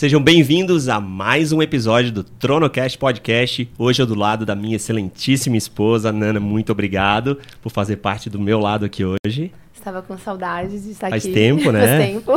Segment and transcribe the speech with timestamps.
[0.00, 3.70] Sejam bem-vindos a mais um episódio do TronoCast Podcast.
[3.76, 6.40] Hoje eu do lado da minha excelentíssima esposa, Nana.
[6.40, 9.52] Muito obrigado por fazer parte do meu lado aqui hoje.
[9.74, 11.34] Estava com saudades de estar Faz aqui.
[11.34, 11.86] tempo, né?
[11.86, 12.32] Faz tempo.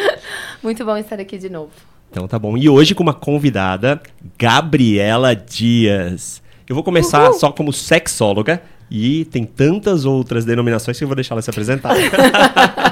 [0.64, 1.72] Muito bom estar aqui de novo.
[2.10, 2.56] Então tá bom.
[2.56, 4.00] E hoje com uma convidada,
[4.38, 6.42] Gabriela Dias.
[6.66, 7.38] Eu vou começar Uhul.
[7.38, 11.94] só como sexóloga e tem tantas outras denominações que eu vou deixar ela se apresentar.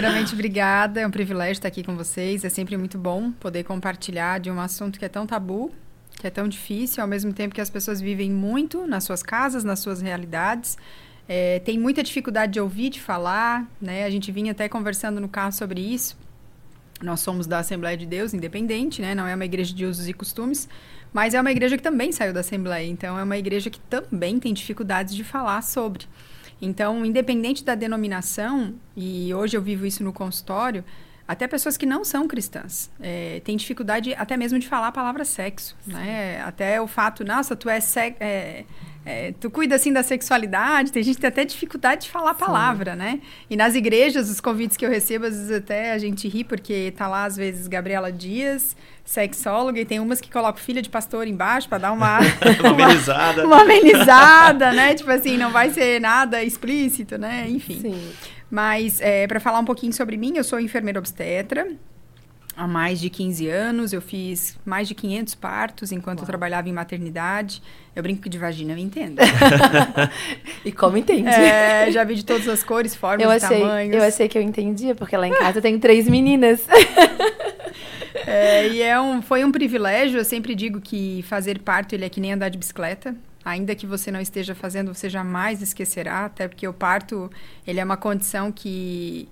[0.00, 0.98] Primeiramente, obrigada.
[1.02, 2.42] É um privilégio estar aqui com vocês.
[2.42, 5.70] É sempre muito bom poder compartilhar de um assunto que é tão tabu,
[6.18, 9.62] que é tão difícil, ao mesmo tempo que as pessoas vivem muito nas suas casas,
[9.62, 10.78] nas suas realidades.
[11.28, 14.06] É, tem muita dificuldade de ouvir, de falar, né?
[14.06, 16.16] A gente vinha até conversando no carro sobre isso.
[17.02, 19.14] Nós somos da Assembleia de Deus, independente, né?
[19.14, 20.66] Não é uma igreja de usos e costumes,
[21.12, 22.88] mas é uma igreja que também saiu da Assembleia.
[22.88, 26.06] Então, é uma igreja que também tem dificuldades de falar sobre.
[26.60, 30.84] Então, independente da denominação, e hoje eu vivo isso no consultório,
[31.32, 35.24] até pessoas que não são cristãs é, têm dificuldade até mesmo de falar a palavra
[35.24, 36.42] sexo, né?
[36.44, 38.64] Até o fato, nossa, tu é, se- é,
[39.06, 42.34] é, tu cuida assim da sexualidade, tem gente que tem até dificuldade de falar a
[42.34, 43.20] palavra, né?
[43.48, 46.92] E nas igrejas, os convites que eu recebo, às vezes até a gente ri, porque
[46.96, 51.26] tá lá, às vezes, Gabriela Dias, sexóloga, e tem umas que colocam filha de pastor
[51.26, 53.46] embaixo para dar uma, Uma amenizada.
[53.46, 54.94] uma amenizada, né?
[54.94, 57.46] Tipo assim, não vai ser nada explícito, né?
[57.48, 57.80] Enfim.
[57.80, 58.12] Sim.
[58.50, 61.68] Mas, é, para falar um pouquinho sobre mim, eu sou enfermeira obstetra.
[62.56, 66.72] Há mais de 15 anos, eu fiz mais de 500 partos enquanto eu trabalhava em
[66.72, 67.62] maternidade.
[67.94, 69.18] Eu brinco que de vagina eu entendo.
[70.62, 71.28] E como entende?
[71.28, 73.96] É, já vi de todas as cores, formas eu e achei, tamanhos.
[73.96, 76.66] eu achei que eu entendia, porque lá em casa eu tenho três meninas.
[78.26, 80.18] É, e é um, foi um privilégio.
[80.18, 83.16] Eu sempre digo que fazer parto ele é que nem andar de bicicleta.
[83.44, 86.26] Ainda que você não esteja fazendo, você jamais esquecerá.
[86.26, 87.30] Até porque o parto
[87.66, 89.28] ele é uma condição que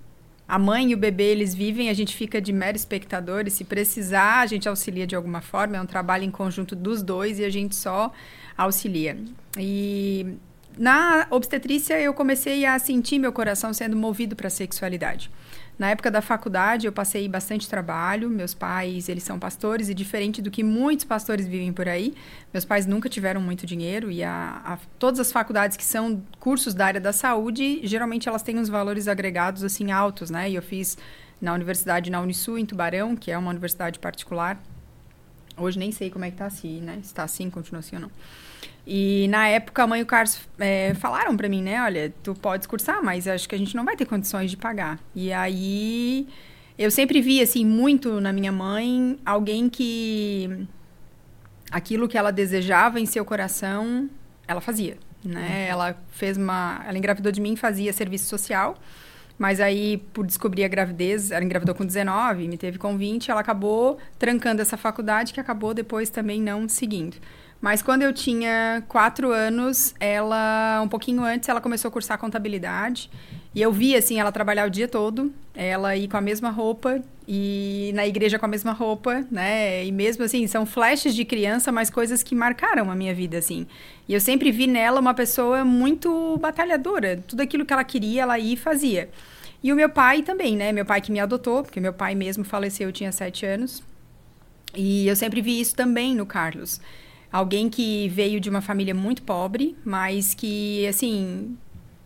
[0.46, 1.90] a mãe e o bebê eles vivem.
[1.90, 3.44] A gente fica de mero espectador.
[3.46, 5.76] E se precisar, a gente auxilia de alguma forma.
[5.76, 8.10] É um trabalho em conjunto dos dois e a gente só
[8.56, 9.18] auxilia.
[9.58, 10.38] E
[10.78, 15.30] na obstetrícia eu comecei a sentir meu coração sendo movido para a sexualidade.
[15.78, 18.28] Na época da faculdade, eu passei bastante trabalho.
[18.28, 22.14] Meus pais, eles são pastores, e diferente do que muitos pastores vivem por aí,
[22.52, 24.10] meus pais nunca tiveram muito dinheiro.
[24.10, 28.42] E a, a- todas as faculdades que são cursos da área da saúde, geralmente elas
[28.42, 30.50] têm uns valores agregados assim altos, né?
[30.50, 30.98] E eu fiz
[31.40, 34.60] na universidade, na Unisul, em Tubarão, que é uma universidade particular.
[35.56, 36.98] Hoje nem sei como é que tá assim, né?
[37.02, 38.10] Se assim, continua assim ou não.
[38.90, 41.82] E na época a mãe e o Carlos é, falaram pra mim, né?
[41.82, 44.98] Olha, tu podes cursar, mas acho que a gente não vai ter condições de pagar.
[45.14, 46.26] E aí
[46.78, 50.66] eu sempre vi, assim, muito na minha mãe alguém que
[51.70, 54.08] aquilo que ela desejava em seu coração,
[54.46, 55.66] ela fazia, né?
[55.68, 56.82] Ela fez uma...
[56.88, 58.74] Ela engravidou de mim, fazia serviço social.
[59.38, 63.42] Mas aí, por descobrir a gravidez, ela engravidou com 19, me teve com 20, ela
[63.42, 67.18] acabou trancando essa faculdade, que acabou depois também não seguindo.
[67.60, 73.10] Mas quando eu tinha quatro anos, ela, um pouquinho antes, ela começou a cursar contabilidade.
[73.54, 77.02] E eu vi, assim, ela trabalhar o dia todo, ela ir com a mesma roupa
[77.26, 79.84] e na igreja com a mesma roupa, né?
[79.84, 83.66] E mesmo assim, são flashes de criança, mas coisas que marcaram a minha vida, assim.
[84.06, 87.22] E eu sempre vi nela uma pessoa muito batalhadora.
[87.26, 89.10] Tudo aquilo que ela queria, ela ia e fazia.
[89.62, 90.70] E o meu pai também, né?
[90.70, 93.82] Meu pai que me adotou, porque meu pai mesmo faleceu, eu tinha sete anos.
[94.76, 96.80] E eu sempre vi isso também no Carlos.
[97.30, 101.56] Alguém que veio de uma família muito pobre, mas que, assim,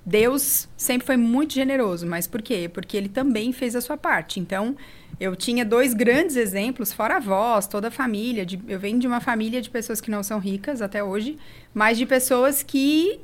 [0.04, 2.06] Deus sempre foi muito generoso.
[2.06, 2.68] Mas por quê?
[2.72, 4.40] Porque ele também fez a sua parte.
[4.40, 4.76] Então,
[5.20, 8.44] eu tinha dois grandes exemplos, fora avós, toda a família.
[8.44, 11.38] De, eu venho de uma família de pessoas que não são ricas até hoje,
[11.72, 13.20] mas de pessoas que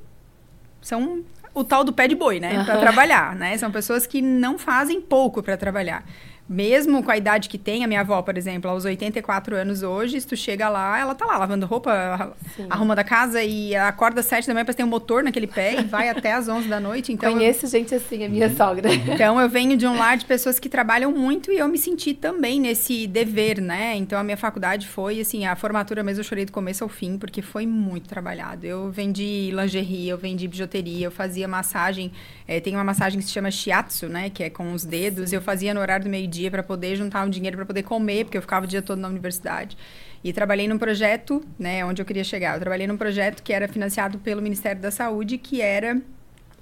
[0.80, 2.62] são o tal do pé de boi, né?
[2.65, 2.80] Para Aham.
[2.80, 3.59] trabalhar, né?
[3.59, 6.04] São pessoas que não fazem pouco para trabalhar.
[6.48, 10.19] Mesmo com a idade que tem, a minha avó, por exemplo, aos 84 anos hoje,
[10.19, 12.66] se tu chega lá, ela tá lá lavando roupa, Sim.
[12.70, 15.80] arrumando a casa e acorda às 7 da manhã para ter um motor naquele pé
[15.80, 17.12] e vai até às 11 da noite.
[17.12, 18.89] Então, eu- Conheço gente assim, a minha sogra.
[18.95, 22.15] então eu venho de um lar de pessoas que trabalham muito e eu me senti
[22.15, 23.94] também nesse dever, né?
[23.97, 27.18] Então a minha faculdade foi assim, a formatura mesmo eu chorei do começo ao fim,
[27.18, 28.65] porque foi muito trabalhado.
[28.66, 32.10] Eu vendi lingerie, eu vendi bijuteria, eu fazia massagem,
[32.47, 35.30] eh, tem uma massagem que se chama shiatsu, né, que é com os dedos.
[35.30, 38.39] Eu fazia no horário do meio-dia para poder juntar um dinheiro para poder comer, porque
[38.39, 39.77] eu ficava o dia todo na universidade.
[40.23, 42.55] E trabalhei num projeto, né, onde eu queria chegar.
[42.55, 46.01] Eu trabalhei num projeto que era financiado pelo Ministério da Saúde, que era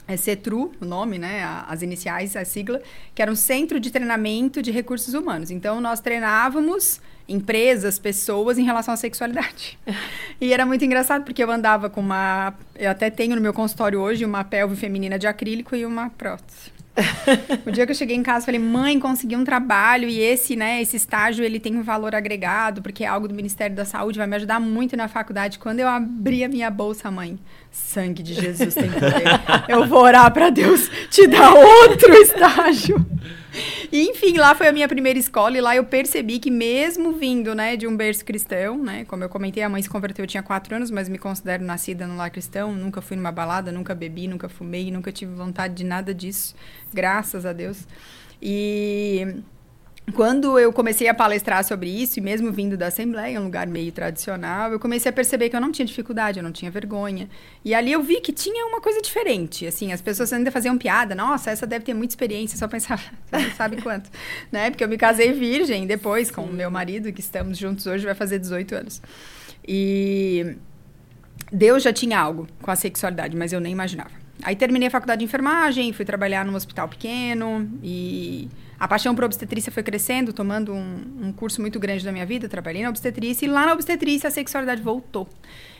[0.08, 2.80] é CETRU, o nome, né, as iniciais, a sigla,
[3.14, 5.50] que era um centro de treinamento de recursos humanos.
[5.50, 9.78] Então, nós treinávamos empresas, pessoas em relação à sexualidade.
[10.38, 12.52] E era muito engraçado, porque eu andava com uma...
[12.74, 16.75] Eu até tenho no meu consultório hoje uma pelve feminina de acrílico e uma prótese.
[17.66, 20.80] o dia que eu cheguei em casa, falei, mãe, consegui um trabalho e esse, né,
[20.80, 24.26] esse estágio, ele tem um valor agregado, porque é algo do Ministério da Saúde, vai
[24.26, 25.58] me ajudar muito na faculdade.
[25.58, 27.38] Quando eu abri a minha bolsa, mãe,
[27.70, 29.24] sangue de Jesus tem poder.
[29.68, 33.04] eu vou orar para Deus te dar outro estágio.
[33.92, 37.54] E, enfim, lá foi a minha primeira escola e lá eu percebi que mesmo vindo,
[37.54, 40.42] né, de um berço cristão, né, como eu comentei, a mãe se converteu, eu tinha
[40.42, 44.28] quatro anos, mas me considero nascida no lar cristão, nunca fui numa balada, nunca bebi,
[44.28, 46.54] nunca fumei, nunca tive vontade de nada disso,
[46.92, 47.86] graças a Deus.
[48.40, 49.42] E
[50.14, 53.90] quando eu comecei a palestrar sobre isso, e mesmo vindo da Assembleia, um lugar meio
[53.90, 57.28] tradicional, eu comecei a perceber que eu não tinha dificuldade, eu não tinha vergonha.
[57.64, 59.66] E ali eu vi que tinha uma coisa diferente.
[59.66, 63.36] Assim, as pessoas ainda faziam piada, nossa, essa deve ter muita experiência, só pensava, você
[63.36, 64.08] não sabe quanto.
[64.52, 64.70] né?
[64.70, 68.14] Porque eu me casei virgem depois com o meu marido, que estamos juntos hoje, vai
[68.14, 69.02] fazer 18 anos.
[69.66, 70.56] E
[71.50, 74.10] Deus já tinha algo com a sexualidade, mas eu nem imaginava.
[74.42, 78.48] Aí terminei a faculdade de enfermagem, fui trabalhar num hospital pequeno e
[78.78, 82.48] a paixão por obstetrícia foi crescendo, tomando um, um curso muito grande da minha vida,
[82.48, 85.28] trabalhei na obstetrícia, e lá na obstetrícia a sexualidade voltou.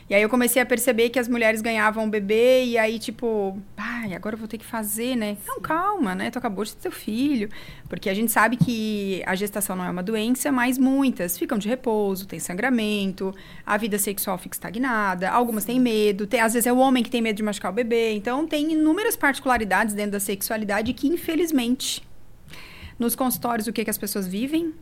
[0.09, 4.13] E aí eu comecei a perceber que as mulheres ganhavam bebê, e aí, tipo, pai,
[4.13, 5.35] agora eu vou ter que fazer, né?
[5.45, 6.31] Não, calma, né?
[6.31, 7.49] Tu acabou de ter seu filho.
[7.89, 11.67] Porque a gente sabe que a gestação não é uma doença, mas muitas ficam de
[11.67, 13.35] repouso, tem sangramento,
[13.65, 17.09] a vida sexual fica estagnada, algumas têm medo, tem, às vezes é o homem que
[17.09, 18.13] tem medo de machucar o bebê.
[18.13, 22.06] Então, tem inúmeras particularidades dentro da sexualidade que, infelizmente,
[22.97, 24.73] nos consultórios o que, que as pessoas vivem.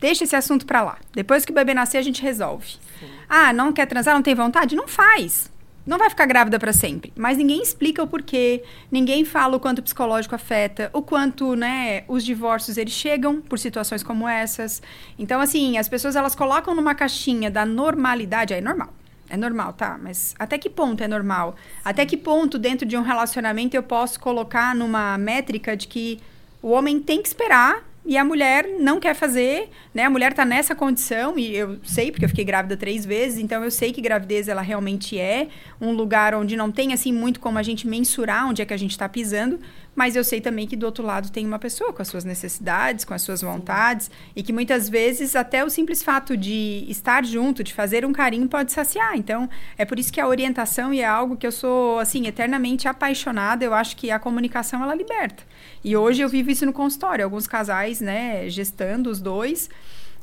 [0.00, 0.98] Deixa esse assunto para lá.
[1.12, 2.76] Depois que o bebê nascer, a gente resolve.
[3.00, 3.06] Sim.
[3.28, 4.76] Ah, não quer transar, não tem vontade?
[4.76, 5.50] Não faz.
[5.88, 7.12] Não vai ficar grávida para sempre.
[7.16, 8.62] Mas ninguém explica o porquê,
[8.92, 13.58] ninguém fala o quanto o psicológico afeta, o quanto, né, os divórcios eles chegam por
[13.58, 14.82] situações como essas.
[15.18, 18.92] Então, assim, as pessoas elas colocam numa caixinha da normalidade, aí é normal.
[19.30, 19.98] É normal, tá?
[20.00, 21.56] Mas até que ponto é normal?
[21.82, 26.20] Até que ponto dentro de um relacionamento eu posso colocar numa métrica de que
[26.62, 30.04] o homem tem que esperar e a mulher não quer fazer, né?
[30.04, 33.62] A mulher tá nessa condição e eu sei porque eu fiquei grávida três vezes, então
[33.62, 37.58] eu sei que gravidez ela realmente é um lugar onde não tem assim muito como
[37.58, 39.60] a gente mensurar onde é que a gente está pisando,
[39.98, 43.04] mas eu sei também que do outro lado tem uma pessoa com as suas necessidades,
[43.04, 44.12] com as suas vontades, Sim.
[44.36, 48.48] e que muitas vezes até o simples fato de estar junto, de fazer um carinho,
[48.48, 49.16] pode saciar.
[49.16, 53.64] Então, é por isso que a orientação é algo que eu sou, assim, eternamente apaixonada.
[53.64, 55.42] Eu acho que a comunicação, ela liberta.
[55.82, 57.24] E hoje eu vivo isso no consultório.
[57.24, 59.68] Alguns casais, né, gestando os dois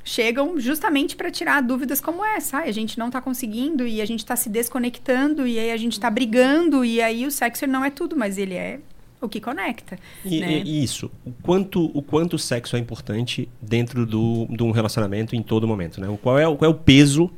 [0.06, 2.60] chegam justamente para tirar dúvidas como essa.
[2.60, 5.94] a gente não está conseguindo e a gente está se desconectando e aí a gente
[5.94, 8.80] está brigando e aí o sexo não é tudo, mas ele é
[9.22, 9.98] o que conecta.
[10.24, 10.62] E, né?
[10.64, 15.36] e isso, o quanto, o quanto o sexo é importante dentro do, de um relacionamento
[15.36, 16.18] em todo momento, né?
[16.22, 17.30] Qual é, qual é o peso,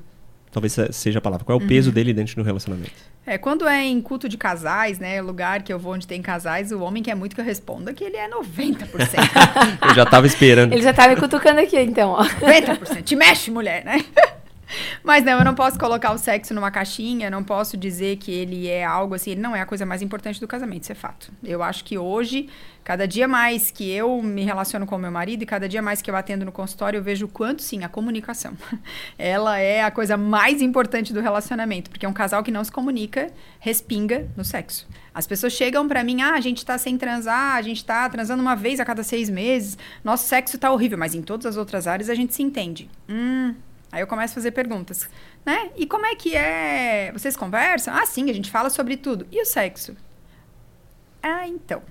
[0.52, 1.68] talvez seja a palavra, qual é o uhum.
[1.68, 2.92] peso dele dentro do relacionamento?
[3.26, 6.72] É, quando é em culto de casais, né, lugar que eu vou onde tem casais,
[6.72, 8.88] o homem quer muito que eu responda que ele é 90%.
[9.90, 10.72] eu já tava esperando.
[10.72, 12.24] Ele já tava me cutucando aqui, então, ó.
[12.24, 13.04] 90%.
[13.04, 14.04] Te mexe, mulher, né?
[15.04, 18.68] Mas não, eu não posso colocar o sexo numa caixinha, não posso dizer que ele
[18.68, 21.32] é algo assim, ele não é a coisa mais importante do casamento, isso é fato.
[21.44, 22.50] Eu acho que hoje,
[22.84, 26.02] cada dia mais que eu me relaciono com o meu marido e cada dia mais
[26.02, 28.54] que eu atendo no consultório, eu vejo o quanto sim, a comunicação.
[29.18, 32.72] Ela é a coisa mais importante do relacionamento, porque é um casal que não se
[32.72, 34.88] comunica, respinga no sexo.
[35.14, 38.42] As pessoas chegam para mim, ah, a gente tá sem transar, a gente tá transando
[38.42, 41.88] uma vez a cada seis meses, nosso sexo tá horrível, mas em todas as outras
[41.88, 42.88] áreas a gente se entende.
[43.10, 43.56] Hum,
[43.92, 45.10] Aí eu começo a fazer perguntas,
[45.46, 45.72] né?
[45.76, 47.12] E como é que é?
[47.14, 47.94] Vocês conversam?
[47.94, 49.26] Ah, sim, a gente fala sobre tudo.
[49.32, 49.96] E o sexo?
[51.24, 51.82] Ah, então.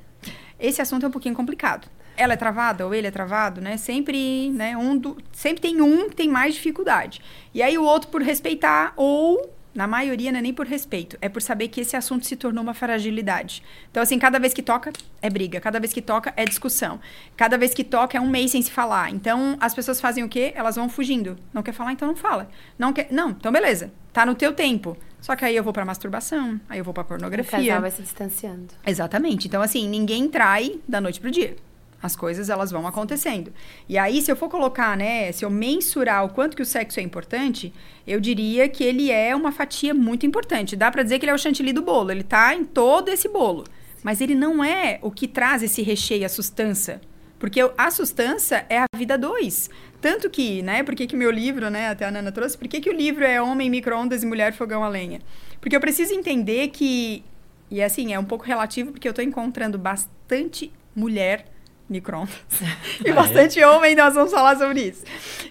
[0.58, 1.88] Esse assunto é um pouquinho complicado.
[2.16, 3.76] Ela é travada ou ele é travado, né?
[3.76, 4.76] Sempre, né?
[4.76, 7.20] Um do, sempre tem um que tem mais dificuldade.
[7.52, 11.28] E aí o outro por respeitar ou na maioria não é nem por respeito, é
[11.28, 13.62] por saber que esse assunto se tornou uma fragilidade.
[13.90, 15.60] Então, assim, cada vez que toca, é briga.
[15.60, 16.98] Cada vez que toca, é discussão.
[17.36, 19.10] Cada vez que toca, é um mês sem se falar.
[19.10, 20.52] Então, as pessoas fazem o quê?
[20.54, 21.36] Elas vão fugindo.
[21.52, 22.48] Não quer falar, então não fala.
[22.78, 23.08] Não quer...
[23.10, 23.92] Não, então beleza.
[24.12, 24.96] Tá no teu tempo.
[25.20, 27.58] Só que aí eu vou pra masturbação, aí eu vou pra pornografia.
[27.58, 28.68] O casal vai se distanciando.
[28.86, 29.48] Exatamente.
[29.48, 31.56] Então, assim, ninguém trai da noite pro dia.
[32.02, 33.52] As coisas elas vão acontecendo.
[33.88, 37.00] E aí, se eu for colocar, né, se eu mensurar o quanto que o sexo
[37.00, 37.72] é importante,
[38.06, 40.76] eu diria que ele é uma fatia muito importante.
[40.76, 43.28] Dá para dizer que ele é o chantilly do bolo, ele tá em todo esse
[43.28, 43.64] bolo.
[44.02, 47.00] Mas ele não é o que traz esse recheio, a sustância.
[47.38, 49.68] Porque a sustância é a vida dois.
[50.00, 52.90] Tanto que, né, por que meu livro, né, até a Nana trouxe, por que, que
[52.90, 55.20] o livro é Homem, Micro-ondas e Mulher, Fogão a Lenha?
[55.60, 57.24] Porque eu preciso entender que,
[57.70, 61.46] e assim, é um pouco relativo, porque eu estou encontrando bastante mulher
[61.88, 62.34] micro-ondas.
[63.04, 65.04] e bastante homem, nós vamos falar sobre isso.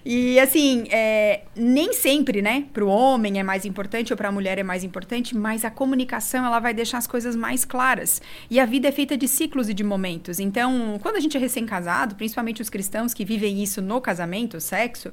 [0.04, 4.32] E assim, é, nem sempre, né, para o homem é mais importante ou para a
[4.32, 8.22] mulher é mais importante, mas a comunicação ela vai deixar as coisas mais claras.
[8.50, 10.40] E a vida é feita de ciclos e de momentos.
[10.40, 14.62] Então, quando a gente é recém-casado, principalmente os cristãos que vivem isso no casamento, o
[14.62, 15.12] sexo,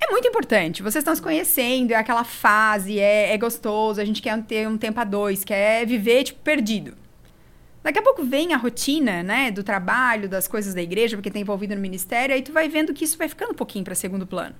[0.00, 0.82] é muito importante.
[0.82, 4.76] Vocês estão se conhecendo, é aquela fase, é, é gostoso, a gente quer ter um
[4.76, 7.01] tempo a dois, quer viver, tipo, perdido.
[7.82, 11.38] Daqui a pouco vem a rotina, né, do trabalho, das coisas da igreja, porque está
[11.38, 14.26] envolvido no ministério, aí tu vai vendo que isso vai ficando um pouquinho para segundo
[14.26, 14.54] plano.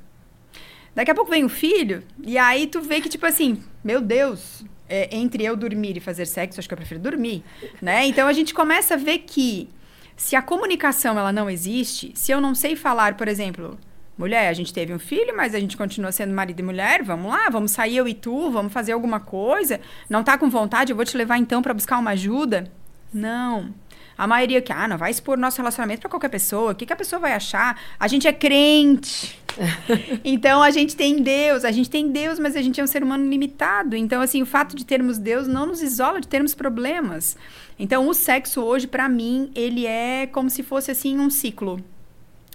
[0.94, 4.64] Daqui a pouco vem o filho, e aí tu vê que, tipo assim, meu Deus,
[4.88, 7.42] é, entre eu dormir e fazer sexo, acho que eu prefiro dormir,
[7.80, 8.04] né?
[8.06, 9.70] Então a gente começa a ver que
[10.16, 13.78] se a comunicação ela não existe, se eu não sei falar, por exemplo,
[14.18, 17.30] mulher, a gente teve um filho, mas a gente continua sendo marido e mulher, vamos
[17.30, 19.80] lá, vamos sair eu e tu, vamos fazer alguma coisa.
[20.10, 22.70] Não tá com vontade, eu vou te levar então para buscar uma ajuda.
[23.12, 23.74] Não.
[24.16, 26.72] A maioria que, ah, não vai expor nosso relacionamento para qualquer pessoa.
[26.72, 27.80] O que, que a pessoa vai achar?
[27.98, 29.38] A gente é crente.
[30.24, 33.02] então a gente tem Deus, a gente tem Deus, mas a gente é um ser
[33.02, 33.96] humano limitado.
[33.96, 37.36] Então, assim, o fato de termos Deus não nos isola de termos problemas.
[37.78, 41.82] Então, o sexo hoje, para mim, ele é como se fosse assim um ciclo.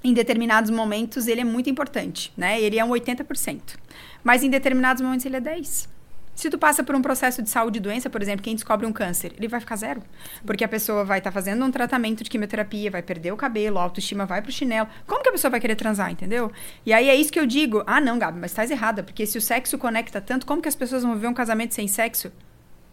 [0.03, 2.61] Em determinados momentos ele é muito importante, né?
[2.61, 3.75] Ele é um 80%.
[4.23, 5.96] Mas em determinados momentos ele é 10%.
[6.37, 8.93] Se tu passa por um processo de saúde e doença, por exemplo, quem descobre um
[8.93, 10.03] câncer, ele vai ficar zero.
[10.45, 13.79] Porque a pessoa vai estar tá fazendo um tratamento de quimioterapia, vai perder o cabelo,
[13.79, 14.87] a autoestima vai pro chinelo.
[15.07, 16.51] Como que a pessoa vai querer transar, entendeu?
[16.85, 17.81] E aí é isso que eu digo.
[17.87, 19.01] Ah, não, Gabi, mas estás errada.
[19.01, 21.87] Porque se o sexo conecta tanto, como que as pessoas vão viver um casamento sem
[21.87, 22.31] sexo?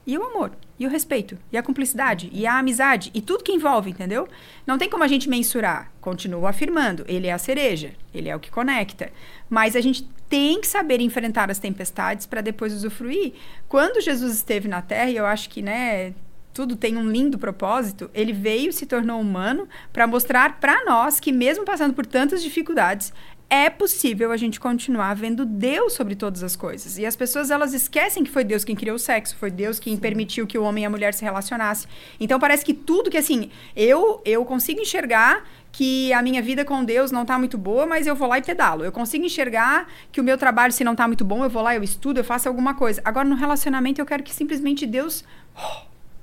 [0.06, 3.52] E o amor, e o respeito, e a cumplicidade, e a amizade, e tudo que
[3.52, 4.28] envolve, entendeu?
[4.66, 5.90] Não tem como a gente mensurar.
[6.00, 9.10] Continuo afirmando, ele é a cereja, ele é o que conecta.
[9.48, 13.32] Mas a gente tem que saber enfrentar as tempestades para depois usufruir.
[13.68, 16.12] Quando Jesus esteve na Terra, e eu acho que, né,
[16.54, 21.32] tudo tem um lindo propósito, ele veio, se tornou humano para mostrar para nós que
[21.32, 23.12] mesmo passando por tantas dificuldades,
[23.54, 26.98] é possível a gente continuar vendo Deus sobre todas as coisas.
[26.98, 29.94] E as pessoas elas esquecem que foi Deus quem criou o sexo, foi Deus quem
[29.94, 30.00] Sim.
[30.00, 31.88] permitiu que o homem e a mulher se relacionassem.
[32.18, 36.84] Então parece que tudo que assim, eu eu consigo enxergar que a minha vida com
[36.84, 38.84] Deus não está muito boa, mas eu vou lá e pedalo.
[38.84, 41.76] Eu consigo enxergar que o meu trabalho se não está muito bom, eu vou lá,
[41.76, 43.00] eu estudo, eu faço alguma coisa.
[43.04, 45.24] Agora no relacionamento eu quero que simplesmente Deus,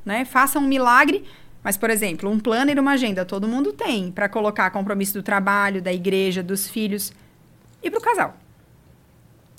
[0.05, 1.23] né, faça um milagre
[1.63, 5.21] mas, por exemplo, um plano e uma agenda todo mundo tem para colocar compromisso do
[5.21, 7.13] trabalho, da igreja, dos filhos
[7.81, 8.37] e para o casal.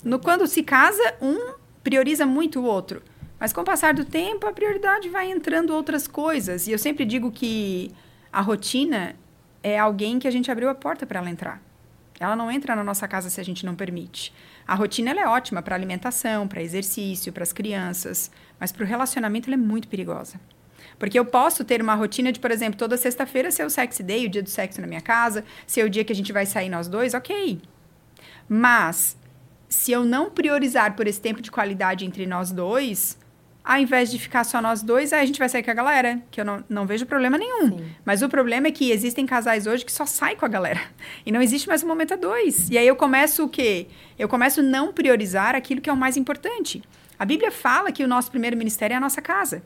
[0.03, 1.53] No, quando se casa, um
[1.83, 3.01] prioriza muito o outro.
[3.39, 6.67] Mas com o passar do tempo, a prioridade vai entrando outras coisas.
[6.67, 7.91] E eu sempre digo que
[8.31, 9.15] a rotina
[9.61, 11.61] é alguém que a gente abriu a porta para ela entrar.
[12.19, 14.33] Ela não entra na nossa casa se a gente não permite.
[14.65, 19.49] A rotina é ótima para alimentação, para exercício, para as crianças, mas para o relacionamento
[19.49, 20.39] ela é muito perigosa.
[20.97, 24.25] Porque eu posso ter uma rotina de, por exemplo, toda sexta-feira ser o sex day,
[24.25, 26.69] o dia do sexo na minha casa, ser o dia que a gente vai sair
[26.69, 27.61] nós dois, ok.
[28.47, 29.17] Mas
[29.69, 33.17] se eu não priorizar por esse tempo de qualidade entre nós dois,
[33.63, 36.21] ao invés de ficar só nós dois, aí a gente vai sair com a galera,
[36.29, 37.77] que eu não, não vejo problema nenhum.
[37.77, 37.85] Sim.
[38.05, 40.81] Mas o problema é que existem casais hoje que só saem com a galera.
[41.25, 42.69] E não existe mais um momento a dois.
[42.69, 43.87] E aí eu começo o quê?
[44.19, 46.83] Eu começo a não priorizar aquilo que é o mais importante.
[47.17, 49.63] A Bíblia fala que o nosso primeiro ministério é a nossa casa.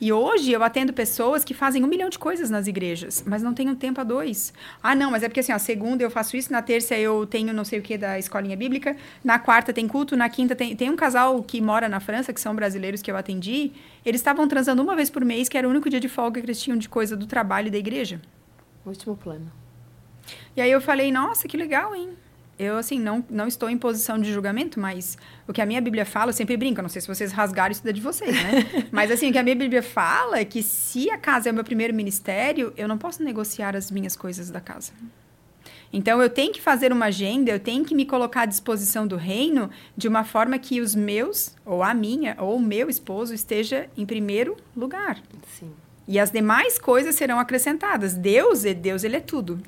[0.00, 3.52] E hoje eu atendo pessoas que fazem um milhão de coisas nas igrejas, mas não
[3.52, 4.52] têm um tempo a dois.
[4.80, 7.52] Ah, não, mas é porque assim, ó, segunda eu faço isso, na terça eu tenho
[7.52, 10.76] não sei o que da escolinha bíblica, na quarta tem culto, na quinta tem.
[10.76, 13.72] Tem um casal que mora na França, que são brasileiros que eu atendi,
[14.04, 16.46] eles estavam transando uma vez por mês, que era o único dia de folga que
[16.46, 18.20] eles tinham de coisa do trabalho e da igreja.
[18.86, 19.50] Último plano.
[20.56, 22.10] E aí eu falei, nossa, que legal, hein?
[22.58, 26.04] Eu, assim, não, não estou em posição de julgamento, mas o que a minha Bíblia
[26.04, 28.66] fala, eu sempre brinco, não sei se vocês rasgaram isso da de vocês, né?
[28.90, 31.54] mas, assim, o que a minha Bíblia fala é que se a casa é o
[31.54, 34.92] meu primeiro ministério, eu não posso negociar as minhas coisas da casa.
[35.92, 39.16] Então, eu tenho que fazer uma agenda, eu tenho que me colocar à disposição do
[39.16, 43.88] reino de uma forma que os meus, ou a minha, ou o meu esposo esteja
[43.96, 45.22] em primeiro lugar.
[45.58, 45.72] Sim.
[46.06, 48.14] E as demais coisas serão acrescentadas.
[48.14, 49.60] Deus, Deus, ele é tudo.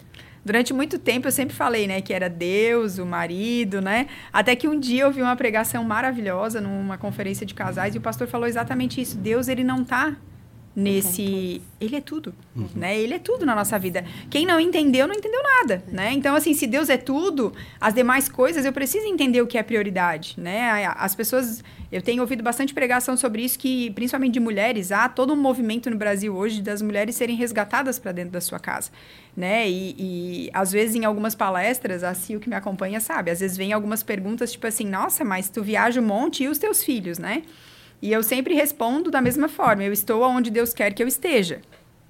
[0.45, 4.07] Durante muito tempo eu sempre falei, né, que era Deus, o marido, né?
[4.33, 8.01] Até que um dia eu vi uma pregação maravilhosa numa conferência de casais e o
[8.01, 9.19] pastor falou exatamente isso.
[9.19, 10.17] Deus, ele não tá
[10.75, 12.69] nesse ele é tudo uhum.
[12.77, 12.99] né?
[12.99, 14.05] Ele é tudo na nossa vida.
[14.31, 16.13] Quem não entendeu não entendeu nada né?
[16.13, 19.63] Então assim se Deus é tudo as demais coisas eu preciso entender o que é
[19.63, 20.87] prioridade né?
[20.97, 25.33] As pessoas eu tenho ouvido bastante pregação sobre isso que principalmente de mulheres há todo
[25.33, 28.91] um movimento no Brasil hoje das mulheres serem resgatadas para dentro da sua casa
[29.37, 29.69] né?
[29.69, 33.57] E, e, às vezes em algumas palestras a Cio que me acompanha sabe às vezes
[33.57, 37.19] vem algumas perguntas tipo assim nossa mas tu viaja um monte e os teus filhos
[37.19, 37.43] né
[38.03, 41.61] e eu sempre respondo da mesma forma: eu estou onde Deus quer que eu esteja.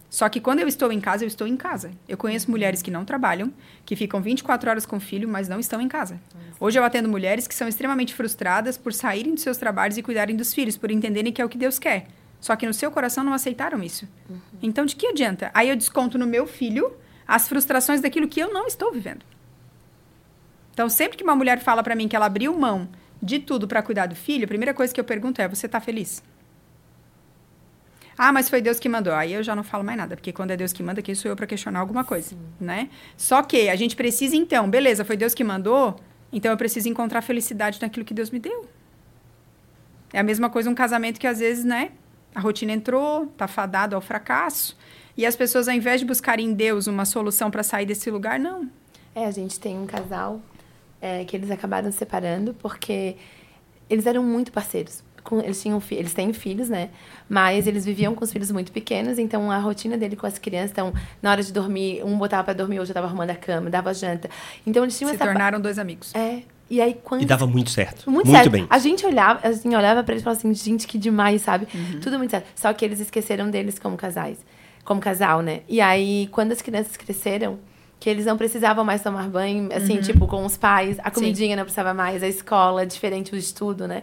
[0.08, 1.92] Só que quando eu estou em casa, eu estou em casa.
[2.08, 3.52] Eu conheço mulheres que não trabalham,
[3.86, 6.20] que ficam 24 horas com o filho, mas não estão em casa.
[6.58, 10.34] Hoje eu atendo mulheres que são extremamente frustradas por saírem dos seus trabalhos e cuidarem
[10.34, 12.08] dos filhos, por entenderem que é o que Deus quer.
[12.40, 14.08] Só que no seu coração não aceitaram isso.
[14.28, 14.38] Uhum.
[14.60, 15.50] Então, de que adianta?
[15.54, 16.92] Aí eu desconto no meu filho
[17.26, 19.24] as frustrações daquilo que eu não estou vivendo.
[20.72, 22.88] Então, sempre que uma mulher fala para mim que ela abriu mão
[23.22, 25.80] de tudo para cuidar do filho, a primeira coisa que eu pergunto é: você está
[25.80, 26.22] feliz?
[28.22, 29.14] Ah, mas foi Deus que mandou.
[29.14, 31.30] Aí eu já não falo mais nada, porque quando é Deus que manda, quem sou
[31.30, 32.38] eu para questionar alguma coisa, Sim.
[32.60, 32.90] né?
[33.16, 35.98] Só que a gente precisa então, beleza, foi Deus que mandou,
[36.30, 38.68] então eu preciso encontrar felicidade naquilo que Deus me deu.
[40.12, 41.92] É a mesma coisa um casamento que às vezes, né,
[42.34, 44.76] a rotina entrou, tá fadado ao fracasso,
[45.16, 48.38] e as pessoas ao invés de buscarem em Deus uma solução para sair desse lugar,
[48.38, 48.68] não.
[49.14, 50.42] É, a gente tem um casal
[51.00, 53.16] é, que eles acabaram se separando porque
[53.88, 55.02] eles eram muito parceiros.
[55.22, 56.88] Com, eles, tinham, eles têm filhos, né?
[57.28, 60.70] Mas eles viviam com os filhos muito pequenos, então a rotina dele com as crianças,
[60.70, 63.92] então, na hora de dormir, um botava para dormir, outro estava arrumando a cama, dava
[63.92, 64.30] janta.
[64.66, 65.24] Então eles tinham Se essa.
[65.26, 66.14] tornaram dois amigos.
[66.14, 66.42] É.
[66.70, 67.20] E aí quando.
[67.22, 68.10] E dava muito certo.
[68.10, 68.50] Muito, muito certo.
[68.50, 68.66] bem.
[68.70, 71.66] A gente olhava, assim, olhava para eles e falava assim, gente, que demais, sabe?
[71.74, 72.00] Uhum.
[72.00, 72.46] Tudo muito certo.
[72.54, 74.38] Só que eles esqueceram deles como casais.
[74.84, 75.60] Como casal, né?
[75.68, 77.58] E aí, quando as crianças cresceram,
[78.00, 80.00] que eles não precisavam mais tomar banho, assim, uhum.
[80.00, 80.96] tipo, com os pais.
[81.00, 81.56] A comidinha Sim.
[81.56, 84.02] não precisava mais, a escola, diferente o estudo, né?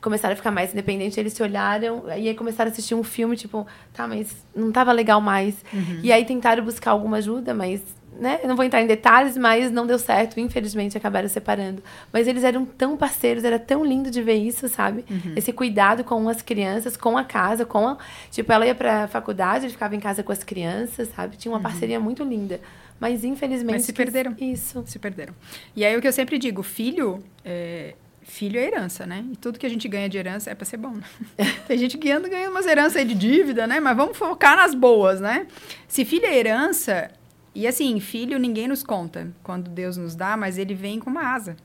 [0.00, 3.36] Começaram a ficar mais independentes, eles se olharam e aí começaram a assistir um filme,
[3.36, 5.54] tipo, tá, mas não tava legal mais.
[5.72, 6.00] Uhum.
[6.02, 7.80] E aí tentaram buscar alguma ajuda, mas,
[8.18, 8.40] né?
[8.42, 11.80] Eu não vou entrar em detalhes, mas não deu certo, infelizmente acabaram separando.
[12.12, 15.04] Mas eles eram tão parceiros, era tão lindo de ver isso, sabe?
[15.08, 15.34] Uhum.
[15.36, 17.98] Esse cuidado com as crianças, com a casa, com a...
[18.32, 21.36] Tipo, ela ia pra faculdade, ele ficava em casa com as crianças, sabe?
[21.36, 21.62] Tinha uma uhum.
[21.62, 22.60] parceria muito linda.
[23.00, 23.76] Mas infelizmente.
[23.76, 24.34] Mas se perderam.
[24.38, 24.82] Isso.
[24.86, 25.34] Se perderam.
[25.74, 27.22] E aí o que eu sempre digo, filho.
[27.44, 29.24] É, filho é herança, né?
[29.32, 30.92] E tudo que a gente ganha de herança é para ser bom.
[30.92, 31.02] Né?
[31.66, 33.80] Tem gente ganhando, ganhando umas heranças aí de dívida, né?
[33.80, 35.46] Mas vamos focar nas boas, né?
[35.86, 37.10] Se filho é herança,
[37.54, 41.34] e assim, filho ninguém nos conta quando Deus nos dá, mas ele vem com uma
[41.34, 41.56] asa.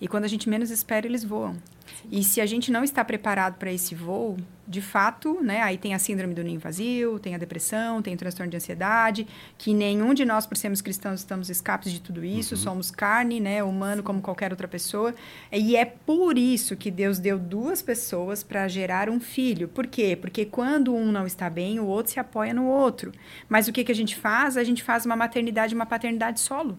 [0.00, 1.56] E quando a gente menos espera, eles voam.
[2.10, 4.36] E se a gente não está preparado para esse voo,
[4.66, 8.16] de fato, né, aí tem a síndrome do ninho vazio, tem a depressão, tem o
[8.16, 9.26] transtorno de ansiedade,
[9.56, 12.60] que nenhum de nós, por sermos cristãos, estamos escapes de tudo isso, uhum.
[12.60, 15.14] somos carne, né, humano como qualquer outra pessoa.
[15.50, 19.68] E é por isso que Deus deu duas pessoas para gerar um filho.
[19.68, 20.16] Por quê?
[20.20, 23.12] Porque quando um não está bem, o outro se apoia no outro.
[23.48, 24.56] Mas o que, que a gente faz?
[24.56, 26.78] A gente faz uma maternidade, uma paternidade solo.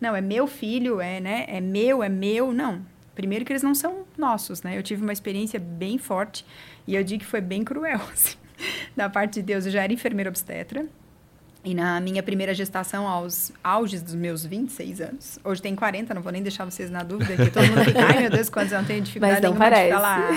[0.00, 1.44] Não, é meu filho, é, né?
[1.48, 2.52] É meu, é meu.
[2.52, 2.95] Não.
[3.16, 4.78] Primeiro que eles não são nossos, né?
[4.78, 6.46] Eu tive uma experiência bem forte
[6.86, 8.36] e eu digo que foi bem cruel, assim,
[8.94, 9.66] da parte de Deus.
[9.66, 10.86] Eu já era enfermeira obstetra
[11.66, 16.22] e na minha primeira gestação, aos auges dos meus 26 anos, hoje tem 40, não
[16.22, 18.78] vou nem deixar vocês na dúvida, que todo mundo fica, ai meu Deus, quantos eu
[18.78, 19.86] não tenho dificuldade nenhuma parece.
[19.86, 20.30] de falar.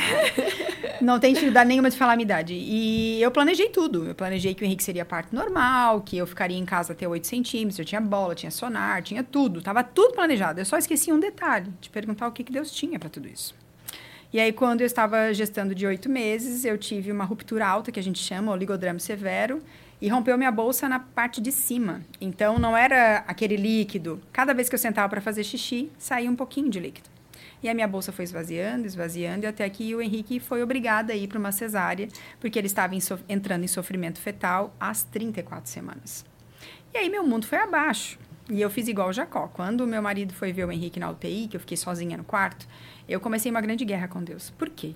[1.02, 2.54] Não tenho dificuldade nenhuma de falar a minha idade.
[2.54, 4.06] E eu planejei tudo.
[4.06, 7.26] Eu planejei que o Henrique seria parto normal, que eu ficaria em casa até 8
[7.26, 9.62] centímetros, eu tinha bola, tinha sonar, tinha tudo.
[9.62, 10.60] Tava tudo planejado.
[10.60, 13.56] Eu só esqueci um detalhe, de perguntar o que, que Deus tinha para tudo isso.
[14.34, 18.00] E aí, quando eu estava gestando de oito meses, eu tive uma ruptura alta, que
[18.00, 19.62] a gente chama oligodrama severo,
[20.02, 22.02] e rompeu minha bolsa na parte de cima.
[22.20, 24.22] Então não era aquele líquido.
[24.32, 27.10] Cada vez que eu sentava para fazer xixi, saía um pouquinho de líquido.
[27.62, 31.16] E a minha bolsa foi esvaziando, esvaziando, e até que o Henrique foi obrigado a
[31.16, 32.08] ir para uma cesárea,
[32.40, 36.26] porque ele estava em entrando em sofrimento fetal às 34 semanas.
[36.94, 38.18] E aí meu mundo foi abaixo.
[38.50, 39.48] E eu fiz igual o Jacó.
[39.48, 42.68] Quando meu marido foi ver o Henrique na UTI, que eu fiquei sozinha no quarto,
[43.08, 44.50] eu comecei uma grande guerra com Deus.
[44.52, 44.96] Por quê?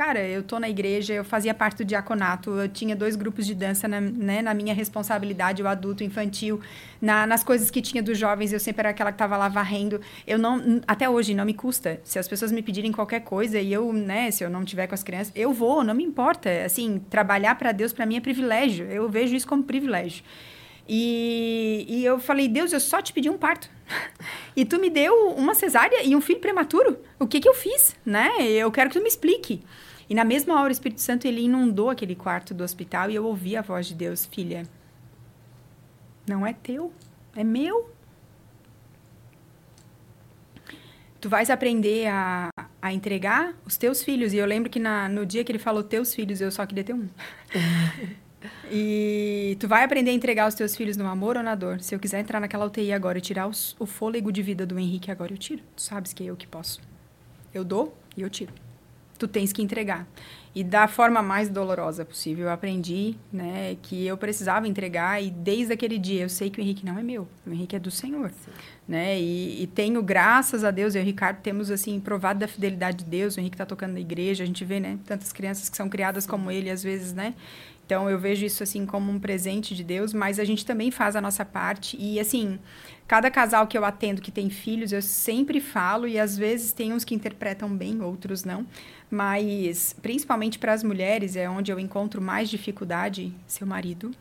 [0.00, 3.54] Cara, eu tô na igreja, eu fazia parte do diaconato, eu tinha dois grupos de
[3.54, 6.58] dança na, né, na minha responsabilidade, o adulto, o infantil,
[7.02, 10.00] na, nas coisas que tinha dos jovens, eu sempre era aquela que tava lá varrendo.
[10.26, 12.00] Eu não, até hoje, não me custa.
[12.02, 14.94] Se as pessoas me pedirem qualquer coisa e eu, né, se eu não tiver com
[14.94, 16.48] as crianças, eu vou, não me importa.
[16.64, 18.86] Assim, trabalhar para Deus para mim é privilégio.
[18.86, 20.24] Eu vejo isso como privilégio.
[20.88, 23.70] E, e eu falei, Deus, eu só te pedi um parto.
[24.56, 26.98] e tu me deu uma cesárea e um filho prematuro.
[27.18, 28.30] O que que eu fiz, né?
[28.40, 29.62] Eu quero que tu me explique.
[30.10, 33.24] E na mesma hora o Espírito Santo ele inundou aquele quarto do hospital e eu
[33.24, 34.64] ouvi a voz de Deus, filha.
[36.26, 36.92] Não é teu,
[37.36, 37.88] é meu.
[41.20, 42.48] Tu vais aprender a,
[42.82, 44.32] a entregar os teus filhos.
[44.32, 46.82] E eu lembro que na, no dia que ele falou teus filhos, eu só queria
[46.82, 47.08] ter um.
[48.68, 51.80] e tu vai aprender a entregar os teus filhos no amor ou na dor.
[51.80, 54.76] Se eu quiser entrar naquela UTI agora e tirar os, o fôlego de vida do
[54.76, 55.62] Henrique agora, eu tiro.
[55.76, 56.80] Tu sabes que é eu que posso.
[57.54, 58.52] Eu dou e eu tiro
[59.20, 60.08] tu tens que entregar.
[60.52, 62.46] E da forma mais dolorosa possível.
[62.46, 66.62] Eu aprendi, né, que eu precisava entregar e desde aquele dia eu sei que o
[66.62, 68.50] Henrique não é meu, o Henrique é do Senhor, Sim.
[68.88, 69.20] né?
[69.20, 73.04] E, e, tenho graças a Deus, eu e o Ricardo temos assim provado da fidelidade
[73.04, 73.36] de Deus.
[73.36, 76.26] O Henrique está tocando na igreja, a gente vê, né, tantas crianças que são criadas
[76.26, 77.34] como ele às vezes, né?
[77.90, 81.16] Então eu vejo isso assim como um presente de Deus, mas a gente também faz
[81.16, 82.56] a nossa parte e assim,
[83.08, 86.92] cada casal que eu atendo que tem filhos, eu sempre falo e às vezes tem
[86.92, 88.64] uns que interpretam bem, outros não,
[89.10, 94.12] mas principalmente para as mulheres é onde eu encontro mais dificuldade, seu marido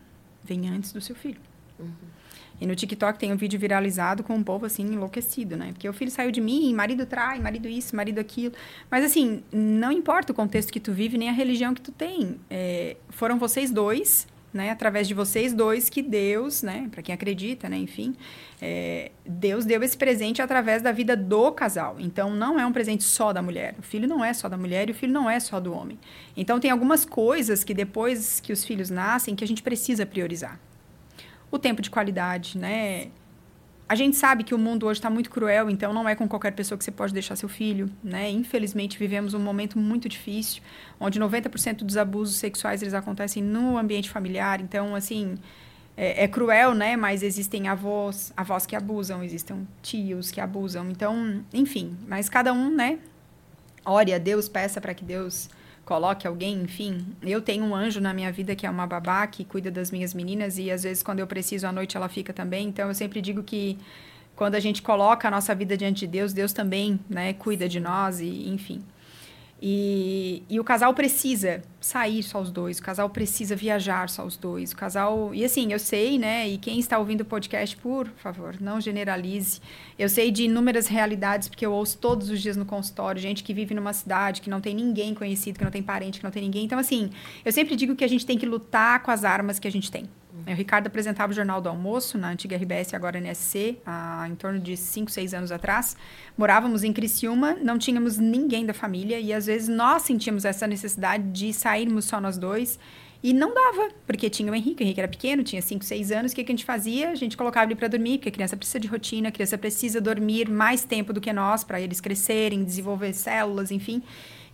[0.44, 1.40] vem antes do seu filho.
[1.80, 2.19] Uhum.
[2.60, 5.72] E no TikTok tem um vídeo viralizado com um povo assim enlouquecido, né?
[5.72, 8.54] Porque o filho saiu de mim, marido trai, marido isso, marido aquilo.
[8.90, 12.40] Mas assim, não importa o contexto que tu vive, nem a religião que tu tem.
[12.50, 14.72] É, foram vocês dois, né?
[14.72, 16.90] Através de vocês dois que Deus, né?
[16.92, 17.78] Para quem acredita, né?
[17.78, 18.16] Enfim,
[18.62, 21.96] é, Deus deu esse presente através da vida do casal.
[22.00, 23.76] Então, não é um presente só da mulher.
[23.80, 25.98] O filho não é só da mulher e o filho não é só do homem.
[26.36, 30.60] Então, tem algumas coisas que depois que os filhos nascem que a gente precisa priorizar
[31.52, 33.08] o tempo de qualidade, né?
[33.88, 36.52] A gente sabe que o mundo hoje está muito cruel, então não é com qualquer
[36.52, 38.30] pessoa que você pode deixar seu filho, né?
[38.30, 40.62] Infelizmente vivemos um momento muito difícil,
[41.00, 44.62] onde 90% dos abusos sexuais eles acontecem no ambiente familiar.
[44.62, 45.40] Então, assim,
[45.98, 46.96] é, é, cruel, né?
[46.96, 50.90] Mas existem avós, avós que abusam, existem tios que abusam.
[50.92, 53.00] Então, enfim, mas cada um, né?
[53.84, 55.50] Ore a Deus, peça para que Deus
[55.90, 57.04] coloque alguém, enfim.
[57.24, 60.14] Eu tenho um anjo na minha vida que é uma babá que cuida das minhas
[60.14, 62.68] meninas e às vezes quando eu preciso à noite ela fica também.
[62.68, 63.76] Então eu sempre digo que
[64.36, 67.80] quando a gente coloca a nossa vida diante de Deus, Deus também, né, cuida de
[67.80, 68.84] nós e enfim.
[69.62, 74.38] E, e o casal precisa sair só os dois, o casal precisa viajar só os
[74.38, 75.34] dois, o casal...
[75.34, 79.60] E assim, eu sei, né, e quem está ouvindo o podcast, por favor, não generalize.
[79.98, 83.54] Eu sei de inúmeras realidades, porque eu ouço todos os dias no consultório, gente que
[83.54, 86.44] vive numa cidade, que não tem ninguém conhecido, que não tem parente, que não tem
[86.44, 86.64] ninguém.
[86.64, 87.10] Então, assim,
[87.44, 89.92] eu sempre digo que a gente tem que lutar com as armas que a gente
[89.92, 90.06] tem.
[90.48, 94.60] O Ricardo apresentava o Jornal do Almoço, na antiga RBS, agora NSC, há em torno
[94.60, 95.96] de 5, 6 anos atrás.
[96.38, 101.24] Morávamos em Criciúma, não tínhamos ninguém da família e às vezes nós sentíamos essa necessidade
[101.32, 102.80] de sairmos só nós dois.
[103.22, 106.32] E não dava, porque tinha o Henrique, o Henrique era pequeno, tinha 5, 6 anos,
[106.32, 107.10] o que, que a gente fazia?
[107.10, 110.00] A gente colocava ele para dormir, porque a criança precisa de rotina, a criança precisa
[110.00, 114.02] dormir mais tempo do que nós, para eles crescerem, desenvolver células, enfim.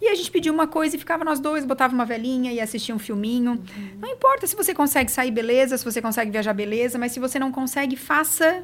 [0.02, 2.94] E a gente pedia uma coisa e ficava nós dois, botava uma velhinha e assistia
[2.94, 3.52] um filminho.
[3.52, 3.90] Uhum.
[4.00, 7.40] Não importa se você consegue sair, beleza, se você consegue viajar, beleza, mas se você
[7.40, 8.64] não consegue, faça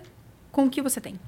[0.52, 1.20] com o que você tem.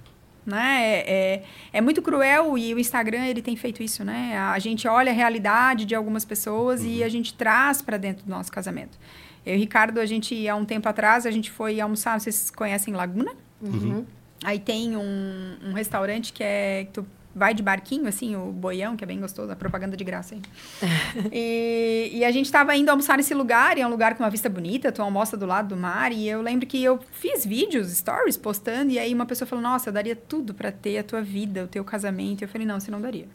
[0.46, 0.82] Né?
[0.82, 4.38] É, é, é, muito cruel e o Instagram ele tem feito isso, né?
[4.38, 6.88] A gente olha a realidade de algumas pessoas uhum.
[6.88, 9.00] e a gente traz para dentro do nosso casamento.
[9.46, 12.52] Eu e o Ricardo, a gente, há um tempo atrás, a gente foi almoçar, vocês
[12.52, 13.32] conhecem Laguna?
[13.62, 14.06] Uhum.
[14.44, 16.86] Aí tem um, um restaurante que é...
[16.86, 20.04] Que tu vai de barquinho, assim, o boião, que é bem gostoso, a propaganda de
[20.04, 20.42] graça aí.
[21.32, 24.30] e, e, a gente estava indo almoçar nesse lugar, e é um lugar com uma
[24.30, 27.92] vista bonita, tu almoça do lado do mar, e eu lembro que eu fiz vídeos,
[27.92, 31.22] stories, postando, e aí uma pessoa falou, nossa, eu daria tudo para ter a tua
[31.22, 32.42] vida, o teu casamento.
[32.42, 33.28] E eu falei, não, você não daria.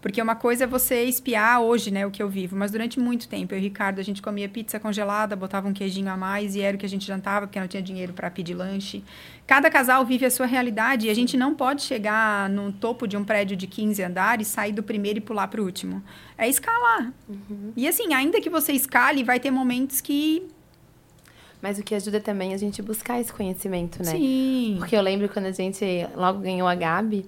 [0.00, 3.26] Porque uma coisa é você espiar hoje, né, o que eu vivo, mas durante muito
[3.26, 6.54] tempo, eu e o Ricardo, a gente comia pizza congelada, botava um queijinho a mais
[6.54, 9.02] e era o que a gente jantava, porque não tinha dinheiro para pedir lanche.
[9.44, 13.16] Cada casal vive a sua realidade e a gente não pode chegar no topo de
[13.16, 16.02] um prédio de 15 andares, sair do primeiro e pular para o último.
[16.36, 17.12] É escalar.
[17.28, 17.72] Uhum.
[17.76, 20.46] E assim, ainda que você escale, vai ter momentos que
[21.60, 24.12] mas o que ajuda também é a gente buscar esse conhecimento, né?
[24.12, 24.76] Sim.
[24.78, 25.84] Porque eu lembro quando a gente
[26.14, 27.26] logo ganhou a Gabi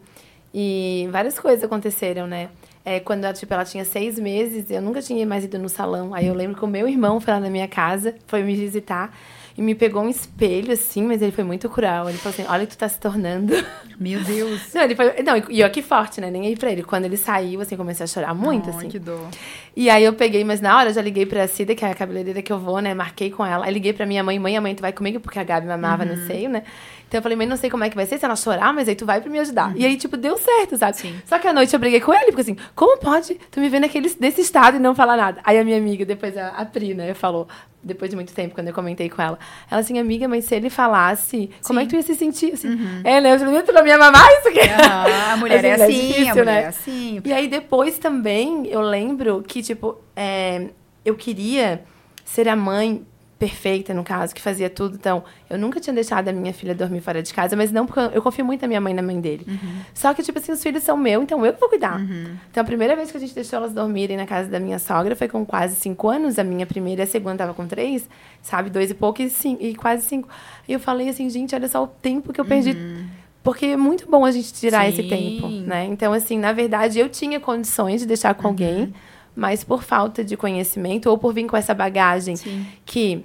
[0.55, 2.49] e várias coisas aconteceram, né?
[2.85, 6.15] É, quando ela, tipo, ela tinha seis meses, eu nunca tinha mais ido no salão.
[6.15, 9.15] Aí eu lembro que o meu irmão foi lá na minha casa, foi me visitar
[9.57, 12.09] e me pegou um espelho, assim, mas ele foi muito cruel.
[12.09, 13.55] Ele falou assim: Olha, tu tá se tornando.
[13.99, 14.73] Meu Deus.
[14.75, 15.23] Não, ele foi.
[15.23, 16.31] Não, e eu aqui forte, né?
[16.31, 16.83] Nem aí pra ele.
[16.83, 18.89] Quando ele saiu, assim, comecei a chorar muito, oh, assim.
[18.89, 19.29] que dor.
[19.77, 21.95] E aí eu peguei, mas na hora eu já liguei pra Cida, que é a
[21.95, 22.95] cabeleireira que eu vou, né?
[22.95, 23.67] Marquei com ela.
[23.67, 25.21] Aí liguei pra minha mãe: Mãe, a mãe, tu vai comigo?
[25.21, 26.17] Porque a Gabi mamava uhum.
[26.17, 26.63] no seio, né?
[27.11, 28.89] Então eu falei, mãe, não sei como é que vai ser se ela chorar, mas
[28.89, 29.71] aí tu vai pra me ajudar.
[29.71, 29.77] Uhum.
[29.77, 30.97] E aí, tipo, deu certo, sabe?
[30.97, 31.21] Sim.
[31.27, 33.81] Só que à noite eu briguei com ele, porque assim, como pode tu me ver
[33.81, 35.41] naquele, nesse estado e não falar nada?
[35.43, 37.49] Aí a minha amiga, depois a, a Pri, né, falou,
[37.83, 39.39] depois de muito tempo, quando eu comentei com ela,
[39.71, 41.49] ela assim, amiga, mas se ele falasse, Sim.
[41.65, 42.53] como é que tu ia se sentir?
[42.53, 43.01] Assim, uhum.
[43.05, 43.35] É, né?
[43.35, 44.47] Eu falei, tu não me ama mais?
[44.47, 44.49] Isso
[44.91, 46.63] ah, a mulher é assim, é assim, difícil, a mulher né?
[46.63, 47.23] é assim.
[47.25, 50.69] E aí depois também, eu lembro que, tipo, é,
[51.05, 51.83] eu queria
[52.25, 53.07] ser a mãe
[53.41, 54.97] perfeita, no caso, que fazia tudo.
[54.97, 58.15] Então, eu nunca tinha deixado a minha filha dormir fora de casa, mas não porque
[58.15, 59.47] eu confio muito na minha mãe e na mãe dele.
[59.49, 59.81] Uhum.
[59.95, 61.99] Só que, tipo assim, os filhos são meus, então eu que vou cuidar.
[61.99, 62.37] Uhum.
[62.51, 65.17] Então, a primeira vez que a gente deixou elas dormirem na casa da minha sogra
[65.17, 66.39] foi com quase cinco anos.
[66.39, 68.07] A minha primeira e a segunda tava com três,
[68.43, 68.69] sabe?
[68.69, 70.29] Dois e pouco e, cinco, e quase cinco.
[70.69, 72.73] E eu falei assim, gente, olha só o tempo que eu perdi.
[72.73, 73.07] Uhum.
[73.43, 74.89] Porque é muito bom a gente tirar Sim.
[74.91, 75.87] esse tempo, né?
[75.87, 78.93] Então, assim, na verdade, eu tinha condições de deixar com alguém uhum.
[79.35, 82.67] Mas por falta de conhecimento ou por vir com essa bagagem Sim.
[82.85, 83.25] que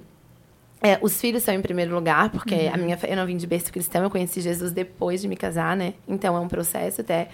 [0.82, 2.74] é, os filhos são em primeiro lugar, porque uhum.
[2.74, 5.76] a minha eu não vim de berço cristão, eu conheci Jesus depois de me casar,
[5.76, 5.94] né?
[6.06, 7.28] Então é um processo até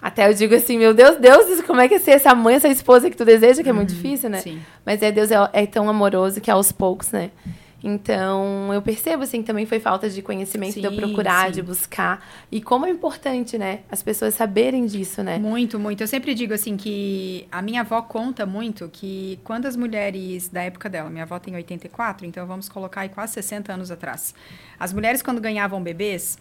[0.00, 2.68] Até eu digo assim, meu Deus, Deus, como é que é ser essa mãe, essa
[2.68, 4.40] esposa que tu deseja, que é muito difícil, né?
[4.40, 4.60] sim.
[4.84, 7.30] Mas é Deus é, é tão amoroso que aos poucos, né?
[7.84, 11.52] Então, eu percebo, assim, que também foi falta de conhecimento, de eu Sim, procurar, sim.
[11.52, 12.26] de buscar.
[12.50, 13.80] E como é importante, né?
[13.90, 15.38] As pessoas saberem disso, né?
[15.38, 16.02] Muito, muito.
[16.02, 20.62] Eu sempre digo assim que a minha avó conta muito que quando as mulheres da
[20.62, 24.34] época dela, minha avó tem 84, então vamos colocar aí quase 60 anos atrás.
[24.80, 26.38] As mulheres quando ganhavam bebês,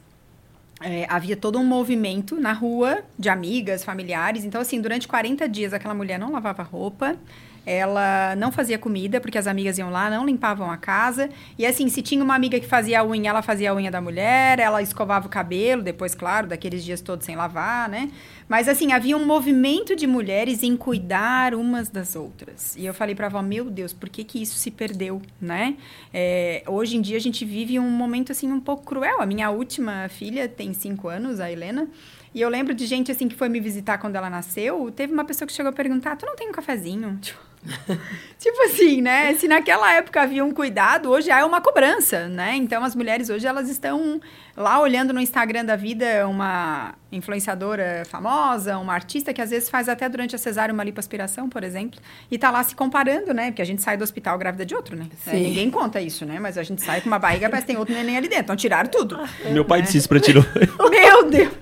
[0.81, 4.43] é, havia todo um movimento na rua de amigas, familiares.
[4.43, 7.17] Então, assim, durante 40 dias aquela mulher não lavava roupa,
[7.65, 11.29] ela não fazia comida, porque as amigas iam lá, não limpavam a casa.
[11.57, 13.99] E assim, se tinha uma amiga que fazia a unha, ela fazia a unha da
[13.99, 18.11] mulher, ela escovava o cabelo, depois, claro, daqueles dias todos sem lavar, né?
[18.47, 22.75] Mas assim, havia um movimento de mulheres em cuidar umas das outras.
[22.75, 25.75] E eu falei pra avó, meu Deus, por que que isso se perdeu, né?
[26.13, 29.19] É, hoje em dia a gente vive um momento assim um pouco cruel.
[29.19, 31.87] A minha última filha tem cinco anos, a Helena.
[32.35, 34.91] E eu lembro de gente assim que foi me visitar quando ela nasceu.
[34.91, 37.17] Teve uma pessoa que chegou a perguntar: Tu não tem um cafezinho?
[37.23, 37.39] Tipo,
[38.37, 39.33] tipo assim, né?
[39.35, 42.55] Se naquela época havia um cuidado, hoje há uma cobrança, né?
[42.55, 44.19] Então as mulheres hoje elas estão
[44.55, 49.87] lá olhando no Instagram da vida uma influenciadora famosa, uma artista que às vezes faz
[49.87, 53.47] até durante a cesárea uma lipoaspiração, por exemplo, e tá lá se comparando, né?
[53.47, 55.07] Porque a gente sai do hospital grávida de outro, né?
[55.23, 55.43] Sim.
[55.43, 56.39] Ninguém conta isso, né?
[56.39, 58.43] Mas a gente sai com uma barriga, parece que tem outro neném ali dentro.
[58.45, 59.17] Então tiraram tudo.
[59.51, 60.33] Meu pai disse isso pra ti.
[60.33, 60.43] não?
[60.89, 61.53] Meu Deus!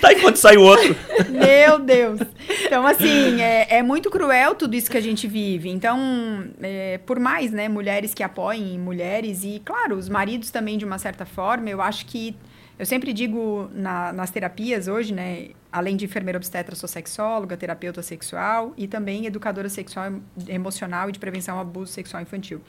[0.00, 0.94] tá enquanto sai o outro.
[1.28, 2.20] Meu Deus!
[2.64, 5.68] Então, assim, é, é muito cruel tudo isso que a gente vive.
[5.70, 10.84] Então, é, por mais, né, mulheres que apoiem mulheres e, claro, os maridos também, de
[10.84, 12.34] uma certa forma, eu acho que.
[12.78, 15.48] Eu sempre digo na- nas terapias hoje, né?
[15.70, 20.12] Além de enfermeira obstetra, sou sexóloga, terapeuta sexual e também educadora sexual
[20.48, 22.60] emocional e de prevenção ao abuso sexual infantil.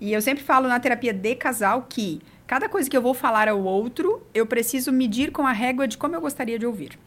[0.00, 3.48] E eu sempre falo na terapia de casal que cada coisa que eu vou falar
[3.48, 6.98] ao outro, eu preciso medir com a régua de como eu gostaria de ouvir.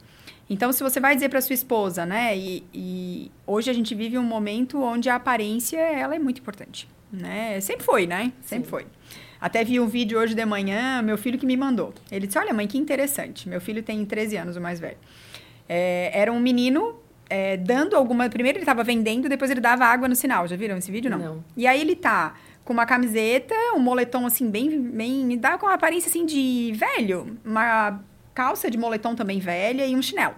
[0.49, 2.35] Então, se você vai dizer para sua esposa, né?
[2.37, 6.89] E, e hoje a gente vive um momento onde a aparência ela é muito importante,
[7.11, 7.59] né?
[7.61, 8.33] Sempre foi, né?
[8.41, 8.85] Sempre foi.
[9.41, 11.91] Até vi um vídeo hoje de manhã, meu filho que me mandou.
[12.11, 13.49] Ele disse: Olha, mãe, que interessante.
[13.49, 14.97] Meu filho tem 13 anos, o mais velho.
[15.67, 18.29] É, era um menino é, dando alguma.
[18.29, 20.47] Primeiro ele estava vendendo, depois ele dava água no sinal.
[20.47, 21.09] Já viram esse vídeo?
[21.09, 21.17] Não.
[21.17, 21.43] Não.
[21.57, 24.79] E aí ele tá com uma camiseta, um moletom assim, bem.
[24.79, 27.35] bem dá com uma aparência assim de velho.
[27.43, 27.99] Uma
[28.35, 30.35] calça de moletom também velha e um chinelo.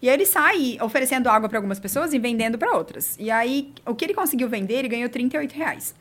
[0.00, 3.16] E aí ele sai oferecendo água para algumas pessoas e vendendo para outras.
[3.18, 5.94] E aí, o que ele conseguiu vender, ele ganhou 38 reais.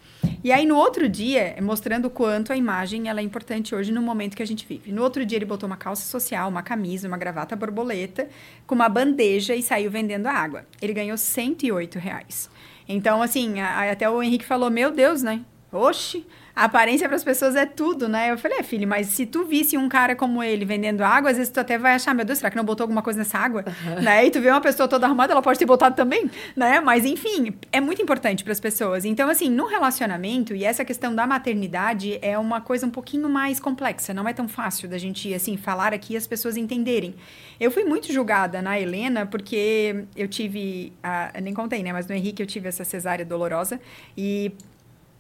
[0.44, 4.02] E aí, no outro dia, mostrando o quanto a imagem ela é importante hoje no
[4.02, 4.92] momento que a gente vive.
[4.92, 8.28] No outro dia, ele botou uma calça social, uma camisa, uma gravata borboleta,
[8.68, 10.66] com uma bandeja e saiu vendendo a água.
[10.82, 12.50] Ele ganhou 108 reais.
[12.88, 15.42] Então, assim, a- a- até o Henrique falou, meu Deus, né?
[15.72, 18.32] Oxi, a aparência para as pessoas é tudo, né?
[18.32, 21.38] Eu falei, é, filho, mas se tu visse um cara como ele vendendo água, às
[21.38, 23.66] vezes tu até vai achar, meu Deus, será que não botou alguma coisa nessa água?
[24.02, 24.26] né?
[24.26, 26.80] E tu vê uma pessoa toda arrumada, ela pode ter botado também, né?
[26.80, 29.04] Mas enfim, é muito importante para as pessoas.
[29.04, 33.60] Então, assim, no relacionamento, e essa questão da maternidade é uma coisa um pouquinho mais
[33.60, 37.16] complexa, não é tão fácil da gente, assim, falar aqui e as pessoas entenderem.
[37.60, 41.92] Eu fui muito julgada na Helena, porque eu tive, a, eu nem contei, né?
[41.92, 43.80] Mas no Henrique eu tive essa cesárea dolorosa
[44.18, 44.54] e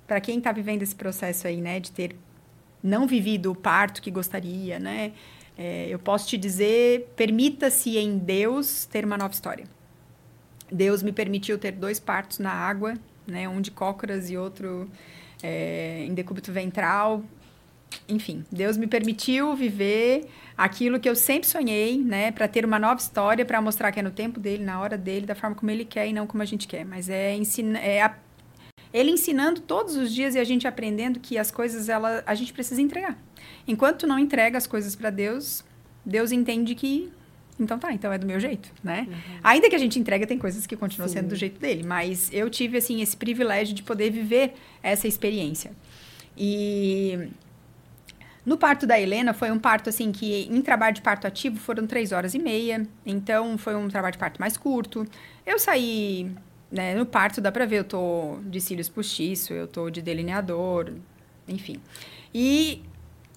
[0.08, 2.16] para quem está vivendo esse processo aí, né, de ter
[2.84, 5.12] não vivido o parto que gostaria, né,
[5.58, 9.66] é, eu posso te dizer, permita-se em Deus ter uma nova história.
[10.72, 14.90] Deus me permitiu ter dois partos na água, né, um de cócoras e outro
[15.42, 17.24] é, em decúbito ventral.
[18.10, 23.00] Enfim, Deus me permitiu viver aquilo que eu sempre sonhei, né, para ter uma nova
[23.00, 25.86] história, para mostrar que é no tempo dele, na hora dele, da forma como ele
[25.86, 26.84] quer e não como a gente quer.
[26.86, 28.16] Mas é, ensina, é a-
[28.96, 32.54] ele ensinando todos os dias e a gente aprendendo que as coisas ela, a gente
[32.54, 33.18] precisa entregar.
[33.68, 35.66] Enquanto não entrega as coisas para Deus,
[36.06, 37.12] Deus entende que
[37.60, 39.08] então tá, então é do meu jeito, né?
[39.44, 41.16] Ainda que a gente entrega, tem coisas que continuam Sim.
[41.16, 45.72] sendo do jeito dele, mas eu tive assim esse privilégio de poder viver essa experiência.
[46.38, 47.30] E
[48.46, 51.86] no parto da Helena foi um parto assim que em trabalho de parto ativo foram
[51.86, 55.06] três horas e meia, então foi um trabalho de parto mais curto.
[55.46, 56.32] Eu saí
[56.76, 60.92] né, no parto dá pra ver, eu tô de cílios postiço, eu tô de delineador,
[61.48, 61.82] enfim.
[62.34, 62.84] E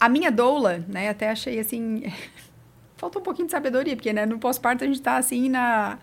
[0.00, 2.02] a minha doula, né, até achei assim,
[2.98, 5.98] faltou um pouquinho de sabedoria, porque né, no pós-parto a gente tá assim na,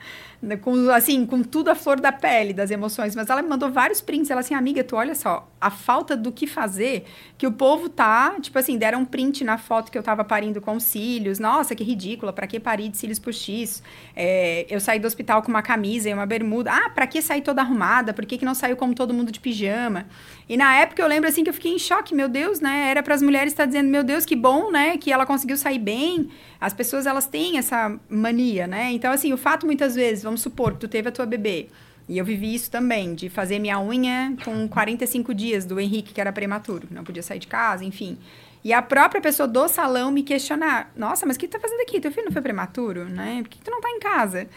[0.61, 4.01] com assim, com tudo a flor da pele das emoções, mas ela me mandou vários
[4.01, 7.05] prints, ela assim, amiga, tu olha só, a falta do que fazer,
[7.37, 10.61] que o povo tá, tipo assim, deram um print na foto que eu tava parindo
[10.61, 13.81] com cílios, nossa, que ridícula, pra que parir de cílios postiços?
[14.15, 17.41] É, eu saí do hospital com uma camisa e uma bermuda, ah, pra que sair
[17.41, 18.13] toda arrumada?
[18.13, 20.05] Por que, que não saiu como todo mundo de pijama?
[20.47, 22.89] E na época eu lembro assim que eu fiquei em choque, meu Deus, né?
[22.89, 24.97] Era para as mulheres estar dizendo, meu Deus, que bom, né?
[24.97, 26.29] Que ela conseguiu sair bem.
[26.59, 28.91] As pessoas, elas têm essa mania, né?
[28.91, 31.69] Então, assim, o fato, muitas vezes, vamos supor que tu teve a tua bebê,
[32.07, 36.21] e eu vivi isso também, de fazer minha unha com 45 dias do Henrique, que
[36.21, 38.17] era prematuro, não podia sair de casa, enfim.
[38.63, 41.81] E a própria pessoa do salão me questionar: Nossa, mas o que tu tá fazendo
[41.81, 41.99] aqui?
[41.99, 43.39] Teu filho não foi prematuro, né?
[43.41, 44.47] Por que tu não tá em casa?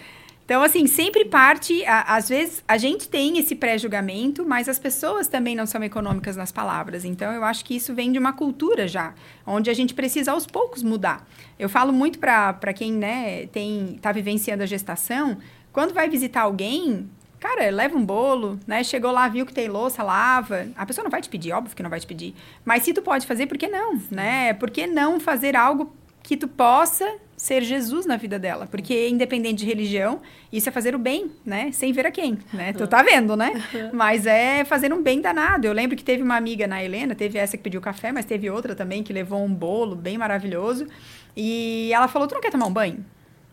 [0.49, 1.85] Então, assim, sempre parte.
[1.85, 6.37] A, às vezes, a gente tem esse pré-julgamento, mas as pessoas também não são econômicas
[6.37, 7.05] nas palavras.
[7.05, 9.13] Então, eu acho que isso vem de uma cultura já,
[9.47, 11.29] onde a gente precisa aos poucos mudar.
[11.59, 15.37] Eu falo muito para quem né, tem, tá vivenciando a gestação,
[15.73, 17.09] quando vai visitar alguém,
[17.41, 18.83] Cara, leva um bolo, né?
[18.83, 20.67] Chegou lá, viu que tem louça, lava.
[20.77, 22.35] A pessoa não vai te pedir, óbvio que não vai te pedir.
[22.65, 24.53] Mas se tu pode fazer, por que não, né?
[24.55, 28.67] Por que não fazer algo que tu possa ser Jesus na vida dela?
[28.67, 30.21] Porque independente de religião,
[30.53, 31.71] isso é fazer o bem, né?
[31.71, 32.73] Sem ver a quem, né?
[32.73, 33.53] Tu tá vendo, né?
[33.93, 35.65] Mas é fazer um bem danado.
[35.65, 38.51] Eu lembro que teve uma amiga na Helena, teve essa que pediu café, mas teve
[38.51, 40.89] outra também que levou um bolo bem maravilhoso.
[41.37, 43.05] E ela falou: "Tu não quer tomar um banho?"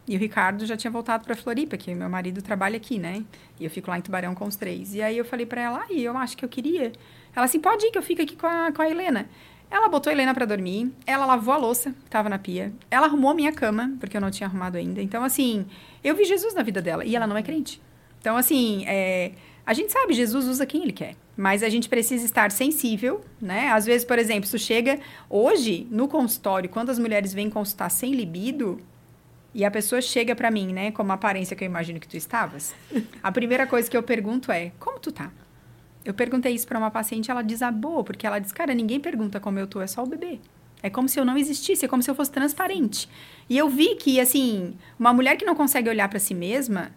[0.08, 3.24] E o Ricardo já tinha voltado para Floripa, que meu marido trabalha aqui, né?
[3.60, 4.94] E eu fico lá em Tubarão com os três.
[4.94, 6.92] E aí eu falei para ela, e eu acho que eu queria.
[7.36, 9.28] Ela assim, pode ir que eu fico aqui com a, com a Helena.
[9.70, 13.08] Ela botou a Helena para dormir, ela lavou a louça que tava na pia, ela
[13.08, 15.02] arrumou minha cama, porque eu não tinha arrumado ainda.
[15.02, 15.66] Então, assim,
[16.04, 17.82] eu vi Jesus na vida dela e ela não é crente.
[18.20, 19.32] Então, assim, é,
[19.66, 21.16] a gente sabe, Jesus usa quem ele quer.
[21.36, 23.70] Mas a gente precisa estar sensível, né?
[23.70, 28.14] Às vezes, por exemplo, isso chega hoje no consultório, quando as mulheres vêm consultar sem
[28.14, 28.80] libido,
[29.56, 32.18] e a pessoa chega para mim, né, como a aparência que eu imagino que tu
[32.18, 32.76] estavas,
[33.24, 35.32] a primeira coisa que eu pergunto é: como tu tá?
[36.04, 39.58] Eu perguntei isso para uma paciente, ela desabou, porque ela diz: cara, ninguém pergunta como
[39.58, 40.42] eu tô, é só o bebê.
[40.84, 43.10] É como se eu não existisse, é como se eu fosse transparente.
[43.50, 46.92] E eu vi que, assim, uma mulher que não consegue olhar para si mesma,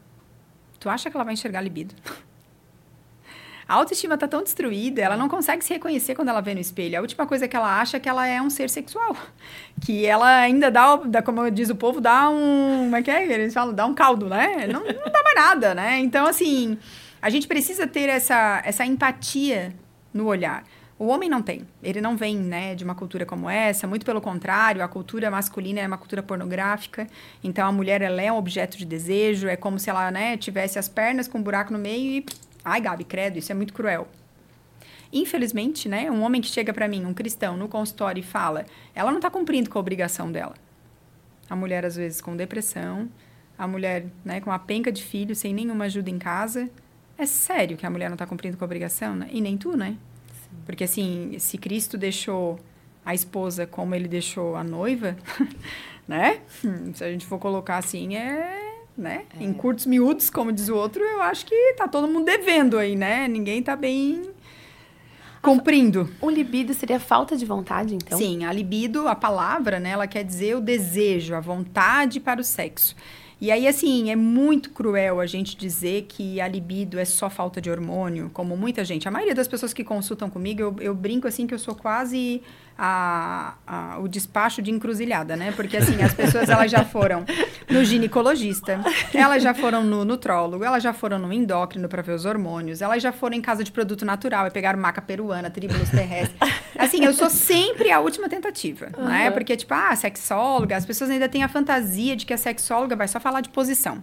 [0.81, 1.95] tu acha que ela vai enxergar libido?
[3.69, 6.97] A autoestima está tão destruída, ela não consegue se reconhecer quando ela vê no espelho.
[6.97, 9.15] A última coisa que ela acha é que ela é um ser sexual.
[9.85, 12.85] Que ela ainda dá, dá como diz o povo, dá um.
[12.85, 13.33] Como é que é?
[13.33, 14.67] Eles falam, dá um caldo, né?
[14.67, 16.01] Não, não dá mais nada, né?
[16.01, 16.77] Então, assim,
[17.23, 19.73] a gente precisa ter essa, essa empatia
[20.13, 20.65] no olhar.
[20.99, 21.65] O homem não tem.
[21.81, 23.87] Ele não vem, né, de uma cultura como essa.
[23.87, 27.07] Muito pelo contrário, a cultura masculina é uma cultura pornográfica.
[27.43, 29.47] Então a mulher ela é um objeto de desejo.
[29.47, 32.27] É como se ela, né, tivesse as pernas com um buraco no meio e
[32.69, 34.09] Ai, Gabi, credo, isso é muito cruel.
[35.13, 39.11] Infelizmente, né, um homem que chega para mim, um cristão, no consultório e fala, ela
[39.11, 40.55] não está cumprindo com a obrigação dela.
[41.49, 43.09] A mulher, às vezes, com depressão,
[43.57, 46.69] a mulher né, com uma penca de filho, sem nenhuma ajuda em casa.
[47.17, 49.29] É sério que a mulher não está cumprindo com a obrigação, né?
[49.33, 49.97] E nem tu, né?
[50.31, 50.57] Sim.
[50.67, 52.61] Porque, assim, se Cristo deixou
[53.05, 55.17] a esposa como ele deixou a noiva,
[56.07, 56.43] né?
[56.95, 58.68] Se a gente for colocar assim, é
[58.99, 59.23] né?
[59.39, 59.43] É.
[59.43, 62.97] Em curtos miúdos, como diz o outro, eu acho que tá todo mundo devendo aí,
[62.97, 63.29] né?
[63.29, 64.31] Ninguém tá bem
[65.41, 66.11] cumprindo.
[66.21, 68.19] O libido seria falta de vontade, então?
[68.19, 69.91] Sim, a libido, a palavra, né?
[69.91, 72.97] Ela quer dizer o desejo, a vontade para o sexo.
[73.41, 77.61] E aí, assim, é muito cruel a gente dizer que a libido é só falta
[77.61, 79.07] de hormônio, como muita gente.
[79.07, 82.43] A maioria das pessoas que consultam comigo, eu, eu brinco assim que eu sou quase
[82.79, 85.53] a, a, o despacho de encruzilhada, né?
[85.53, 87.25] Porque assim, as pessoas elas já foram
[87.69, 88.81] no ginecologista,
[89.13, 93.03] elas já foram no nutrólogo, elas já foram no endócrino para ver os hormônios, elas
[93.03, 96.37] já foram em casa de produto natural e pegaram maca peruana, tribulus terrestre.
[96.79, 99.07] Assim, eu sou sempre a última tentativa, uhum.
[99.07, 99.31] né?
[99.33, 103.09] Porque, tipo, ah, sexóloga, as pessoas ainda têm a fantasia de que a sexóloga vai
[103.09, 104.01] só falar de posição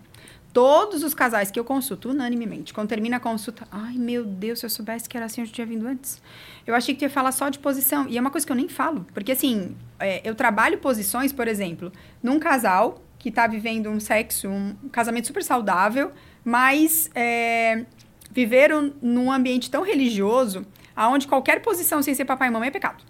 [0.55, 4.65] todos os casais que eu consulto, unanimemente, quando termina a consulta, ai meu Deus, se
[4.65, 6.21] eu soubesse que era assim, eu já tinha vindo antes.
[6.65, 8.07] Eu achei que ia falar só de posição.
[8.07, 9.05] E é uma coisa que eu nem falo.
[9.13, 11.91] Porque, assim, é, eu trabalho posições, por exemplo,
[12.23, 17.85] num casal que está vivendo um sexo, um casamento super saudável, mas é,
[18.31, 20.65] viveram num ambiente tão religioso,
[20.95, 23.03] aonde qualquer posição sem ser papai e mamãe é pecado.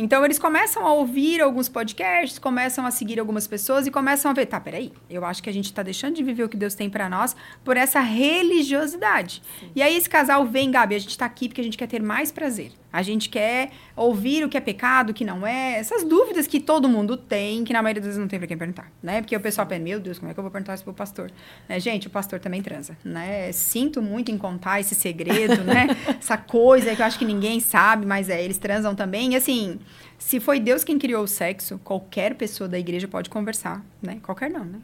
[0.00, 4.34] Então eles começam a ouvir alguns podcasts, começam a seguir algumas pessoas e começam a
[4.34, 6.72] ver, tá, peraí, eu acho que a gente está deixando de viver o que Deus
[6.72, 7.34] tem para nós
[7.64, 9.42] por essa religiosidade.
[9.58, 9.72] Sim.
[9.74, 12.00] E aí esse casal vem, Gabi, a gente está aqui porque a gente quer ter
[12.00, 12.70] mais prazer.
[12.92, 15.78] A gente quer ouvir o que é pecado, o que não é.
[15.78, 18.56] Essas dúvidas que todo mundo tem, que na maioria das vezes não tem para quem
[18.56, 19.20] perguntar, né?
[19.20, 21.30] Porque o pessoal pensa, meu Deus, como é que eu vou perguntar isso pro pastor?
[21.68, 21.78] Né?
[21.78, 23.52] Gente, o pastor também transa, né?
[23.52, 25.88] Sinto muito em contar esse segredo, né?
[26.18, 29.34] Essa coisa que eu acho que ninguém sabe, mas é, eles transam também.
[29.34, 29.78] E assim,
[30.16, 34.18] se foi Deus quem criou o sexo, qualquer pessoa da igreja pode conversar, né?
[34.22, 34.80] Qualquer não, né?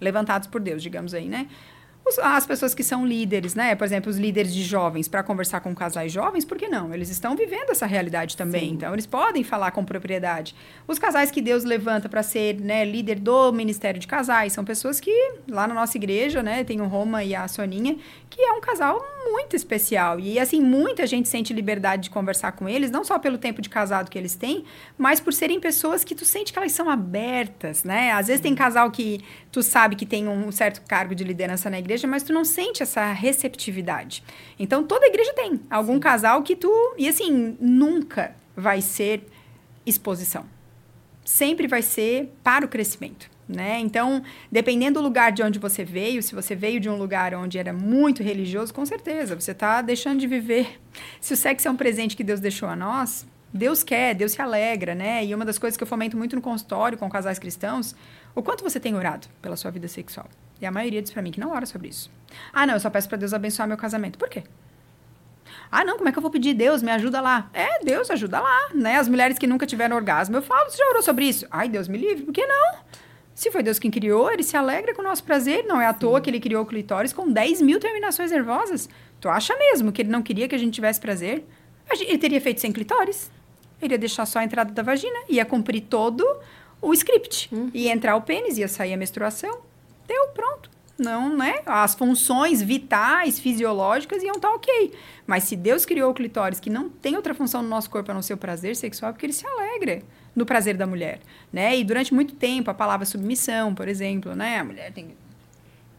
[0.00, 1.46] Levantados por Deus, digamos aí, né?
[2.04, 3.74] Os, as pessoas que são líderes, né?
[3.74, 6.92] Por exemplo, os líderes de jovens, para conversar com casais jovens, por que não?
[6.92, 8.74] Eles estão vivendo essa realidade também, Sim.
[8.74, 10.54] então eles podem falar com propriedade.
[10.86, 15.00] Os casais que Deus levanta para ser né, líder do Ministério de Casais são pessoas
[15.00, 15.12] que,
[15.48, 17.96] lá na nossa igreja, né, tem o Roma e a Soninha,
[18.28, 20.18] que é um casal muito especial.
[20.18, 23.68] E, assim, muita gente sente liberdade de conversar com eles, não só pelo tempo de
[23.68, 24.64] casado que eles têm,
[24.96, 28.12] mas por serem pessoas que tu sente que elas são abertas, né?
[28.12, 31.78] Às vezes tem casal que tu sabe que tem um certo cargo de liderança na
[31.78, 34.22] igreja, mas tu não sente essa receptividade.
[34.58, 36.00] Então, toda igreja tem algum Sim.
[36.00, 36.94] casal que tu...
[36.96, 39.26] E, assim, nunca vai ser
[39.84, 40.44] exposição.
[41.24, 43.78] Sempre vai ser para o crescimento né?
[43.80, 47.58] Então, dependendo do lugar de onde você veio, se você veio de um lugar onde
[47.58, 50.80] era muito religioso, com certeza, você está deixando de viver.
[51.20, 54.40] Se o sexo é um presente que Deus deixou a nós, Deus quer, Deus se
[54.40, 55.24] alegra, né?
[55.24, 57.94] E uma das coisas que eu fomento muito no consultório com casais cristãos,
[58.34, 60.28] o quanto você tem orado pela sua vida sexual?
[60.62, 62.08] E a maioria diz para mim que não ora sobre isso.
[62.52, 64.16] Ah, não, eu só peço para Deus abençoar meu casamento.
[64.16, 64.44] Por quê?
[65.70, 67.50] Ah, não, como é que eu vou pedir Deus, me ajuda lá?
[67.52, 68.96] É, Deus ajuda lá, né?
[68.96, 71.46] As mulheres que nunca tiveram orgasmo, eu falo, você já orou sobre isso?
[71.50, 72.78] Ai, Deus me livre, por que não?
[73.34, 75.64] Se foi Deus quem criou, ele se alegra com o nosso prazer.
[75.64, 75.98] Não é à Sim.
[75.98, 78.88] toa que ele criou o clitóris com 10 mil terminações nervosas.
[79.20, 81.44] Tu acha mesmo que ele não queria que a gente tivesse prazer?
[81.90, 83.30] Ele teria feito sem clitóris.
[83.80, 86.24] Ele ia deixar só a entrada da vagina, ia cumprir todo
[86.80, 87.48] o script.
[87.52, 87.70] Hum.
[87.74, 89.71] Ia entrar o pênis, ia sair a menstruação.
[90.06, 90.70] Deu, pronto.
[90.98, 91.60] Não, né?
[91.66, 94.92] As funções vitais, fisiológicas iam estar tá ok.
[95.26, 98.14] Mas se Deus criou o clitóris que não tem outra função no nosso corpo a
[98.14, 100.02] não ser o prazer sexual, é porque ele se alegra
[100.34, 101.20] no prazer da mulher,
[101.52, 101.76] né?
[101.76, 104.58] E durante muito tempo a palavra submissão, por exemplo, né?
[104.58, 105.08] A mulher tem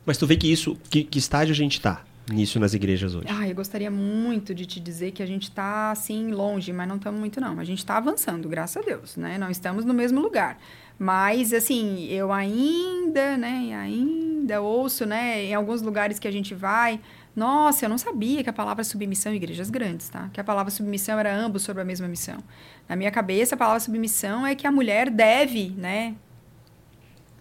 [0.06, 3.28] Mas tu vê que isso, que, que estágio a gente está nisso nas igrejas hoje?
[3.30, 6.96] Ah, eu gostaria muito de te dizer que a gente está assim longe, mas não
[6.96, 7.60] estamos muito não.
[7.60, 9.38] A gente está avançando, graças a Deus, né?
[9.38, 10.58] Não estamos no mesmo lugar.
[10.98, 17.00] Mas assim, eu ainda, né, ainda ouço, né, em alguns lugares que a gente vai,
[17.36, 20.30] nossa, eu não sabia que a palavra submissão igrejas grandes, tá?
[20.32, 22.38] Que a palavra submissão era ambos sobre a mesma missão.
[22.88, 26.14] Na minha cabeça, a palavra submissão é que a mulher deve, né?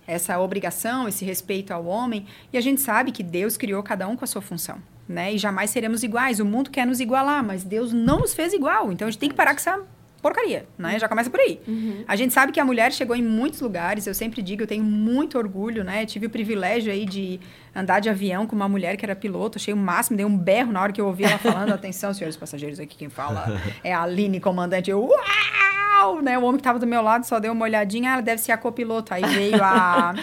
[0.06, 2.26] Essa obrigação, esse respeito ao homem.
[2.52, 5.34] E a gente sabe que Deus criou cada um com a sua função, né?
[5.34, 6.40] E jamais seremos iguais.
[6.40, 8.90] O mundo quer nos igualar, mas Deus não nos fez igual.
[8.90, 9.84] Então a gente tem que parar com essa
[10.22, 10.98] porcaria, né?
[10.98, 11.60] Já começa por aí.
[11.66, 12.04] Uhum.
[12.06, 14.84] A gente sabe que a mulher chegou em muitos lugares, eu sempre digo, eu tenho
[14.84, 16.06] muito orgulho, né?
[16.06, 17.40] Tive o privilégio aí de
[17.74, 20.70] andar de avião com uma mulher que era piloto, achei o máximo, dei um berro
[20.70, 24.02] na hora que eu ouvi ela falando, atenção, senhores passageiros, aqui quem fala é a
[24.02, 26.22] Aline, comandante, eu, uau!
[26.22, 26.38] Né?
[26.38, 28.52] O homem que estava do meu lado só deu uma olhadinha, ah, ela deve ser
[28.52, 29.12] a copiloto.
[29.12, 30.14] Aí veio a,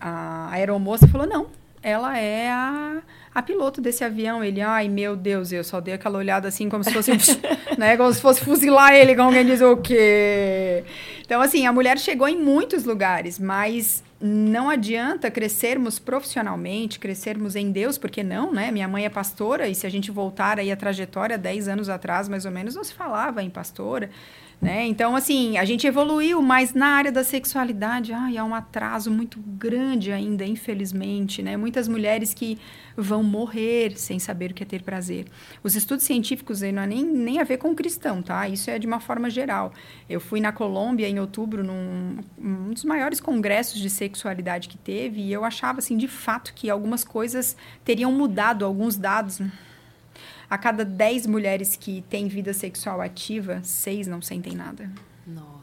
[0.00, 1.46] a aeromoça e falou, não,
[1.82, 3.02] ela é a
[3.36, 6.82] a piloto desse avião, ele, ai meu Deus, eu só dei aquela olhada assim como
[6.82, 7.12] se fosse,
[7.76, 10.82] né, como se fosse fuzilar ele, como alguém diz o quê?
[11.20, 17.70] Então, assim, a mulher chegou em muitos lugares, mas não adianta crescermos profissionalmente, crescermos em
[17.70, 18.70] Deus, porque não, né?
[18.70, 22.30] Minha mãe é pastora, e se a gente voltar aí a trajetória, 10 anos atrás,
[22.30, 24.08] mais ou menos, não se falava em pastora.
[24.60, 24.86] Né?
[24.86, 29.38] Então, assim, a gente evoluiu, mas na área da sexualidade, ai, há um atraso muito
[29.38, 31.58] grande ainda, infelizmente, né?
[31.58, 32.58] Muitas mulheres que
[32.96, 35.26] vão morrer sem saber o que é ter prazer.
[35.62, 38.48] Os estudos científicos não é nem, nem a ver com cristão, tá?
[38.48, 39.74] Isso é de uma forma geral.
[40.08, 45.20] Eu fui na Colômbia em outubro num um dos maiores congressos de sexualidade que teve
[45.20, 47.54] e eu achava, assim, de fato que algumas coisas
[47.84, 49.38] teriam mudado, alguns dados
[50.48, 54.90] a cada 10 mulheres que têm vida sexual ativa, seis não sentem nada.
[55.26, 55.56] Nossa.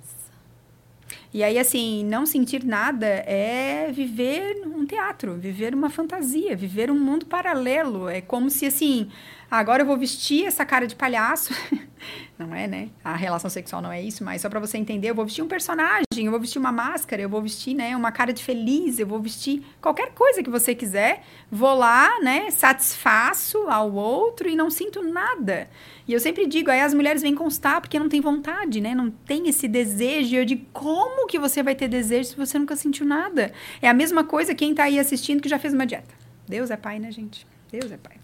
[1.33, 6.99] E aí, assim, não sentir nada é viver um teatro, viver uma fantasia, viver um
[6.99, 8.07] mundo paralelo.
[8.07, 9.09] É como se, assim,
[9.49, 11.53] agora eu vou vestir essa cara de palhaço.
[12.45, 12.89] não é, né?
[13.03, 15.47] A relação sexual não é isso, mas só para você entender, eu vou vestir um
[15.47, 19.07] personagem, eu vou vestir uma máscara, eu vou vestir, né, uma cara de feliz, eu
[19.07, 21.23] vou vestir qualquer coisa que você quiser.
[21.51, 25.69] Vou lá, né, satisfaço ao outro e não sinto nada.
[26.07, 28.93] E eu sempre digo, aí as mulheres vêm constar porque não tem vontade, né?
[28.93, 30.35] Não tem esse desejo.
[30.35, 33.53] Eu digo, como que você vai ter desejo se você nunca sentiu nada?
[33.81, 36.13] É a mesma coisa quem tá aí assistindo que já fez uma dieta.
[36.47, 37.47] Deus é pai, né, gente?
[37.71, 38.17] Deus é pai.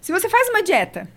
[0.00, 1.08] Se você faz uma dieta,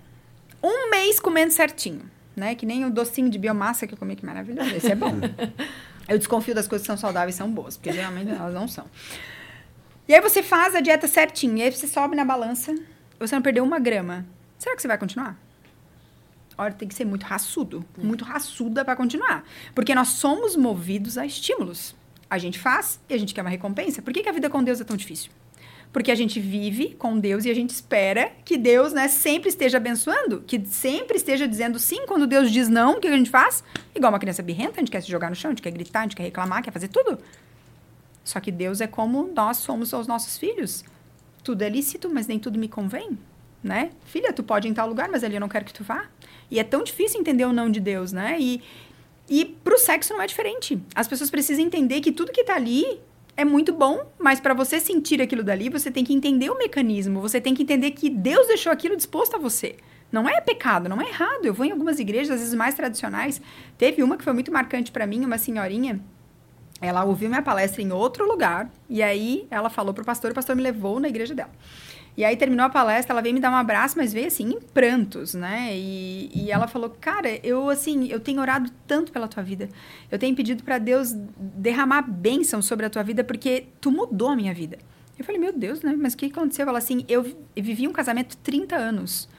[0.64, 2.56] um mês comendo certinho, né?
[2.56, 4.70] Que nem o docinho de biomassa que eu comi, que maravilhoso.
[4.76, 5.14] Esse é bom.
[6.08, 8.86] eu desconfio das coisas que são saudáveis e são boas, porque geralmente elas não são.
[10.08, 12.74] E aí você faz a dieta certinho, e aí você sobe na balança,
[13.20, 14.26] você não perdeu uma grama.
[14.58, 15.38] Será que você vai continuar?
[16.58, 18.04] Olha, tem que ser muito raçudo, hum.
[18.04, 19.44] muito raçuda para continuar.
[19.76, 21.96] Porque nós somos movidos a estímulos.
[22.30, 24.02] A gente faz e a gente quer uma recompensa.
[24.02, 25.32] Por que, que a vida com Deus é tão difícil?
[25.92, 29.78] Porque a gente vive com Deus e a gente espera que Deus, né, sempre esteja
[29.78, 33.64] abençoando, que sempre esteja dizendo sim quando Deus diz não, o que a gente faz?
[33.96, 36.02] Igual uma criança birrenta, a gente quer se jogar no chão, a gente quer gritar,
[36.02, 37.18] a gente quer reclamar, quer fazer tudo.
[38.24, 40.84] Só que Deus é como nós somos aos nossos filhos.
[41.44, 43.18] tudo é lícito, mas nem tudo me convém,
[43.64, 43.92] né?
[44.06, 46.06] Filha, tu pode ir em tal lugar, mas ali eu não quero que tu vá.
[46.52, 48.38] E é tão difícil entender o não de Deus, né?
[48.38, 48.62] E,
[49.30, 50.78] e pro sexo não é diferente.
[50.94, 53.00] As pessoas precisam entender que tudo que tá ali
[53.38, 57.22] é muito bom, mas para você sentir aquilo dali, você tem que entender o mecanismo,
[57.22, 59.76] você tem que entender que Deus deixou aquilo disposto a você.
[60.12, 61.46] Não é pecado, não é errado.
[61.46, 63.40] Eu vou em algumas igrejas, às vezes mais tradicionais.
[63.78, 66.02] Teve uma que foi muito marcante para mim, uma senhorinha.
[66.82, 70.56] Ela ouviu minha palestra em outro lugar e aí ela falou pro pastor, o pastor
[70.56, 71.52] me levou na igreja dela.
[72.18, 74.60] E aí terminou a palestra, ela veio me dar um abraço, mas veio assim, em
[74.60, 75.70] prantos, né?
[75.78, 79.70] E, e ela falou: Cara, eu assim, eu tenho orado tanto pela tua vida.
[80.12, 84.36] Eu tenho pedido para Deus derramar bênção sobre a tua vida, porque tu mudou a
[84.36, 84.80] minha vida.
[85.18, 85.96] Eu falei: Meu Deus, né?
[85.96, 86.68] Mas o que aconteceu?
[86.68, 87.24] Ela assim: Eu
[87.56, 89.30] vivi um casamento 30 anos,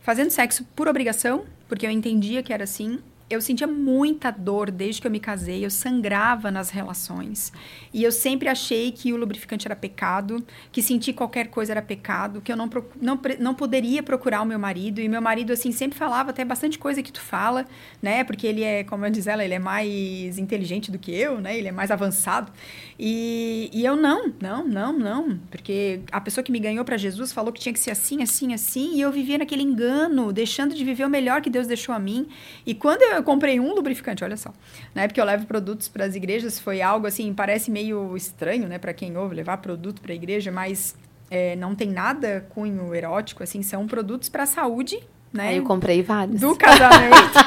[0.00, 2.98] fazendo sexo por obrigação, porque eu entendia que era assim
[3.30, 7.52] eu sentia muita dor desde que eu me casei, eu sangrava nas relações.
[7.94, 12.40] E eu sempre achei que o lubrificante era pecado, que sentir qualquer coisa era pecado,
[12.40, 12.68] que eu não,
[13.00, 15.00] não, não poderia procurar o meu marido.
[15.00, 17.66] E meu marido, assim, sempre falava até bastante coisa que tu fala,
[18.02, 18.24] né?
[18.24, 21.56] Porque ele é, como eu diz ela, ele é mais inteligente do que eu, né?
[21.56, 22.50] Ele é mais avançado.
[22.98, 25.38] E, e eu não, não, não, não.
[25.50, 28.52] Porque a pessoa que me ganhou para Jesus falou que tinha que ser assim, assim,
[28.52, 28.96] assim.
[28.96, 32.26] E eu vivia naquele engano, deixando de viver o melhor que Deus deixou a mim.
[32.66, 34.52] E quando eu eu comprei um lubrificante, olha só.
[34.94, 38.78] Na época eu levo produtos para as igrejas, foi algo assim, parece meio estranho, né,
[38.78, 40.96] para quem ouve, levar produto para a igreja, mas
[41.30, 45.00] é, não tem nada cunho erótico, assim, são produtos para a saúde
[45.32, 45.56] né?
[45.56, 46.40] Eu comprei vários.
[46.40, 47.38] Do casamento.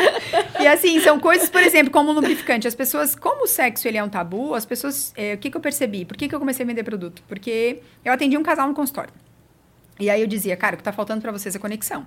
[0.58, 2.66] e assim, são coisas, por exemplo, como lubrificante.
[2.66, 5.12] As pessoas, como o sexo ele é um tabu, as pessoas.
[5.16, 6.04] É, o que, que eu percebi?
[6.04, 7.22] Por que, que eu comecei a vender produto?
[7.28, 9.12] Porque eu atendi um casal no consultório.
[9.98, 12.06] E aí eu dizia, cara, o que está faltando para vocês é conexão.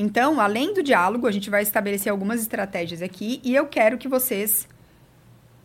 [0.00, 4.06] Então, além do diálogo, a gente vai estabelecer algumas estratégias aqui e eu quero que
[4.06, 4.68] vocês,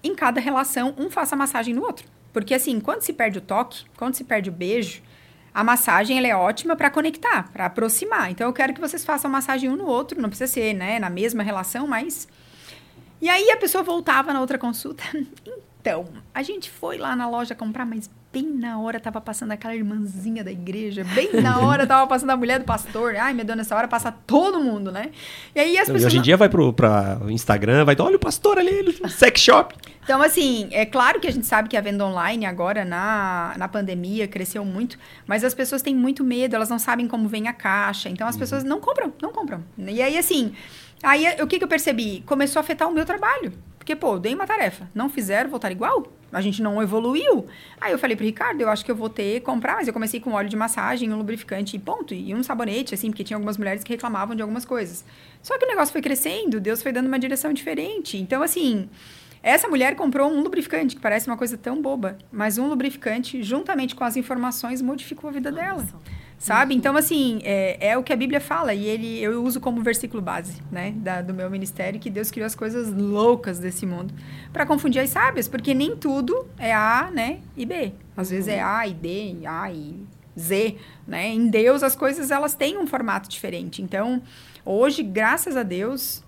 [0.03, 2.07] em cada relação, um faça massagem no outro.
[2.33, 5.03] Porque assim, quando se perde o toque, quando se perde o beijo,
[5.53, 8.31] a massagem ela é ótima para conectar, para aproximar.
[8.31, 11.11] Então, eu quero que vocês façam massagem um no outro, não precisa ser, né, na
[11.11, 12.27] mesma relação, mas
[13.21, 15.03] e aí a pessoa voltava na outra consulta.
[15.83, 19.75] Então, a gente foi lá na loja comprar, mas bem na hora tava passando aquela
[19.75, 23.15] irmãzinha da igreja, bem na hora tava passando a mulher do pastor.
[23.15, 25.11] Ai, meu Deus, nessa hora passa todo mundo, né?
[25.53, 26.01] E aí as pessoas.
[26.01, 29.75] E hoje em dia vai pro pra Instagram, vai, olha o pastor ali, sex shop.
[30.03, 33.67] Então, assim, é claro que a gente sabe que a venda online agora, na, na
[33.69, 37.53] pandemia, cresceu muito, mas as pessoas têm muito medo, elas não sabem como vem a
[37.53, 38.39] caixa, então as uhum.
[38.39, 39.63] pessoas não compram, não compram.
[39.77, 40.53] E aí, assim,
[41.03, 42.23] aí o que, que eu percebi?
[42.25, 43.53] Começou a afetar o meu trabalho.
[43.77, 46.07] Porque, pô, dei uma tarefa, não fizeram, voltaram igual.
[46.31, 47.45] A gente não evoluiu.
[47.81, 50.21] Aí eu falei pro Ricardo, eu acho que eu vou ter comprar, mas eu comecei
[50.21, 52.13] com óleo de massagem, um lubrificante e ponto.
[52.13, 55.03] E um sabonete, assim, porque tinha algumas mulheres que reclamavam de algumas coisas.
[55.41, 58.17] Só que o negócio foi crescendo, Deus foi dando uma direção diferente.
[58.17, 58.89] Então, assim,
[59.43, 63.93] essa mulher comprou um lubrificante, que parece uma coisa tão boba, mas um lubrificante, juntamente
[63.93, 65.85] com as informações, modificou a vida dela.
[66.43, 66.75] Sabe?
[66.75, 70.21] Então, assim, é, é, o que a Bíblia fala e ele eu uso como versículo
[70.21, 74.13] base, né, da, do meu ministério, que Deus criou as coisas loucas desse mundo
[74.51, 77.93] para confundir as sábias, porque nem tudo é A, né, e B.
[78.17, 80.05] Às vezes é A e B, e A e
[80.37, 80.75] Z,
[81.07, 81.29] né?
[81.29, 83.81] Em Deus as coisas elas têm um formato diferente.
[83.81, 84.21] Então,
[84.65, 86.25] hoje, graças a Deus,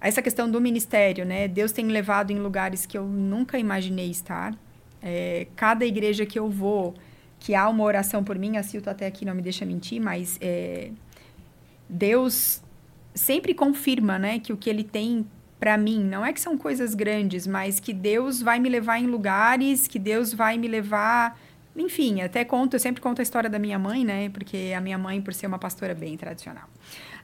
[0.00, 1.46] essa questão do ministério, né?
[1.46, 4.56] Deus tem levado em lugares que eu nunca imaginei estar.
[5.00, 6.94] É, cada igreja que eu vou,
[7.40, 10.38] que há uma oração por mim, a Silto até aqui não me deixa mentir, mas
[10.40, 10.90] é,
[11.88, 12.62] Deus
[13.14, 15.26] sempre confirma, né, que o que ele tem
[15.58, 19.06] para mim, não é que são coisas grandes, mas que Deus vai me levar em
[19.06, 21.36] lugares, que Deus vai me levar
[21.76, 24.28] enfim, até conto, eu sempre conto a história da minha mãe, né?
[24.30, 26.68] Porque a minha mãe, por ser uma pastora bem tradicional.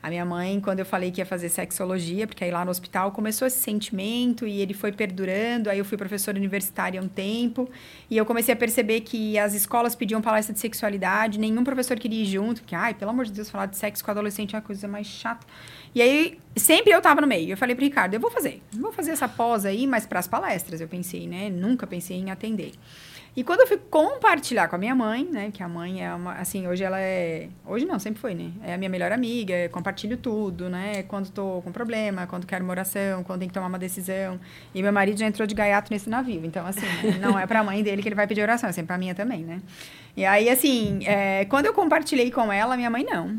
[0.07, 3.11] A minha mãe, quando eu falei que ia fazer sexologia, porque aí lá no hospital
[3.11, 5.68] começou esse sentimento e ele foi perdurando.
[5.68, 7.68] Aí eu fui professora universitária um tempo
[8.09, 12.22] e eu comecei a perceber que as escolas pediam palestra de sexualidade, nenhum professor queria
[12.22, 14.64] ir junto, porque, ai, pelo amor de Deus, falar de sexo com adolescente é uma
[14.64, 15.44] coisa mais chata.
[15.92, 17.50] E aí, sempre eu tava no meio.
[17.50, 20.28] Eu falei pro Ricardo, eu vou fazer, vou fazer essa pós aí, mas para as
[20.28, 21.50] palestras, eu pensei, né?
[21.50, 22.74] Nunca pensei em atender.
[23.37, 25.51] E quando eu fui compartilhar com a minha mãe, né?
[25.53, 26.32] Que a mãe é uma.
[26.32, 27.51] Assim, hoje ela é.
[27.66, 28.51] Hoje não, sempre foi, né?
[28.64, 31.03] É a minha melhor amiga, compartilho tudo, né?
[31.03, 34.41] Quando tô com problema, quando quero uma oração, quando tem que tomar uma decisão.
[34.74, 36.47] E meu marido já entrou de gaiato nesse navio.
[36.47, 36.87] Então, assim,
[37.20, 39.45] não é pra mãe dele que ele vai pedir oração, é sempre pra minha também,
[39.45, 39.61] né?
[40.16, 43.39] E aí, assim, é, quando eu compartilhei com ela, minha mãe, não.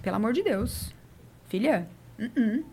[0.00, 0.94] Pelo amor de Deus.
[1.48, 1.86] Filha,
[2.18, 2.64] uh -uh.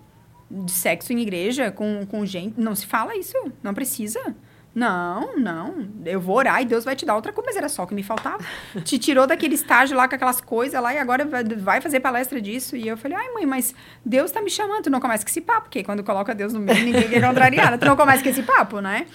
[0.66, 2.58] de sexo em igreja com, com gente.
[2.58, 3.36] Não se fala isso.
[3.62, 4.34] Não precisa.
[4.74, 5.86] Não, não.
[6.06, 7.48] Eu vou orar e Deus vai te dar outra coisa.
[7.50, 8.44] Mas era só o que me faltava.
[8.84, 12.76] te tirou daquele estágio lá com aquelas coisas lá e agora vai fazer palestra disso.
[12.78, 14.84] E eu falei, ai, mãe, mas Deus tá me chamando.
[14.84, 17.78] Tu não começa com esse papo, porque quando coloca Deus no meio, ninguém quer contrariar.
[17.78, 19.06] tu não começa com esse papo, né?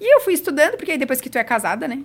[0.00, 2.02] E eu fui estudando, porque aí depois que tu é casada, né?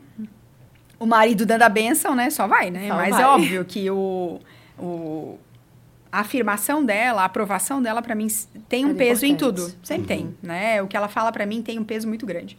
[0.99, 2.30] o marido dando a benção, né?
[2.30, 2.89] Só vai, né?
[2.89, 3.24] Só Mas vai.
[3.24, 4.39] é óbvio que o,
[4.78, 5.39] o
[6.12, 8.28] a afirmação dela, a aprovação dela para mim
[8.68, 9.62] tem um É peso em importante.
[9.72, 10.82] tudo, sempre tem, né?
[10.82, 12.57] O que ela fala para mim tem um peso muito grande.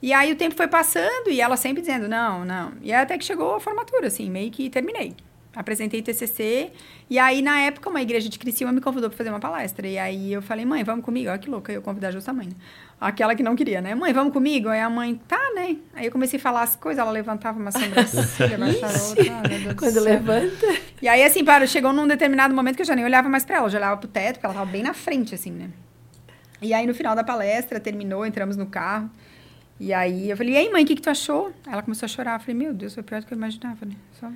[0.00, 2.72] E aí o tempo foi passando e ela sempre dizendo não, não.
[2.82, 5.14] E até que chegou a formatura, assim, meio que terminei.
[5.56, 6.70] Apresentei TCC
[7.10, 9.98] e aí na época uma igreja de Criciúma me convidou para fazer uma palestra e
[9.98, 12.54] aí eu falei mãe vamos comigo, olha que louca eu convidar justa mãe, né?
[13.00, 13.94] aquela que não queria, né?
[13.94, 15.76] Mãe vamos comigo, aí a mãe tá, né?
[15.94, 20.00] Aí eu comecei a falar as coisas, ela levantava uma sobrancelha, baixava outra, do Quando
[20.00, 20.66] levanta.
[21.00, 23.56] E aí, assim, para, chegou num determinado momento que eu já nem olhava mais pra
[23.56, 25.70] ela, eu já olhava pro teto, porque ela tava bem na frente, assim, né?
[26.60, 29.08] E aí, no final da palestra, terminou, entramos no carro.
[29.80, 31.52] E aí, eu falei, e aí, mãe, o que, que tu achou?
[31.66, 32.34] Ela começou a chorar.
[32.34, 33.94] Eu falei, meu Deus, foi pior do que eu imaginava, né?
[34.18, 34.30] Só...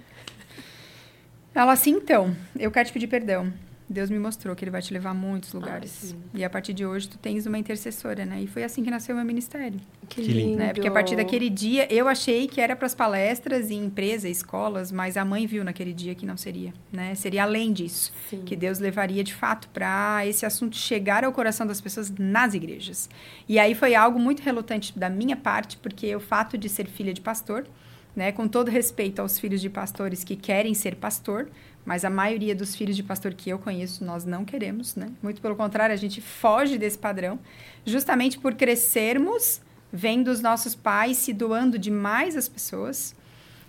[1.55, 3.53] Ela assim, então, eu quero te pedir perdão.
[3.89, 5.91] Deus me mostrou que ele vai te levar a muitos lugares.
[5.91, 6.17] sim.
[6.33, 8.43] e a partir de hoje, tu tens uma intercessora, né?
[8.43, 9.79] E foi assim que nasceu o meu ministério
[10.09, 10.57] Que, Que lindo.
[10.59, 10.73] né?
[10.73, 14.91] Porque a partir daquele dia eu achei que era para as palestras em empresa, escolas,
[14.91, 17.15] mas a mãe viu naquele dia que não seria, né?
[17.15, 18.43] Seria além disso, Sim.
[18.45, 23.11] que Deus levaria de fato para esse assunto chegar ao coração das pessoas nas igrejas.
[23.49, 27.13] E aí foi algo muito relutante da minha parte, porque o fato de ser filha
[27.13, 27.67] de pastor,
[28.15, 31.49] né, com todo respeito aos filhos de pastores que querem ser pastor,
[31.85, 35.11] mas a maioria dos filhos de pastor que eu conheço nós não queremos, né?
[35.23, 37.39] Muito pelo contrário, a gente foge desse padrão,
[37.85, 39.61] justamente por crescermos
[39.93, 43.15] vendo os nossos pais se doando demais às pessoas.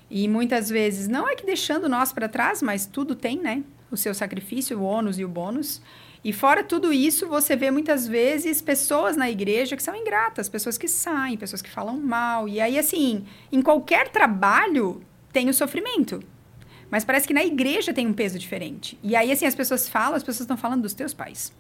[0.10, 3.64] E muitas vezes, não é que deixando nós para trás, mas tudo tem, né?
[3.92, 5.82] O seu sacrifício, o ônus e o bônus.
[6.24, 10.78] E fora tudo isso, você vê muitas vezes pessoas na igreja que são ingratas, pessoas
[10.78, 12.48] que saem, pessoas que falam mal.
[12.48, 15.02] E aí, assim, em qualquer trabalho
[15.34, 16.24] tem o sofrimento.
[16.94, 19.00] Mas parece que na igreja tem um peso diferente.
[19.02, 21.52] E aí, assim, as pessoas falam, as pessoas estão falando dos teus pais.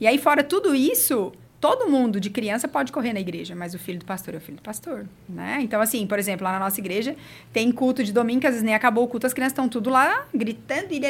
[0.00, 3.78] E aí, fora tudo isso, todo mundo de criança pode correr na igreja, mas o
[3.78, 5.58] filho do pastor é o filho do pastor, né?
[5.60, 7.14] Então, assim, por exemplo, lá na nossa igreja,
[7.52, 9.90] tem culto de domingo, que às vezes nem acabou o culto, as crianças estão tudo
[9.90, 11.00] lá gritando, e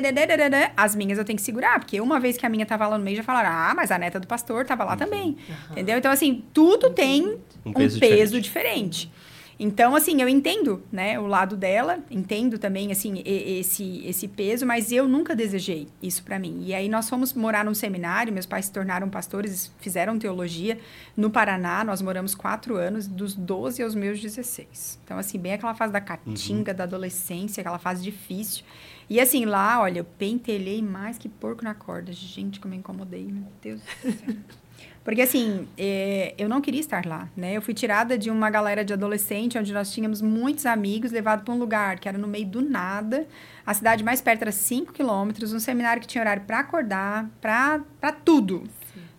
[0.77, 3.05] as minhas eu tenho que segurar, porque uma vez que a minha tava lá no
[3.05, 5.37] meio, já falaram, ah, mas a neta do pastor tava lá também,
[5.71, 5.97] entendeu?
[5.97, 9.07] Então, assim, tudo tem Um um peso peso, diferente.
[9.07, 9.30] diferente.
[9.63, 14.91] Então, assim, eu entendo, né, o lado dela, entendo também, assim, esse, esse peso, mas
[14.91, 16.63] eu nunca desejei isso pra mim.
[16.65, 20.79] E aí nós fomos morar num seminário, meus pais se tornaram pastores, fizeram teologia
[21.15, 24.99] no Paraná, nós moramos quatro anos, dos 12 aos meus 16.
[25.05, 28.65] Então, assim, bem aquela fase da catinga, da adolescência, aquela fase difícil.
[29.11, 32.13] E assim, lá, olha, eu pentelhei mais que porco na corda.
[32.13, 34.35] Gente, como eu incomodei, meu Deus do céu.
[35.03, 37.57] Porque, assim, é, eu não queria estar lá, né?
[37.57, 41.55] Eu fui tirada de uma galera de adolescente, onde nós tínhamos muitos amigos, levado para
[41.55, 43.27] um lugar que era no meio do nada.
[43.65, 48.13] A cidade mais perto era 5 quilômetros, um seminário que tinha horário para acordar, para
[48.25, 48.65] tudo.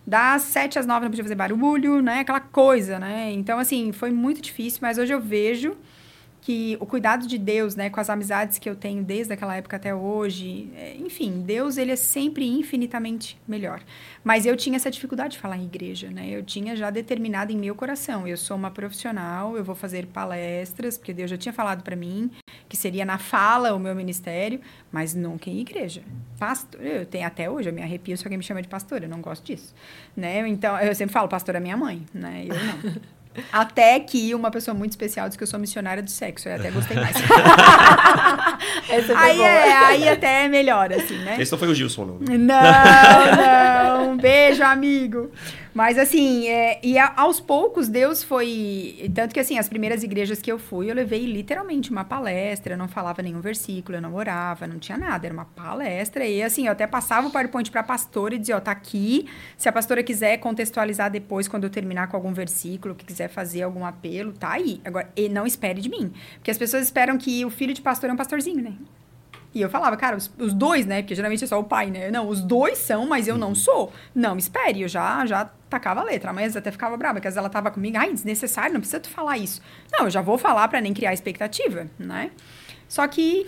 [0.06, 2.20] Das 7 às 9 não podia fazer barulho, né?
[2.20, 3.32] Aquela coisa, né?
[3.32, 5.76] Então, assim, foi muito difícil, mas hoje eu vejo
[6.42, 9.76] que o cuidado de Deus, né, com as amizades que eu tenho desde aquela época
[9.76, 13.80] até hoje, é, enfim, Deus ele é sempre infinitamente melhor.
[14.24, 16.28] Mas eu tinha essa dificuldade de falar em igreja, né?
[16.28, 20.98] Eu tinha já determinado em meu coração, eu sou uma profissional, eu vou fazer palestras,
[20.98, 22.28] porque Deus já tinha falado para mim
[22.68, 26.02] que seria na fala o meu ministério, mas nunca em igreja.
[26.40, 29.08] Pastor, eu tenho até hoje, eu me arrepio se alguém me chama de pastor, eu
[29.08, 29.72] não gosto disso,
[30.16, 30.48] né?
[30.48, 32.46] Então, eu sempre falo, pastor é minha mãe, né?
[32.48, 33.00] Eu não.
[33.52, 36.48] Até que uma pessoa muito especial disse que eu sou missionária do sexo.
[36.48, 37.16] Eu até gostei mais.
[39.16, 39.48] Aí, boa.
[39.48, 41.36] é, aí até é melhor, assim, né?
[41.40, 42.18] Esse não foi o Gilson, não.
[42.38, 44.16] Não, não.
[44.16, 45.30] Beijo, amigo.
[45.74, 49.10] Mas assim, é, e a- aos poucos Deus foi.
[49.14, 52.78] Tanto que assim, as primeiras igrejas que eu fui, eu levei literalmente uma palestra, eu
[52.78, 56.26] não falava nenhum versículo, eu não orava, não tinha nada, era uma palestra.
[56.26, 59.26] E assim, eu até passava o PowerPoint pra pastora e dizia, ó, tá aqui.
[59.56, 63.62] Se a pastora quiser contextualizar depois, quando eu terminar com algum versículo, que quiser fazer
[63.62, 64.80] algum apelo, tá aí.
[64.84, 66.12] Agora, e não espere de mim.
[66.34, 68.74] Porque as pessoas esperam que o filho de pastor é um pastorzinho, né?
[69.54, 71.02] E eu falava, cara, os, os dois, né?
[71.02, 72.10] Porque geralmente é só o pai, né?
[72.10, 73.92] Não, os dois são, mas eu não sou.
[74.14, 76.30] Não, espere, eu já, já tacava a letra.
[76.30, 79.00] A mãe até ficava brava, porque às vezes ela tava comigo, ai, desnecessário, não precisa
[79.00, 79.60] tu falar isso.
[79.92, 82.30] Não, eu já vou falar pra nem criar expectativa, né?
[82.88, 83.46] Só que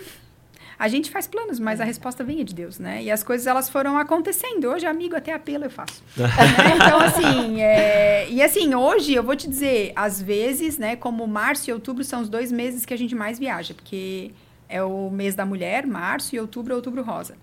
[0.77, 3.01] a gente faz planos, mas a resposta vem de Deus, né?
[3.01, 4.65] E as coisas elas foram acontecendo.
[4.65, 6.03] Hoje, amigo, até apelo eu faço.
[6.17, 6.27] Né?
[6.75, 8.27] Então, assim, é...
[8.29, 12.21] e assim, hoje eu vou te dizer, às vezes, né, como março e outubro são
[12.21, 14.31] os dois meses que a gente mais viaja, porque
[14.67, 17.37] é o mês da mulher, março, e outubro é outubro rosa.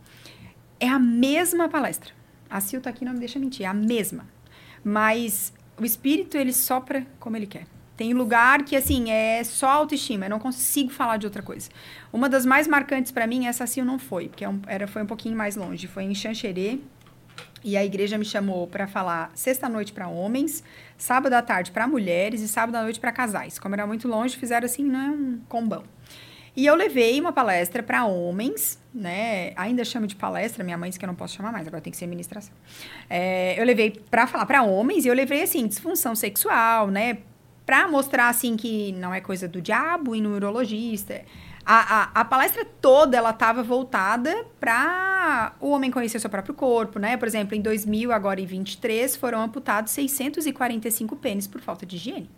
[0.78, 2.12] É a mesma palestra.
[2.50, 4.26] A Sil tá aqui, não me deixa mentir, é a mesma.
[4.84, 7.66] Mas o espírito, ele sopra como ele quer.
[7.96, 11.70] Tem lugar que, assim, é só autoestima, eu não consigo falar de outra coisa.
[12.12, 15.06] Uma das mais marcantes para mim, essa Sil não foi, porque é era, foi um
[15.06, 15.86] pouquinho mais longe.
[15.86, 16.80] Foi em Xanxerê,
[17.64, 20.64] e a igreja me chamou para falar sexta-noite para homens,
[20.98, 23.58] sábado à tarde para mulheres e sábado à noite para casais.
[23.58, 25.84] Como era muito longe, fizeram assim, né, um combão.
[26.54, 29.52] E eu levei uma palestra para homens, né?
[29.56, 31.90] Ainda chamo de palestra, minha mãe disse que eu não posso chamar mais, agora tem
[31.90, 32.52] que ser ministração.
[33.08, 37.18] É, eu levei para falar para homens e eu levei assim disfunção sexual, né?
[37.64, 41.22] Para mostrar assim que não é coisa do diabo e no urologista.
[41.64, 46.98] A, a, a, palestra toda ela estava voltada para o homem conhecer seu próprio corpo,
[46.98, 47.16] né?
[47.16, 52.28] Por exemplo, em 2000 agora em 23 foram amputados 645 pênis por falta de higiene,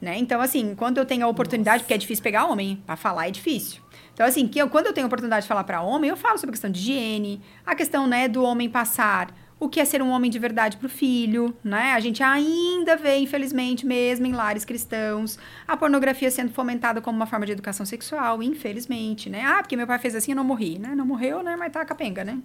[0.00, 0.16] né?
[0.18, 1.84] Então assim, quando eu tenho a oportunidade, Nossa.
[1.84, 3.80] porque é difícil pegar homem, para falar é difícil.
[4.12, 6.38] Então assim, que eu, quando eu tenho a oportunidade de falar para homem, eu falo
[6.38, 10.00] sobre a questão de higiene, a questão, né, do homem passar o que é ser
[10.00, 11.92] um homem de verdade para o filho, né?
[11.92, 15.38] A gente ainda vê, infelizmente, mesmo em lares cristãos,
[15.68, 19.44] a pornografia sendo fomentada como uma forma de educação sexual, infelizmente, né?
[19.44, 20.94] Ah, porque meu pai fez assim e não morri, né?
[20.94, 21.56] Não morreu, né?
[21.56, 22.38] Mas tá capenga, né?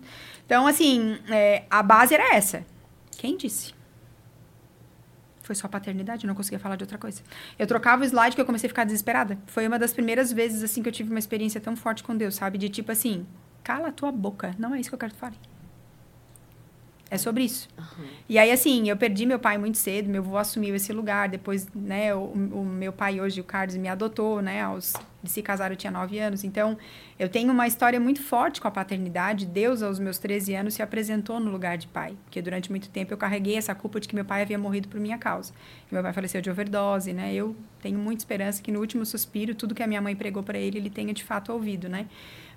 [0.46, 2.66] Então, assim, é, a base era essa.
[3.18, 3.74] Quem disse?
[5.46, 7.22] Foi só paternidade, não conseguia falar de outra coisa.
[7.58, 9.38] Eu trocava o slide que eu comecei a ficar desesperada.
[9.46, 12.34] Foi uma das primeiras vezes, assim, que eu tive uma experiência tão forte com Deus,
[12.34, 12.58] sabe?
[12.58, 13.28] De tipo assim,
[13.64, 15.36] cala a tua boca, não é isso que eu quero que fale.
[17.10, 17.70] É sobre isso.
[17.78, 18.06] Uhum.
[18.28, 21.30] E aí, assim, eu perdi meu pai muito cedo, meu avô assumiu esse lugar.
[21.30, 24.64] Depois, né, o, o meu pai hoje, o Carlos, me adotou, né?
[24.64, 26.44] Aos, de se casar, eu tinha nove anos.
[26.44, 26.76] Então,
[27.20, 29.46] eu tenho uma história muito forte com a paternidade.
[29.46, 32.18] Deus, aos meus 13 anos, se apresentou no lugar de pai.
[32.24, 35.00] Porque durante muito tempo eu carreguei essa culpa de que meu pai havia morrido por
[35.00, 35.54] minha causa.
[35.92, 37.34] E meu pai faleceu de overdose, né?
[37.36, 40.58] Eu tenho muita esperança que no último suspiro, tudo que a minha mãe pregou para
[40.58, 42.08] ele, ele tenha de fato ouvido, né?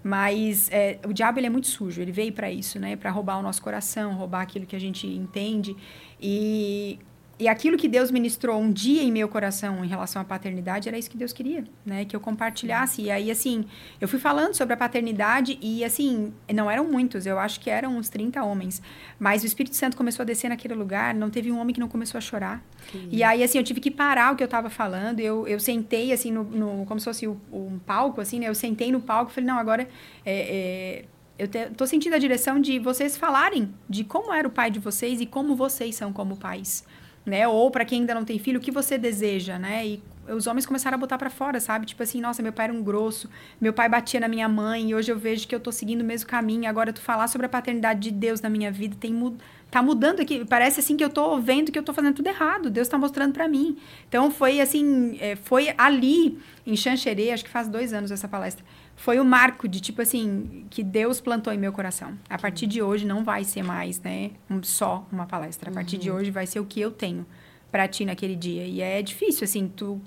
[0.02, 2.96] Mas é, o diabo ele é muito sujo, ele veio para isso, né?
[2.96, 5.76] Para roubar o nosso coração, roubar aquilo que a gente entende.
[6.20, 6.98] E
[7.38, 10.98] e aquilo que Deus ministrou um dia em meu coração em relação à paternidade era
[10.98, 12.04] isso que Deus queria, né?
[12.04, 13.02] Que eu compartilhasse.
[13.02, 13.64] E aí, assim,
[14.00, 17.96] eu fui falando sobre a paternidade e, assim, não eram muitos, eu acho que eram
[17.96, 18.82] uns 30 homens.
[19.20, 21.88] Mas o Espírito Santo começou a descer naquele lugar, não teve um homem que não
[21.88, 22.60] começou a chorar.
[23.08, 25.20] E aí, assim, eu tive que parar o que eu estava falando.
[25.20, 28.48] Eu, eu sentei, assim, no, no como se fosse um palco, assim, né?
[28.48, 29.88] Eu sentei no palco e falei, não, agora.
[30.24, 31.04] É, é,
[31.38, 34.80] eu te, tô sentindo a direção de vocês falarem de como era o pai de
[34.80, 36.84] vocês e como vocês são como pais
[37.28, 37.46] né?
[37.46, 39.86] Ou para quem ainda não tem filho, o que você deseja, né?
[39.86, 41.86] E os homens começaram a botar para fora, sabe?
[41.86, 44.94] Tipo assim, nossa, meu pai era um grosso, meu pai batia na minha mãe, e
[44.94, 46.68] hoje eu vejo que eu tô seguindo o mesmo caminho.
[46.68, 49.36] Agora tu falar sobre a paternidade de Deus na minha vida tem mud
[49.70, 50.44] tá mudando aqui.
[50.46, 52.70] Parece assim que eu tô vendo que eu tô fazendo tudo errado.
[52.70, 53.76] Deus tá mostrando para mim.
[54.08, 58.64] Então foi assim, é, foi ali em Xanxerê, acho que faz dois anos essa palestra
[58.98, 62.18] foi o marco de tipo assim que Deus plantou em meu coração.
[62.28, 65.70] A partir de hoje não vai ser mais, né, um, só uma palestra.
[65.70, 66.02] A partir uhum.
[66.02, 67.24] de hoje vai ser o que eu tenho
[67.70, 68.64] para ti naquele dia.
[68.66, 70.00] E é difícil assim, tu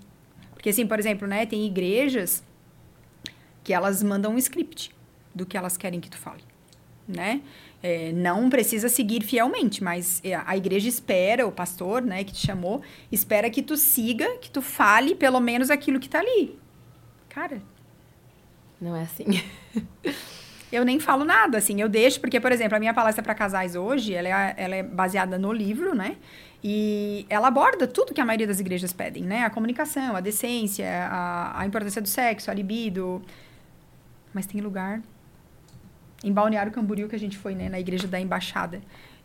[0.53, 2.43] porque assim, por exemplo, né, tem igrejas
[3.63, 4.93] que elas mandam um script
[5.33, 6.43] do que elas querem que tu fale,
[7.07, 7.41] né?
[7.81, 12.45] É, não precisa seguir fielmente, mas é, a igreja espera, o pastor, né, que te
[12.45, 16.59] chamou, espera que tu siga, que tu fale pelo menos aquilo que tá ali.
[17.27, 17.59] Cara,
[18.81, 19.25] não é assim.
[20.71, 23.75] eu nem falo nada, assim, eu deixo, porque, por exemplo, a minha palestra para casais
[23.75, 26.17] hoje, ela é, ela é baseada no livro, né?
[26.63, 29.43] E ela aborda tudo que a maioria das igrejas pedem, né?
[29.43, 33.21] A comunicação, a decência, a, a importância do sexo, a libido.
[34.33, 35.01] Mas tem lugar.
[36.23, 37.67] Em Balneário Camboriú, que a gente foi, né?
[37.67, 38.81] Na igreja da Embaixada.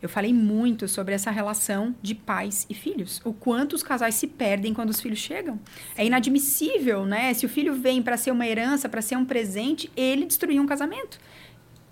[0.07, 3.21] Eu falei muito sobre essa relação de pais e filhos.
[3.25, 5.59] O quanto os casais se perdem quando os filhos chegam.
[5.97, 7.35] É inadmissível, né?
[7.35, 10.67] Se o filho vem para ser uma herança, para ser um presente, ele destruiu um
[10.67, 11.19] casamento.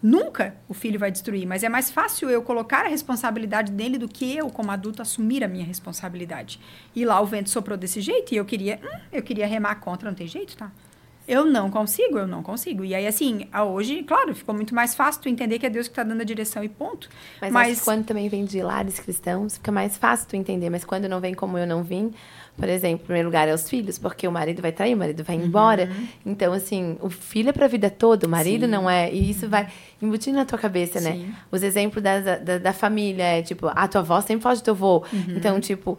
[0.01, 4.07] Nunca o filho vai destruir, mas é mais fácil eu colocar a responsabilidade dele do
[4.07, 6.61] que eu, como adulto, assumir a minha responsabilidade.
[6.95, 10.09] E lá o vento soprou desse jeito e eu queria, hum, eu queria remar contra,
[10.09, 10.71] não tem jeito, tá?
[11.27, 12.85] Eu não consigo, eu não consigo.
[12.85, 15.93] E aí, assim, hoje, claro, ficou muito mais fácil tu entender que é Deus que
[15.93, 17.09] está dando a direção e ponto.
[17.41, 17.81] Mas, mas...
[17.81, 20.69] quando também vem de lares cristãos, fica mais fácil tu entender.
[20.69, 22.13] Mas quando não vem como eu não vim,
[22.57, 25.25] por exemplo, em primeiro lugar é os filhos, porque o marido vai trair, o marido
[25.25, 25.85] vai embora.
[25.91, 26.09] Uhum.
[26.27, 28.71] Então, assim, o filho é para a vida toda, o marido Sim.
[28.71, 29.13] não é.
[29.13, 29.67] E isso vai
[30.01, 31.13] embutindo na tua cabeça, né?
[31.13, 31.35] Sim.
[31.51, 34.75] Os exemplos da, da, da, família é tipo, a tua avó sempre fala de teu
[34.75, 35.05] avô.
[35.13, 35.25] Uhum.
[35.37, 35.99] Então, tipo,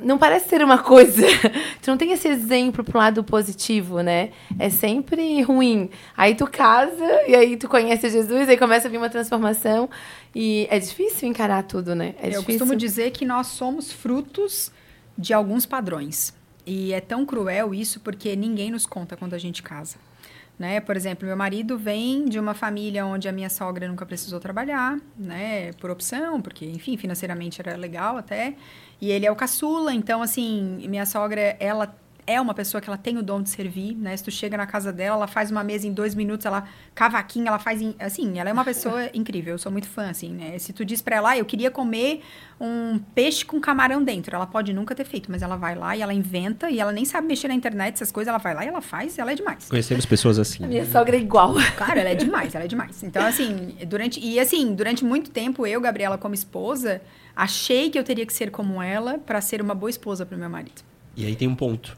[0.00, 1.26] não parece ser uma coisa.
[1.82, 4.30] tu não tem esse exemplo pro lado positivo, né?
[4.58, 5.90] É sempre ruim.
[6.16, 9.88] Aí tu casa e aí tu conhece Jesus, aí começa a vir uma transformação
[10.34, 12.14] e é difícil encarar tudo, né?
[12.18, 12.44] É Eu difícil.
[12.44, 14.72] costumo dizer que nós somos frutos
[15.16, 16.34] de alguns padrões.
[16.66, 19.96] E é tão cruel isso porque ninguém nos conta quando a gente casa.
[20.58, 20.80] Né?
[20.80, 24.96] Por exemplo, meu marido vem de uma família onde a minha sogra nunca precisou trabalhar,
[25.18, 25.72] né?
[25.80, 28.54] Por opção, porque, enfim, financeiramente era legal até.
[29.04, 31.94] E ele é o caçula, então, assim, minha sogra, ela
[32.26, 34.16] é uma pessoa que ela tem o dom de servir, né?
[34.16, 37.48] Se tu chega na casa dela, ela faz uma mesa em dois minutos, ela cavaquinha,
[37.48, 40.58] ela faz, em, assim, ela é uma pessoa incrível, eu sou muito fã, assim, né?
[40.58, 42.22] Se tu diz pra ela, ah, eu queria comer
[42.58, 46.00] um peixe com camarão dentro, ela pode nunca ter feito, mas ela vai lá e
[46.00, 48.68] ela inventa, e ela nem sabe mexer na internet, essas coisas, ela vai lá e
[48.68, 49.68] ela faz, e ela é demais.
[49.68, 50.64] Conhecemos pessoas assim.
[50.64, 51.52] A minha sogra é igual.
[51.76, 53.02] Cara, ela é demais, ela é demais.
[53.02, 57.02] Então, assim, durante, e assim, durante muito tempo, eu, Gabriela, como esposa,
[57.36, 60.48] achei que eu teria que ser como ela para ser uma boa esposa pro meu
[60.50, 60.82] marido.
[61.16, 61.96] E aí tem um ponto.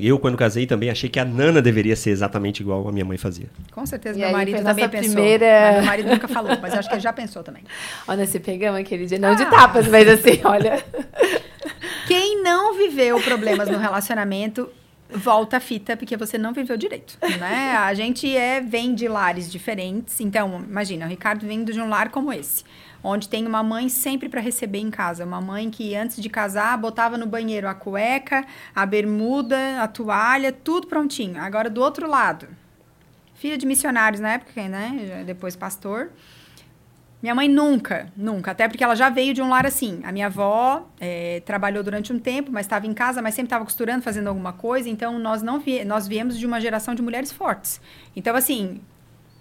[0.00, 3.18] Eu, quando casei, também achei que a Nana deveria ser exatamente igual a minha mãe
[3.18, 3.46] fazia.
[3.72, 5.12] Com certeza, E meu marido também pensou.
[5.14, 7.64] primeira- Mas meu marido nunca falou, mas eu acho que ele já pensou também.
[8.06, 9.50] Olha, se pegamos aquele dia, não de Ah.
[9.50, 10.84] tapas, mas assim, olha.
[12.06, 14.68] Quem não viveu problemas no relacionamento,
[15.10, 17.76] volta a fita, porque você não viveu direito, né?
[17.76, 20.20] A gente é, vem de lares diferentes.
[20.20, 22.64] Então, imagina, o Ricardo vindo de um lar como esse.
[23.10, 25.24] Onde tem uma mãe sempre para receber em casa.
[25.24, 28.44] Uma mãe que, antes de casar, botava no banheiro a cueca,
[28.74, 31.40] a bermuda, a toalha, tudo prontinho.
[31.40, 32.46] Agora, do outro lado,
[33.34, 35.24] filha de missionários na época, né?
[35.24, 36.10] Depois pastor.
[37.22, 38.50] Minha mãe nunca, nunca.
[38.50, 40.02] Até porque ela já veio de um lar assim.
[40.04, 43.64] A minha avó eh, trabalhou durante um tempo, mas estava em casa, mas sempre estava
[43.64, 44.88] costurando, fazendo alguma coisa.
[44.88, 47.80] Então, nós não vie nós viemos de uma geração de mulheres fortes.
[48.14, 48.82] Então, assim,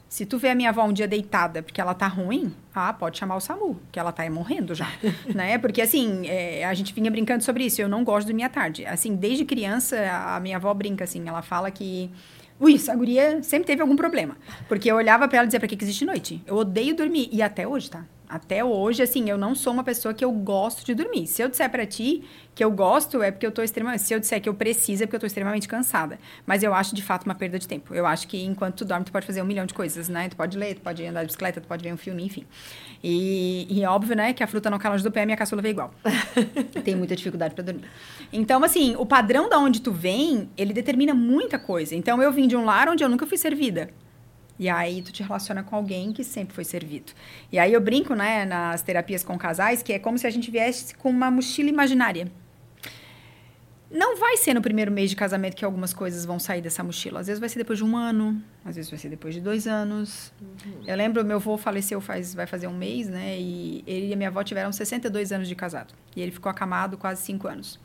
[0.10, 3.18] se tu vê a minha avó um dia deitada porque ela tá ruim, ah, pode
[3.18, 4.88] chamar o SAMU, que ela tá morrendo já,
[5.34, 5.58] né?
[5.58, 7.82] Porque, assim, eh, a gente vinha brincando sobre isso.
[7.82, 8.86] Eu não gosto de dormir à tarde.
[8.86, 9.98] Assim, desde criança,
[10.28, 12.10] a minha avó brinca, assim, ela fala que...
[12.60, 14.36] Ui, essa guria sempre teve algum problema.
[14.68, 16.42] Porque eu olhava pra ela e dizia, pra que, que existe noite?
[16.48, 17.30] Eu odeio dormir.
[17.32, 18.04] E até hoje, tá?
[18.30, 21.28] Até hoje, assim, eu não sou uma pessoa que eu gosto de dormir.
[21.28, 22.24] Se eu disser pra ti
[22.54, 24.02] que eu gosto, é porque eu tô extremamente...
[24.02, 26.20] Se eu disser que eu preciso, é porque eu tô extremamente cansada.
[26.46, 27.94] Mas eu acho, de fato, uma perda de tempo.
[27.94, 30.28] Eu acho que enquanto tu dorme, tu pode fazer um milhão de coisas, né?
[30.28, 32.46] Tu pode ler, tu pode andar de bicicleta, tu pode ver um filme, enfim.
[33.02, 35.38] E, e é óbvio, né, que a fruta não cai longe do pé, a minha
[35.38, 35.94] caçula veio igual.
[36.84, 37.86] Tem muita dificuldade pra dormir.
[38.34, 41.96] Então, assim, o padrão da onde tu vem, ele determina muita coisa.
[41.96, 43.90] Então, eu vim de um lar onde eu nunca fui servida.
[44.60, 47.12] E aí tu te relaciona com alguém que sempre foi servido.
[47.52, 50.50] E aí eu brinco, né, nas terapias com casais, que é como se a gente
[50.50, 52.32] viesse com uma mochila imaginária.
[53.90, 57.22] Não vai ser no primeiro mês de casamento que algumas coisas vão sair dessa mochila.
[57.22, 59.66] Às vezes vai ser depois de um ano, às vezes vai ser depois de dois
[59.66, 60.34] anos.
[60.86, 63.40] Eu lembro, meu avô faleceu faz, vai fazer um mês, né?
[63.40, 65.94] E ele e minha avó tiveram 62 anos de casado.
[66.16, 67.80] E ele ficou acamado quase cinco anos.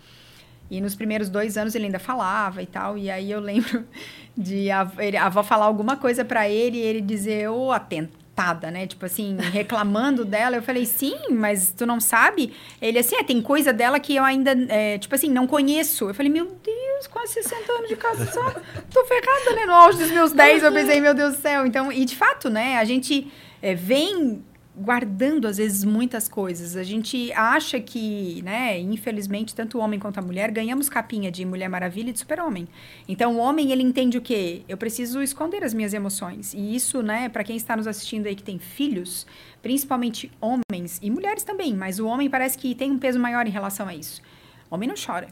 [0.75, 2.97] E nos primeiros dois anos ele ainda falava e tal.
[2.97, 3.85] E aí eu lembro
[4.35, 8.71] de a, ele- a avó falar alguma coisa pra ele e ele dizer, ô, atentada,
[8.71, 8.87] né?
[8.87, 10.57] Tipo assim, reclamando dela.
[10.57, 12.55] Eu falei, sim, mas tu não sabe?
[12.81, 16.09] Ele assim, é, tem coisa dela que eu ainda, é, tipo assim, não conheço.
[16.09, 18.43] Eu falei, meu Deus, quase 60 anos de casa só.
[18.91, 19.67] Tô ferrada, né?
[19.67, 21.67] No auge dos meus 10, eu pensei, meu Deus do céu.
[21.67, 22.79] Então, e de fato, né?
[22.79, 24.43] A gente é, vem
[24.75, 26.77] guardando às vezes muitas coisas.
[26.77, 31.45] A gente acha que, né, infelizmente, tanto o homem quanto a mulher ganhamos capinha de
[31.45, 32.67] Mulher Maravilha e de Super-Homem.
[33.07, 34.63] Então o homem ele entende o quê?
[34.69, 36.55] Eu preciso esconder as minhas emoções.
[36.55, 39.27] E isso, né, para quem está nos assistindo aí que tem filhos,
[39.61, 43.51] principalmente homens e mulheres também, mas o homem parece que tem um peso maior em
[43.51, 44.23] relação a isso.
[44.71, 45.29] O homem não chora.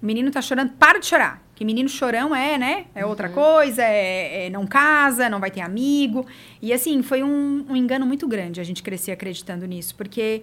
[0.00, 1.43] O menino tá chorando, para de chorar.
[1.54, 2.86] Que menino chorão é, né?
[2.94, 6.26] É outra coisa, é, é não casa, não vai ter amigo.
[6.60, 10.42] E assim, foi um, um engano muito grande a gente crescer acreditando nisso, porque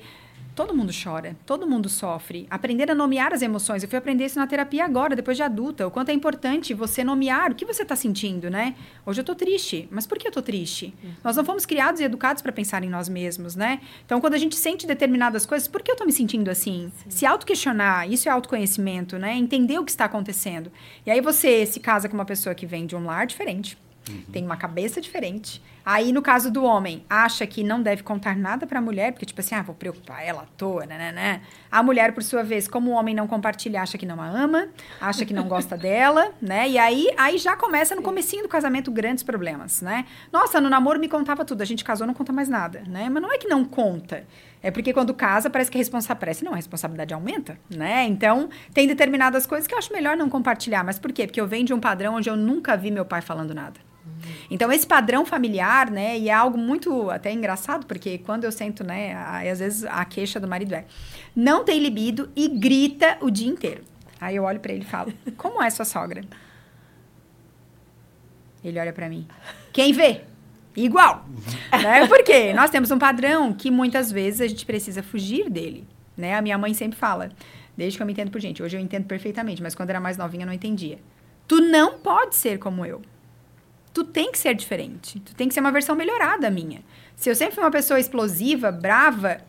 [0.56, 2.46] todo mundo chora, todo mundo sofre.
[2.50, 3.84] Aprender a nomear as emoções.
[3.84, 5.88] Eu fui aprender isso na terapia agora, depois de adulta.
[5.88, 8.76] O quanto é importante você nomear o que você está sentindo, né?
[9.06, 10.94] Hoje eu tô triste, mas por que eu tô triste?
[11.24, 13.82] Nós não fomos criados e educados para pensar em nós mesmos, né?
[14.06, 16.92] Então, quando a gente sente determinadas coisas, por que eu tô me sentindo assim?
[17.10, 19.36] Se auto-questionar, isso é autoconhecimento, né?
[19.36, 20.72] Entender o que está acontecendo.
[21.06, 23.78] E aí você se casa com uma pessoa que vem de um lar diferente,
[24.32, 25.62] tem uma cabeça diferente.
[25.86, 29.26] Aí, no caso do homem, acha que não deve contar nada para a mulher, porque,
[29.26, 31.42] tipo assim, ah, vou preocupar ela à toa, né, né, né.
[31.72, 34.68] A mulher, por sua vez, como o homem não compartilha, acha que não a ama,
[35.00, 36.70] acha que não gosta dela, né?
[36.70, 40.06] E aí, aí já começa no comecinho do casamento grandes problemas, né?
[40.32, 43.10] Nossa, no namoro me contava tudo, a gente casou, não conta mais nada, né?
[43.10, 44.26] Mas não é que não conta.
[44.64, 46.44] É porque quando casa, parece que a responsabilidade.
[46.44, 48.06] Não, a responsabilidade aumenta, né?
[48.06, 50.84] Então, tem determinadas coisas que eu acho melhor não compartilhar.
[50.84, 51.26] Mas por quê?
[51.26, 53.80] Porque eu venho de um padrão onde eu nunca vi meu pai falando nada.
[54.54, 58.84] Então, esse padrão familiar, né, e é algo muito até engraçado, porque quando eu sento,
[58.84, 60.84] né, aí, às vezes a queixa do marido é:
[61.34, 63.82] não tem libido e grita o dia inteiro.
[64.20, 66.22] Aí eu olho pra ele e falo: como é sua sogra?
[68.62, 69.26] Ele olha pra mim:
[69.72, 70.26] quem vê?
[70.76, 71.26] Igual.
[71.72, 72.06] né?
[72.06, 72.52] Por quê?
[72.52, 75.88] Nós temos um padrão que muitas vezes a gente precisa fugir dele.
[76.18, 76.36] Né?
[76.36, 77.30] A minha mãe sempre fala,
[77.76, 80.18] desde que eu me entendo por gente, hoje eu entendo perfeitamente, mas quando era mais
[80.18, 81.00] novinha eu não entendia.
[81.48, 83.02] Tu não pode ser como eu.
[83.94, 85.20] Tu tem que ser diferente.
[85.20, 86.82] Tu tem que ser uma versão melhorada minha.
[87.16, 89.40] Se eu sempre fui uma pessoa explosiva, brava,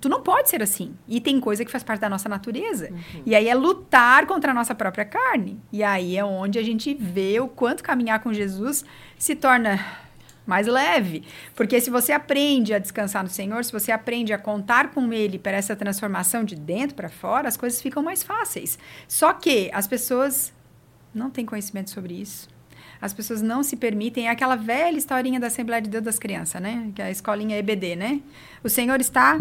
[0.00, 0.96] Tu não pode ser assim.
[1.06, 2.90] E tem coisa que faz parte da nossa natureza.
[2.90, 3.22] Uhum.
[3.24, 5.60] E aí é lutar contra a nossa própria carne.
[5.72, 8.84] E aí é onde a gente vê o quanto caminhar com Jesus
[9.16, 9.78] se torna
[10.44, 11.22] mais leve.
[11.54, 15.38] Porque se você aprende a descansar no Senhor, se você aprende a contar com Ele
[15.38, 18.76] para essa transformação de dentro para fora, as coisas ficam mais fáceis.
[19.06, 20.52] Só que as pessoas
[21.14, 22.48] não têm conhecimento sobre isso.
[23.00, 24.28] As pessoas não se permitem.
[24.28, 26.90] É aquela velha historinha da Assembleia de Deus das Crianças, né?
[26.94, 28.20] Que é a escolinha EBD, né?
[28.62, 29.38] O Senhor está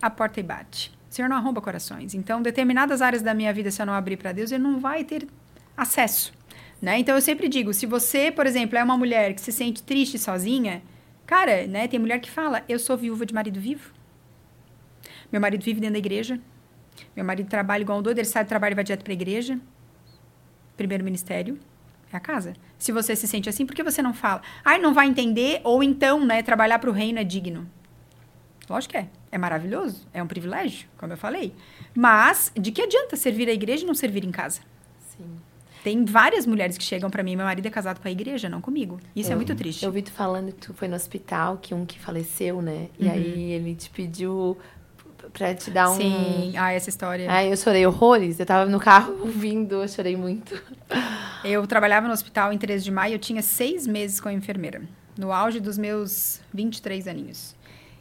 [0.00, 0.92] à porta e bate.
[1.10, 2.14] O Senhor não arromba corações.
[2.14, 5.02] Então, determinadas áreas da minha vida, se eu não abrir para Deus, Ele não vai
[5.02, 5.26] ter
[5.76, 6.32] acesso.
[6.80, 6.98] Né?
[6.98, 10.18] Então, eu sempre digo, se você, por exemplo, é uma mulher que se sente triste
[10.18, 10.82] sozinha,
[11.26, 11.88] cara, né?
[11.88, 13.92] Tem mulher que fala, eu sou viúva de marido vivo.
[15.32, 16.38] Meu marido vive dentro da igreja.
[17.14, 19.14] Meu marido trabalha igual um doido, ele sai do trabalho e vai direto para a
[19.14, 19.58] igreja.
[20.76, 21.58] Primeiro ministério
[22.12, 22.54] é a casa.
[22.78, 24.42] Se você se sente assim, por que você não fala?
[24.64, 27.66] Ai, não vai entender, ou então, né, trabalhar para o reino é digno.
[28.68, 29.08] Lógico que é.
[29.30, 31.54] É maravilhoso, é um privilégio, como eu falei.
[31.94, 34.60] Mas, de que adianta servir a igreja e não servir em casa?
[34.98, 35.26] Sim.
[35.82, 38.60] Tem várias mulheres que chegam para mim, meu marido é casado com a igreja, não
[38.60, 38.98] comigo.
[39.14, 39.84] Isso é eu, é muito triste.
[39.84, 42.88] Eu vi tu falando que tu foi no hospital, que um que faleceu, né?
[42.98, 43.12] E uhum.
[43.12, 44.58] aí ele te pediu
[45.32, 45.96] pra te dar um.
[45.96, 47.30] Sim, ah, essa história.
[47.30, 48.38] Ai, eu chorei horrores.
[48.38, 50.60] Eu tava no carro ouvindo, eu chorei muito.
[51.44, 54.82] Eu trabalhava no hospital em 13 de maio, eu tinha seis meses com a enfermeira,
[55.16, 57.54] no auge dos meus 23 aninhos.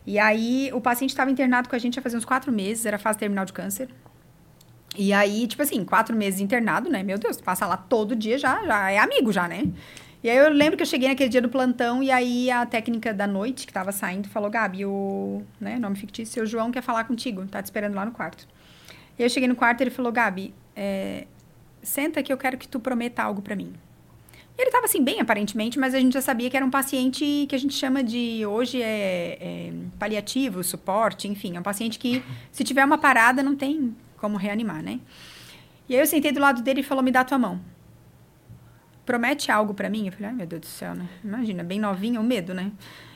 [0.05, 2.97] E aí, o paciente estava internado com a gente já fazia uns quatro meses, era
[2.97, 3.89] fase terminal de câncer.
[4.97, 7.03] E aí, tipo assim, quatro meses internado, né?
[7.03, 9.65] Meu Deus, passa lá todo dia já, já é amigo já, né?
[10.25, 13.13] E aí eu lembro que eu cheguei naquele dia do plantão e aí a técnica
[13.13, 17.03] da noite que tava saindo falou, Gabi, o né, nome fictício, o João quer falar
[17.03, 18.47] contigo, tá te esperando lá no quarto.
[19.19, 21.27] E eu cheguei no quarto e ele falou, Gabi, é,
[21.83, 23.71] senta que eu quero que tu prometa algo para mim.
[24.57, 27.45] E ele tava assim, bem aparentemente, mas a gente já sabia que era um paciente
[27.47, 32.23] que a gente chama de, hoje é, é paliativo, suporte, enfim, é um paciente que
[32.51, 34.99] se tiver uma parada não tem como reanimar, né?
[35.87, 37.74] E aí eu sentei do lado dele e falou, me dá tua mão
[39.05, 40.07] promete algo para mim?
[40.07, 41.07] Eu falei, ai meu Deus do céu, né?
[41.23, 42.71] Imagina, bem novinha, o medo, né?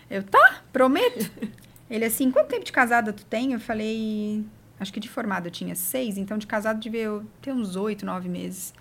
[0.09, 1.29] Eu, tá, prometo.
[1.89, 3.53] Ele assim, quanto tempo de casada tu tem?
[3.53, 4.45] Eu falei,
[4.79, 8.05] acho que de formado eu tinha seis, então de casado devia eu ter uns oito,
[8.05, 8.73] nove meses.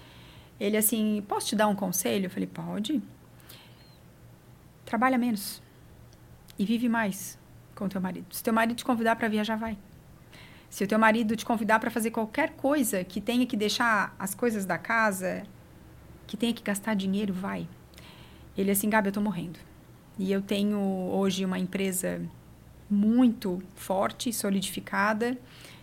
[0.60, 2.26] Ele assim, posso te dar um conselho?
[2.26, 3.02] Eu falei, pode.
[4.84, 5.62] Trabalha menos
[6.58, 7.38] e vive mais
[7.74, 8.26] com teu marido.
[8.34, 9.78] Se teu marido te convidar para viajar, vai.
[10.68, 14.34] Se o teu marido te convidar para fazer qualquer coisa que tenha que deixar as
[14.34, 15.44] coisas da casa,
[16.28, 17.66] que tenha que gastar dinheiro, vai.
[18.56, 19.58] Ele assim, Gabi, eu tô morrendo.
[20.16, 22.20] E eu tenho hoje uma empresa
[22.88, 25.36] muito forte, solidificada.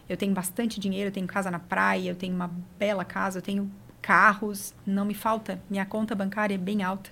[0.07, 3.41] Eu tenho bastante dinheiro, eu tenho casa na praia, eu tenho uma bela casa, eu
[3.41, 3.69] tenho
[4.01, 5.59] carros, não me falta.
[5.69, 7.09] Minha conta bancária é bem alta.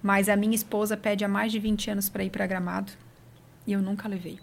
[0.00, 2.92] Mas a minha esposa pede há mais de 20 anos para ir para Gramado
[3.66, 4.38] e eu nunca levei.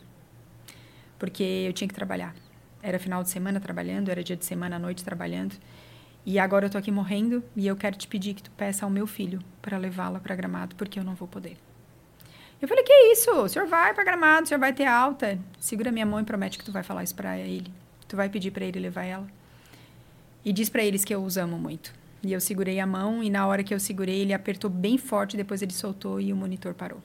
[1.18, 2.36] Porque eu tinha que trabalhar.
[2.82, 5.56] Era final de semana trabalhando, era dia de semana à noite trabalhando.
[6.32, 8.92] E agora eu tô aqui morrendo e eu quero te pedir que tu peça ao
[8.92, 11.58] meu filho para levá-la para Gramado, porque eu não vou poder.
[12.62, 13.32] Eu falei: "Que isso?
[13.32, 15.40] O senhor vai para Gramado, o senhor vai ter alta.
[15.60, 17.74] Segura minha mão e promete que tu vai falar isso para ele.
[18.08, 19.26] Tu vai pedir para ele levar ela."
[20.46, 21.92] E diz para eles que eu os amo muito.
[22.22, 25.36] E eu segurei a mão e na hora que eu segurei, ele apertou bem forte,
[25.36, 27.02] depois ele soltou e o monitor parou.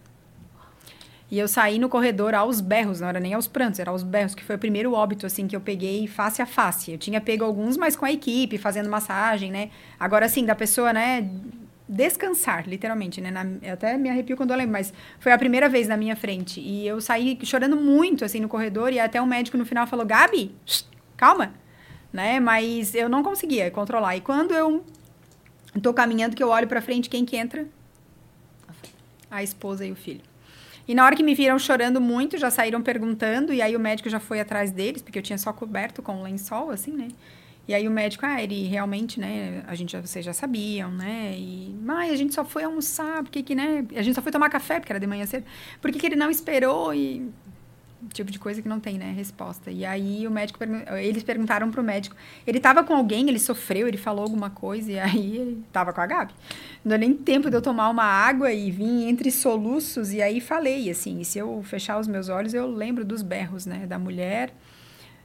[1.30, 4.34] E eu saí no corredor aos berros, não era nem aos prantos, era aos berros,
[4.34, 6.92] que foi o primeiro óbito, assim, que eu peguei face a face.
[6.92, 9.70] Eu tinha pego alguns, mas com a equipe, fazendo massagem, né?
[9.98, 11.28] Agora, assim, da pessoa, né,
[11.88, 13.30] descansar, literalmente, né?
[13.30, 16.14] Na, eu até me arrepio quando eu lembro, mas foi a primeira vez na minha
[16.14, 16.60] frente.
[16.60, 20.04] E eu saí chorando muito, assim, no corredor, e até o médico no final falou,
[20.04, 20.54] Gabi,
[21.16, 21.54] calma,
[22.12, 22.38] né?
[22.38, 24.14] Mas eu não conseguia controlar.
[24.14, 24.84] E quando eu
[25.82, 27.66] tô caminhando, que eu olho pra frente, quem que entra?
[29.30, 30.20] A esposa e o filho.
[30.86, 34.10] E na hora que me viram chorando muito, já saíram perguntando, e aí o médico
[34.10, 37.08] já foi atrás deles, porque eu tinha só coberto com lençol, assim, né?
[37.66, 41.34] E aí o médico, ah, ele realmente, né, a gente vocês já sabiam, né?
[41.34, 43.86] E, mas a gente só foi almoçar, porque que, né?
[43.96, 45.46] A gente só foi tomar café, porque era de manhã cedo.
[45.80, 46.92] Por que, que ele não esperou?
[46.94, 47.26] E
[48.12, 49.70] tipo de coisa que não tem, né, resposta.
[49.70, 50.58] E aí o médico,
[51.00, 54.98] eles perguntaram pro médico, ele tava com alguém, ele sofreu, ele falou alguma coisa, e
[54.98, 56.34] aí ele tava com a Gabi.
[56.84, 60.40] Não deu nem tempo de eu tomar uma água e vim entre soluços, e aí
[60.40, 63.98] falei, assim, e se eu fechar os meus olhos, eu lembro dos berros, né, da
[63.98, 64.54] mulher,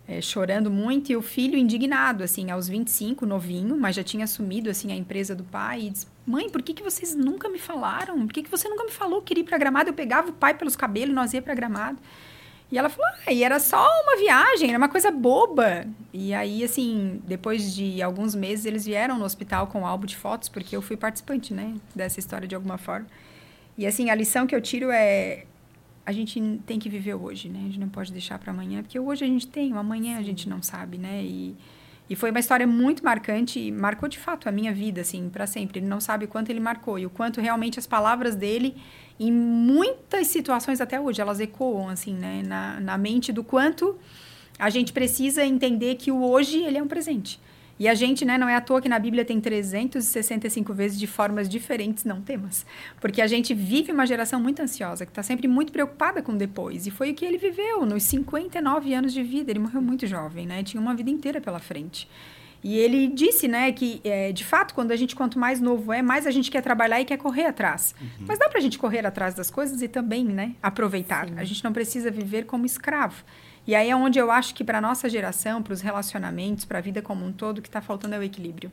[0.07, 4.69] é, chorando muito, e o filho indignado, assim, aos 25, novinho, mas já tinha assumido,
[4.69, 8.25] assim, a empresa do pai, e disse, mãe, por que, que vocês nunca me falaram?
[8.25, 9.89] Por que, que você nunca me falou que iria ir pra Gramado?
[9.89, 11.99] Eu pegava o pai pelos cabelos e nós ia pra Gramado.
[12.71, 15.85] E ela falou, ah, e era só uma viagem, era uma coisa boba.
[16.13, 20.15] E aí, assim, depois de alguns meses, eles vieram no hospital com um álbum de
[20.15, 23.07] fotos, porque eu fui participante, né, dessa história de alguma forma.
[23.75, 25.45] E, assim, a lição que eu tiro é...
[26.05, 27.59] a gente tem que viver hoje, né?
[27.59, 30.23] A gente não pode deixar para amanhã, porque hoje a gente tem, o amanhã a
[30.23, 31.23] gente não sabe, né?
[31.23, 31.55] E,
[32.09, 35.45] e foi uma história muito marcante e marcou de fato a minha vida, assim, para
[35.45, 35.79] sempre.
[35.79, 38.75] Ele não sabe o quanto ele marcou e o quanto realmente as palavras dele,
[39.19, 42.41] em muitas situações até hoje, elas ecoam, assim, né?
[42.45, 43.95] Na, na mente do quanto
[44.57, 47.39] a gente precisa entender que o hoje, ele é um presente.
[47.79, 51.07] E a gente, né, não é à toa que na Bíblia tem 365 vezes de
[51.07, 52.65] formas diferentes, não temas.
[52.99, 56.85] Porque a gente vive uma geração muito ansiosa, que está sempre muito preocupada com depois.
[56.85, 59.49] E foi o que ele viveu nos 59 anos de vida.
[59.49, 60.61] Ele morreu muito jovem, né?
[60.61, 62.07] Tinha uma vida inteira pela frente.
[62.61, 66.01] E ele disse, né, que é, de fato, quando a gente quanto mais novo é,
[66.01, 67.95] mais a gente quer trabalhar e quer correr atrás.
[68.01, 68.25] Uhum.
[68.27, 71.29] Mas dá para a gente correr atrás das coisas e também, né, aproveitar.
[71.29, 71.35] Sim.
[71.37, 73.23] A gente não precisa viver como escravo.
[73.69, 76.81] E aí é onde eu acho que para nossa geração, para os relacionamentos, para a
[76.81, 78.71] vida como um todo, o que está faltando é o equilíbrio.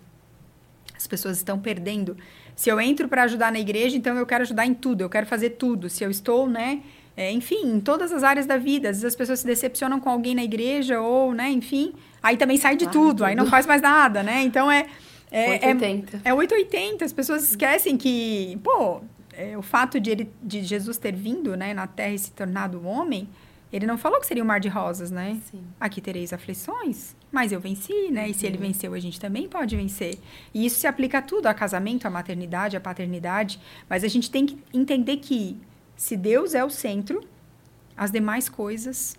[0.97, 2.17] As pessoas estão perdendo.
[2.55, 5.27] Se eu entro para ajudar na igreja, então eu quero ajudar em tudo, eu quero
[5.27, 5.91] fazer tudo.
[5.91, 6.81] Se eu estou, né,
[7.15, 8.89] é, enfim, em todas as áreas da vida.
[8.89, 11.93] Às vezes as pessoas se decepcionam com alguém na igreja ou, né, enfim,
[12.23, 14.45] aí também sai de tudo, tudo, aí não faz mais nada, né?
[14.45, 14.87] Então é
[15.31, 16.23] é 880.
[16.25, 17.05] É, é 880.
[17.05, 19.03] As pessoas esquecem que, pô,
[19.35, 22.83] é, o fato de, ele, de Jesus ter vindo, né, na Terra e se tornado
[22.87, 23.29] homem,
[23.73, 25.41] ele não falou que seria um mar de rosas, né?
[25.51, 25.63] Sim.
[25.81, 28.29] Aqui tereis aflições, mas eu venci, né?
[28.29, 30.19] E se ele venceu, a gente também pode vencer.
[30.55, 33.61] E isso se aplica a tudo, a casamento, a maternidade, a paternidade.
[33.89, 35.59] Mas a gente tem que entender que
[35.97, 37.23] se Deus é o centro,
[37.97, 39.17] as demais coisas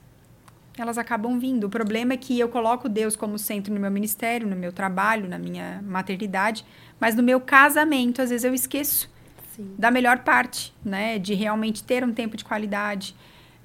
[0.77, 1.65] elas acabam vindo.
[1.65, 5.27] O problema é que eu coloco Deus como centro no meu ministério, no meu trabalho,
[5.27, 6.63] na minha maternidade,
[6.99, 9.09] mas no meu casamento, às vezes eu esqueço
[9.55, 9.73] Sim.
[9.77, 11.17] da melhor parte, né?
[11.17, 13.15] De realmente ter um tempo de qualidade,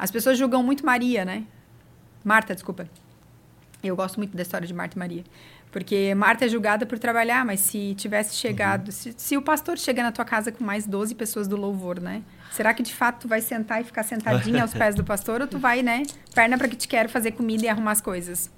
[0.02, 1.44] as pessoas julgam muito Maria, né?
[2.24, 2.88] Marta, desculpa.
[3.84, 5.22] Eu gosto muito da história de Marta e Maria.
[5.70, 8.86] Porque Marta é julgada por trabalhar, mas se tivesse chegado.
[8.86, 8.92] Uhum.
[8.92, 12.24] Se, se, o pastor chega na tua casa com mais 12 pessoas do louvor, né?
[12.50, 15.46] Será que de fato tu vai sentar e ficar sentadinha aos pés do pastor ou
[15.46, 16.02] tu vai, né?
[16.34, 18.50] Perna para que te quero fazer comida e arrumar as coisas?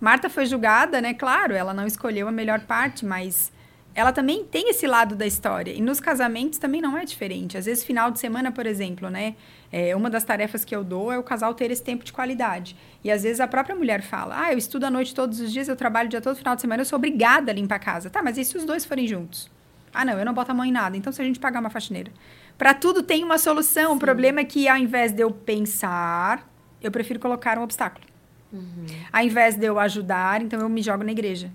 [0.00, 1.12] Marta foi julgada, né?
[1.12, 3.52] Claro, ela não escolheu a melhor parte, mas
[3.96, 5.72] ela também tem esse lado da história.
[5.72, 7.56] E nos casamentos também não é diferente.
[7.56, 9.34] Às vezes, final de semana, por exemplo, né?
[9.72, 12.76] É, uma das tarefas que eu dou é o casal ter esse tempo de qualidade.
[13.02, 15.66] E às vezes a própria mulher fala: Ah, eu estudo à noite todos os dias,
[15.66, 18.10] eu trabalho o dia todo final de semana, eu sou obrigada a limpar a casa.
[18.10, 19.50] Tá, mas e se os dois forem juntos?
[19.94, 20.94] Ah, não, eu não boto a mão em nada.
[20.94, 22.12] Então, se a gente pagar uma faxineira.
[22.58, 23.92] Para tudo tem uma solução.
[23.92, 23.96] Sim.
[23.96, 26.46] O problema é que ao invés de eu pensar,
[26.82, 28.06] eu prefiro colocar um obstáculo.
[28.52, 28.86] Uhum.
[29.10, 31.50] Ao invés de eu ajudar, então eu me jogo na igreja.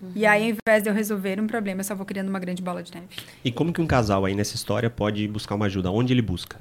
[0.00, 0.12] Uhum.
[0.14, 2.62] E aí, ao invés de eu resolver um problema, eu só vou criando uma grande
[2.62, 3.08] bola de neve.
[3.44, 5.90] E como que um casal aí nessa história pode buscar uma ajuda?
[5.90, 6.58] Onde ele busca?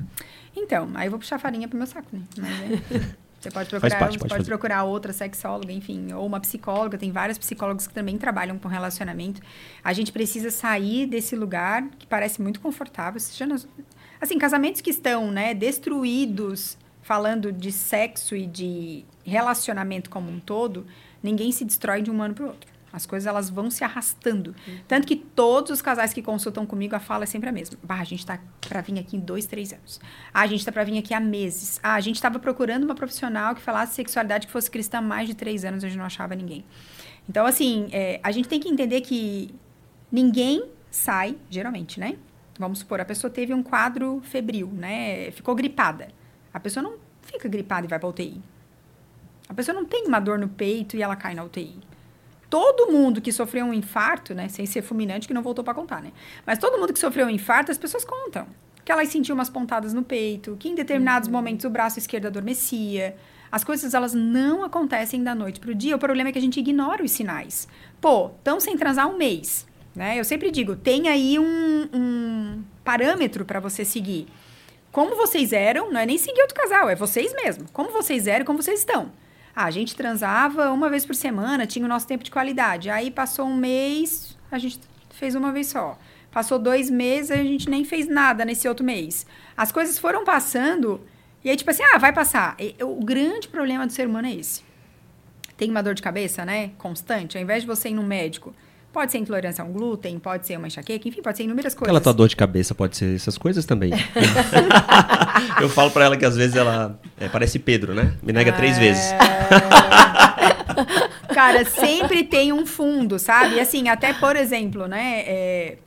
[0.55, 2.21] Então, aí eu vou puxar farinha pro meu saco, né?
[2.37, 6.97] Mas, é, você pode procurar, parte, pode, pode procurar outra sexóloga, enfim, ou uma psicóloga.
[6.97, 9.41] Tem vários psicólogos que também trabalham com relacionamento.
[9.83, 13.21] A gente precisa sair desse lugar que parece muito confortável.
[14.21, 20.87] Assim, casamentos que estão, né, destruídos, falando de sexo e de relacionamento como um todo,
[21.21, 22.74] ninguém se destrói de um ano para o outro.
[22.95, 24.55] As coisas elas vão se arrastando.
[24.65, 24.79] Uhum.
[24.87, 27.77] Tanto que todos os casais que consultam comigo, a fala é sempre a mesma.
[27.83, 29.99] Bah, a gente tá para vir aqui em dois, três anos.
[30.33, 31.77] Ah, a gente tá para vir aqui há meses.
[31.83, 35.27] Ah, a gente estava procurando uma profissional que falasse sexualidade que fosse cristã há mais
[35.27, 36.63] de três anos, a gente não achava ninguém.
[37.27, 39.53] Então, assim, é, a gente tem que entender que
[40.09, 42.15] ninguém sai, geralmente, né?
[42.57, 45.31] Vamos supor, a pessoa teve um quadro febril, né?
[45.31, 46.07] Ficou gripada.
[46.53, 48.41] A pessoa não fica gripada e vai para UTI.
[49.49, 51.77] A pessoa não tem uma dor no peito e ela cai na UTI
[52.55, 56.01] todo mundo que sofreu um infarto, né, sem ser fulminante, que não voltou para contar,
[56.01, 56.13] né?
[56.45, 58.47] Mas todo mundo que sofreu um infarto, as pessoas contam.
[58.85, 61.33] Que elas sentiam umas pontadas no peito, que em determinados uhum.
[61.33, 63.17] momentos o braço esquerdo adormecia.
[63.51, 65.97] As coisas, elas não acontecem da noite pro dia.
[65.97, 67.67] O problema é que a gente ignora os sinais.
[67.99, 70.17] Pô, estão sem transar um mês, né?
[70.17, 74.27] Eu sempre digo, tem aí um, um parâmetro para você seguir.
[74.93, 77.65] Como vocês eram, não é nem seguir outro casal, é vocês mesmo.
[77.73, 79.11] Como vocês eram, como vocês estão.
[79.55, 82.89] Ah, a gente transava uma vez por semana, tinha o nosso tempo de qualidade.
[82.89, 84.79] Aí passou um mês, a gente
[85.11, 85.97] fez uma vez só.
[86.31, 89.25] Passou dois meses, a gente nem fez nada nesse outro mês.
[89.55, 90.99] As coisas foram passando,
[91.45, 92.57] e aí, tipo assim, ah, vai passar.
[92.59, 94.63] E, o grande problema do ser humano é esse.
[95.55, 96.71] Tem uma dor de cabeça, né?
[96.77, 97.37] Constante.
[97.37, 98.53] Ao invés de você ir no médico,
[98.95, 101.89] Pode ser intolerância a um glúten, pode ser uma enxaqueca, enfim, pode ser inúmeras coisas.
[101.89, 103.91] Aquela tua dor de cabeça pode ser essas coisas também.
[105.61, 108.15] eu falo para ela que às vezes ela é, parece Pedro, né?
[108.23, 108.53] Me nega é...
[108.53, 109.03] três vezes.
[111.27, 113.59] Cara, sempre tem um fundo, sabe?
[113.59, 115.23] Assim, até por exemplo, né?
[115.27, 115.77] É,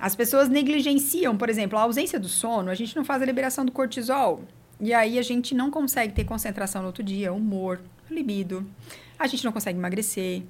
[0.00, 3.64] as pessoas negligenciam, por exemplo, a ausência do sono, a gente não faz a liberação
[3.64, 4.42] do cortisol.
[4.80, 8.68] E aí a gente não consegue ter concentração no outro dia, humor, libido.
[9.16, 10.42] A gente não consegue emagrecer.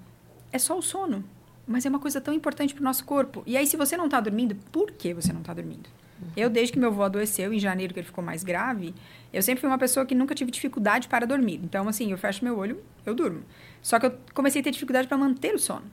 [0.50, 1.22] É só o sono
[1.70, 3.42] mas é uma coisa tão importante para o nosso corpo.
[3.46, 5.88] E aí, se você não está dormindo, por que você não está dormindo?
[6.36, 8.94] Eu, desde que meu avô adoeceu, em janeiro, que ele ficou mais grave,
[9.32, 11.60] eu sempre fui uma pessoa que nunca tive dificuldade para dormir.
[11.62, 13.42] Então, assim, eu fecho meu olho, eu durmo.
[13.80, 15.84] Só que eu comecei a ter dificuldade para manter o sono.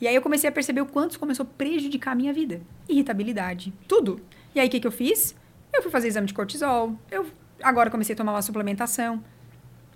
[0.00, 2.60] E aí eu comecei a perceber o quanto isso começou a prejudicar a minha vida.
[2.88, 4.20] Irritabilidade, tudo.
[4.54, 5.36] E aí, o que, que eu fiz?
[5.72, 7.26] Eu fui fazer exame de cortisol, eu
[7.62, 9.22] agora comecei a tomar uma suplementação.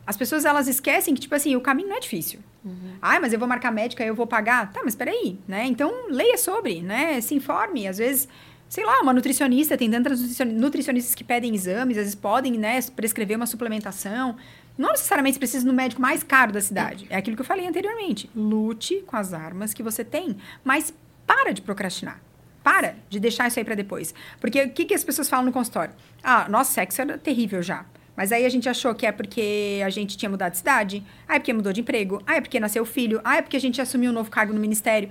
[0.09, 2.41] As pessoas, elas esquecem que, tipo assim, o caminho não é difícil.
[2.65, 2.95] Uhum.
[3.03, 4.73] Ah, mas eu vou marcar médica, eu vou pagar.
[4.73, 5.67] Tá, mas peraí, né?
[5.67, 7.21] Então, leia sobre, né?
[7.21, 7.87] Se informe.
[7.87, 8.27] Às vezes,
[8.71, 13.37] sei lá, uma nutricionista, tem tantas nutricionistas que pedem exames, às vezes podem, né, prescrever
[13.37, 14.35] uma suplementação.
[14.79, 17.07] Não necessariamente você precisa no médico mais caro da cidade.
[17.11, 18.31] É aquilo que eu falei anteriormente.
[18.35, 20.91] Lute com as armas que você tem, mas
[21.27, 22.19] para de procrastinar.
[22.65, 24.15] Para de deixar isso aí para depois.
[24.41, 25.93] Porque o que, que as pessoas falam no consultório?
[26.23, 27.85] Ah, nosso sexo era terrível já.
[28.19, 31.37] Mas aí a gente achou que é porque a gente tinha mudado de cidade, ah,
[31.37, 33.81] é porque mudou de emprego, ah, é porque nasceu filho, ah, é porque a gente
[33.81, 35.09] assumiu um novo cargo no ministério.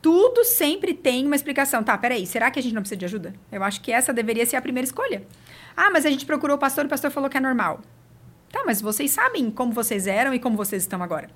[0.00, 1.84] Tudo sempre tem uma explicação.
[1.84, 3.34] Tá, peraí, será que a gente não precisa de ajuda?
[3.52, 5.22] Eu acho que essa deveria ser a primeira escolha.
[5.76, 7.82] Ah, mas a gente procurou o pastor e o pastor falou que é normal.
[8.50, 11.28] Tá, mas vocês sabem como vocês eram e como vocês estão agora.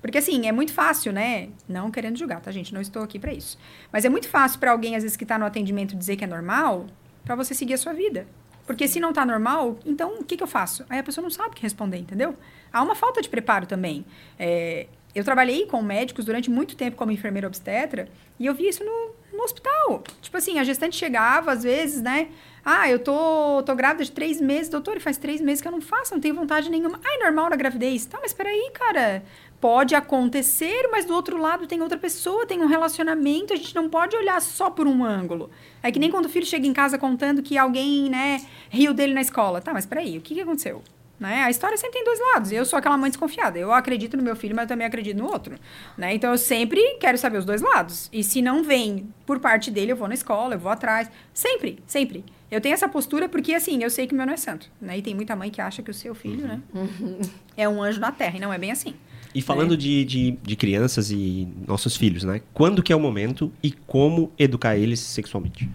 [0.00, 1.48] Porque assim, é muito fácil, né?
[1.68, 2.72] Não querendo julgar, tá, gente?
[2.72, 3.58] Não estou aqui para isso.
[3.92, 6.28] Mas é muito fácil para alguém, às vezes, que está no atendimento dizer que é
[6.28, 6.86] normal,
[7.24, 8.28] para você seguir a sua vida.
[8.70, 10.86] Porque se não tá normal, então o que, que eu faço?
[10.88, 12.36] Aí a pessoa não sabe o que responder, entendeu?
[12.72, 14.06] Há uma falta de preparo também.
[14.38, 18.84] É, eu trabalhei com médicos durante muito tempo como enfermeira obstetra e eu vi isso
[18.84, 20.04] no, no hospital.
[20.22, 22.28] Tipo assim, a gestante chegava, às vezes, né?
[22.64, 25.72] Ah, eu tô, tô grávida de três meses, doutor, e faz três meses que eu
[25.72, 27.00] não faço, não tenho vontade nenhuma.
[27.04, 28.06] Ah, é normal na gravidez.
[28.06, 29.24] Tá, mas peraí, cara.
[29.60, 33.90] Pode acontecer, mas do outro lado tem outra pessoa, tem um relacionamento, a gente não
[33.90, 35.50] pode olhar só por um ângulo.
[35.82, 39.12] É que nem quando o filho chega em casa contando que alguém, né, riu dele
[39.12, 39.60] na escola.
[39.60, 40.82] Tá, mas peraí, o que, que aconteceu?
[41.20, 41.42] Né?
[41.42, 42.50] A história sempre tem dois lados.
[42.50, 43.58] Eu sou aquela mãe desconfiada.
[43.58, 45.56] Eu acredito no meu filho, mas eu também acredito no outro.
[45.96, 46.14] Né?
[46.14, 48.08] Então eu sempre quero saber os dois lados.
[48.10, 51.10] E se não vem por parte dele, eu vou na escola, eu vou atrás.
[51.34, 52.24] Sempre, sempre.
[52.50, 54.70] Eu tenho essa postura porque, assim, eu sei que o meu não é santo.
[54.80, 54.96] Né?
[54.96, 57.20] E tem muita mãe que acha que o seu filho, né, uhum.
[57.54, 58.38] é um anjo na terra.
[58.38, 58.94] E não é bem assim.
[59.34, 59.76] E falando é.
[59.76, 62.40] de, de, de, crianças e nossos filhos, né?
[62.52, 65.70] Quando que é o momento e como educar eles sexualmente?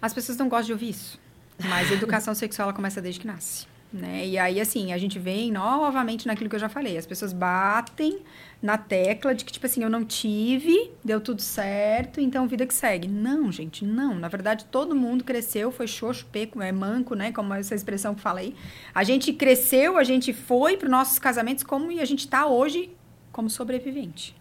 [0.00, 1.20] As pessoas não gostam de ouvir isso.
[1.62, 3.66] Mas a educação sexual começa desde que nasce.
[3.94, 4.26] Né?
[4.26, 6.98] E aí, assim, a gente vem novamente naquilo que eu já falei.
[6.98, 8.18] As pessoas batem
[8.60, 12.74] na tecla de que, tipo assim, eu não tive, deu tudo certo, então vida que
[12.74, 13.06] segue.
[13.06, 14.16] Não, gente, não.
[14.16, 17.30] Na verdade, todo mundo cresceu, foi xoxo, peco, é manco, né?
[17.30, 18.56] Como essa expressão que fala aí.
[18.92, 22.46] A gente cresceu, a gente foi para os nossos casamentos como e a gente está
[22.46, 22.90] hoje
[23.30, 24.34] como sobrevivente.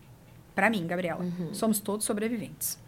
[0.55, 1.53] Para mim, Gabriela, uhum.
[1.53, 2.79] somos todos sobreviventes.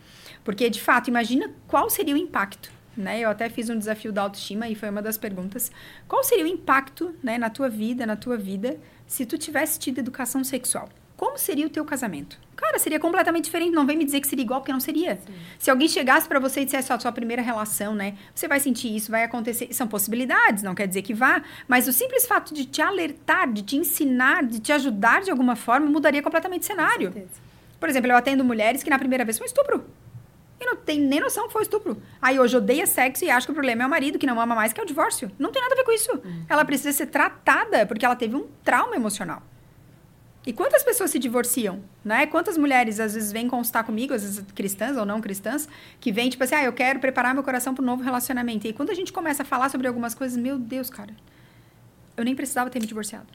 [0.44, 3.20] Porque, de fato, imagina qual seria o impacto né?
[3.20, 5.72] Eu até fiz um desafio da autoestima e foi uma das perguntas.
[6.08, 8.78] Qual seria o impacto, né, na tua vida, na tua vida,
[9.08, 10.90] se tu tivesse tido educação sexual?
[11.18, 12.38] Como seria o teu casamento?
[12.58, 13.74] Cara, seria completamente diferente.
[13.74, 15.16] Não vem me dizer que seria igual, porque não seria.
[15.16, 15.34] Sim.
[15.58, 18.16] Se alguém chegasse para você e dissesse, ó, sua primeira relação, né?
[18.34, 19.74] Você vai sentir isso, vai acontecer.
[19.74, 21.42] São possibilidades, não quer dizer que vá.
[21.68, 25.56] Mas o simples fato de te alertar, de te ensinar, de te ajudar de alguma
[25.56, 27.30] forma, mudaria completamente o cenário.
[27.80, 29.86] Por exemplo, eu atendo mulheres que na primeira vez foi estupro.
[30.66, 32.02] E não tem nem noção que foi estupro.
[32.20, 34.56] Aí hoje odeia sexo e acha que o problema é o marido que não ama
[34.56, 35.32] mais, que é o divórcio.
[35.38, 36.12] Não tem nada a ver com isso.
[36.12, 36.46] Uhum.
[36.50, 39.44] Ela precisa ser tratada porque ela teve um trauma emocional.
[40.44, 42.26] E quantas pessoas se divorciam, né?
[42.28, 45.68] Quantas mulheres às vezes vêm consultar comigo, às vezes cristãs ou não cristãs,
[46.00, 48.68] que vêm tipo assim, ah, eu quero preparar meu coração para um novo relacionamento.
[48.68, 51.16] E quando a gente começa a falar sobre algumas coisas, meu Deus, cara,
[52.18, 53.28] eu nem precisava ter me divorciado.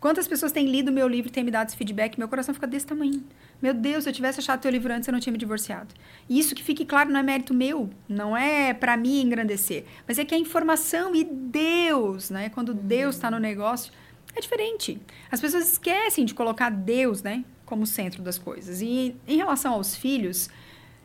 [0.00, 2.18] Quantas pessoas têm lido meu livro e têm me dado esse feedback?
[2.18, 3.22] Meu coração fica desse tamanho.
[3.62, 5.94] Meu Deus, se eu tivesse achado teu livro antes, eu não tinha me divorciado.
[6.28, 10.18] E isso que fique claro não é mérito meu, não é para mim engrandecer, mas
[10.18, 12.48] é que a informação e Deus, né?
[12.48, 13.92] Quando Deus está no negócio,
[14.34, 15.00] é diferente.
[15.30, 18.80] As pessoas esquecem de colocar Deus, né, como centro das coisas.
[18.80, 20.48] E em relação aos filhos,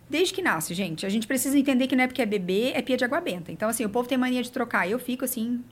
[0.10, 2.82] desde que nasce, gente, a gente precisa entender que não é porque é bebê, é
[2.82, 3.52] pia de água benta.
[3.52, 4.90] Então, assim, o povo tem mania de trocar.
[4.90, 5.64] Eu fico assim,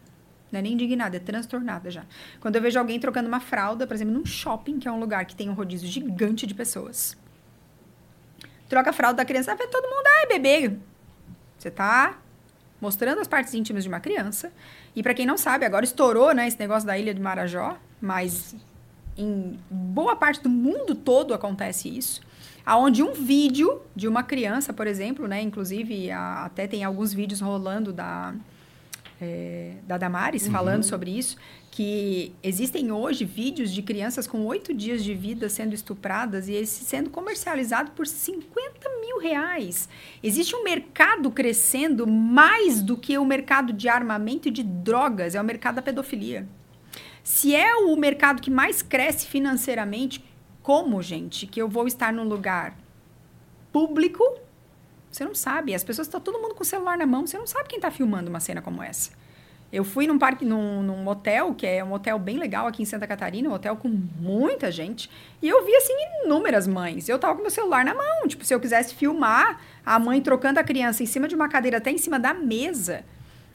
[0.55, 2.03] não é nem indignada, é transtornada já.
[2.39, 5.25] Quando eu vejo alguém trocando uma fralda, por exemplo, num shopping, que é um lugar
[5.25, 7.17] que tem um rodízio gigante de pessoas.
[8.69, 10.77] Troca a fralda da criança, vai todo mundo, ai, bebê.
[11.57, 12.17] Você tá
[12.79, 14.51] mostrando as partes íntimas de uma criança.
[14.95, 18.55] E para quem não sabe, agora estourou, né, esse negócio da ilha de Marajó, mas
[19.17, 22.21] em boa parte do mundo todo acontece isso.
[22.65, 27.41] Aonde um vídeo de uma criança, por exemplo, né, inclusive a, até tem alguns vídeos
[27.41, 28.33] rolando da
[29.19, 30.51] é, da Damares, uhum.
[30.51, 31.37] falando sobre isso,
[31.71, 36.85] que existem hoje vídeos de crianças com oito dias de vida sendo estupradas e esse
[36.85, 39.89] sendo comercializado por 50 mil reais.
[40.23, 45.41] Existe um mercado crescendo mais do que o mercado de armamento e de drogas, é
[45.41, 46.47] o mercado da pedofilia.
[47.23, 50.23] Se é o mercado que mais cresce financeiramente,
[50.61, 52.77] como, gente, que eu vou estar num lugar
[53.71, 54.23] público,
[55.15, 55.73] você não sabe.
[55.73, 57.89] As pessoas estão todo mundo com o celular na mão, você não sabe quem está
[57.89, 59.11] filmando uma cena como essa.
[59.71, 62.85] Eu fui num parque, num, num, hotel, que é um hotel bem legal aqui em
[62.85, 65.09] Santa Catarina, um hotel com muita gente,
[65.41, 65.93] e eu vi, assim,
[66.23, 67.09] inúmeras mães.
[67.09, 70.59] Eu tava com meu celular na mão, tipo, se eu quisesse filmar a mãe trocando
[70.59, 73.03] a criança em cima de uma cadeira, até em cima da mesa.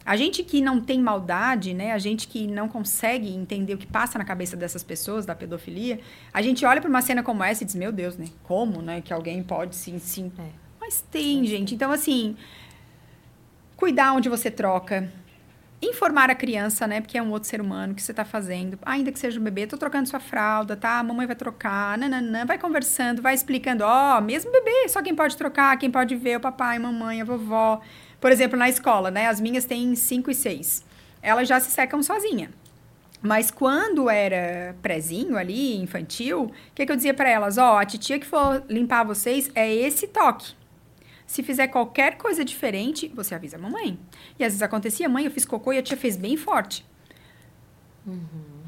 [0.04, 1.92] A gente que não tem maldade, né?
[1.92, 6.00] A gente que não consegue entender o que passa na cabeça dessas pessoas, da pedofilia,
[6.32, 8.26] a gente olha para uma cena como essa e diz, meu Deus, né?
[8.42, 9.00] Como, né?
[9.00, 10.32] Que alguém pode sim, sim.
[10.38, 10.69] É.
[10.90, 11.72] Mas tem, gente.
[11.72, 12.36] Então, assim,
[13.76, 15.08] cuidar onde você troca,
[15.80, 17.00] informar a criança, né?
[17.00, 18.76] Porque é um outro ser humano que você está fazendo.
[18.84, 20.98] Ainda que seja um bebê, tô trocando sua fralda, tá?
[20.98, 25.14] A mamãe vai trocar, nananã, vai conversando, vai explicando, ó, oh, mesmo bebê, só quem
[25.14, 27.80] pode trocar, quem pode ver o papai, a mamãe, a vovó.
[28.20, 29.28] Por exemplo, na escola, né?
[29.28, 30.84] As minhas têm 5 e 6.
[31.22, 32.50] Elas já se secam sozinha.
[33.22, 37.58] Mas quando era prezinho ali, infantil, o que, que eu dizia para elas?
[37.58, 40.58] Ó, oh, a titia que for limpar vocês é esse toque.
[41.30, 43.96] Se fizer qualquer coisa diferente, você avisa a mamãe.
[44.36, 46.84] E às vezes acontecia, mãe, eu fiz cocô e a tia fez bem forte.
[48.04, 48.64] Uhum.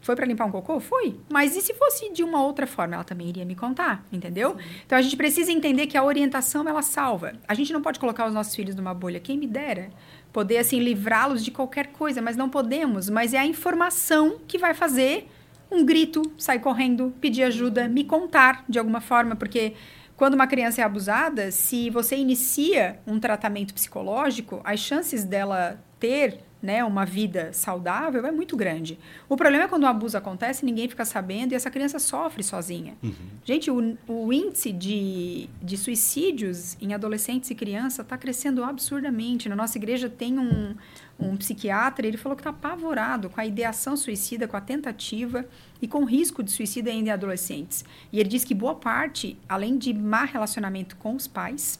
[0.00, 0.78] Foi para limpar um cocô?
[0.78, 1.18] Foi.
[1.28, 2.94] Mas e se fosse de uma outra forma?
[2.94, 4.50] Ela também iria me contar, entendeu?
[4.56, 4.64] Sim.
[4.86, 7.32] Então a gente precisa entender que a orientação ela salva.
[7.48, 9.18] A gente não pode colocar os nossos filhos numa bolha.
[9.18, 9.90] Quem me dera
[10.32, 13.10] poder assim livrá-los de qualquer coisa, mas não podemos.
[13.10, 15.28] Mas é a informação que vai fazer
[15.68, 19.74] um grito, sair correndo, pedir ajuda, me contar de alguma forma, porque
[20.20, 26.40] quando uma criança é abusada, se você inicia um tratamento psicológico, as chances dela ter
[26.62, 28.98] né, uma vida saudável é muito grande.
[29.30, 32.98] O problema é quando o abuso acontece, ninguém fica sabendo e essa criança sofre sozinha.
[33.02, 33.14] Uhum.
[33.46, 39.48] Gente, o, o índice de, de suicídios em adolescentes e crianças está crescendo absurdamente.
[39.48, 40.74] Na nossa igreja tem um,
[41.20, 45.44] um psiquiatra, ele falou que está apavorado com a ideação suicida, com a tentativa
[45.80, 47.84] e com o risco de suicídio ainda em adolescentes.
[48.12, 51.78] E ele diz que boa parte, além de má relacionamento com os pais,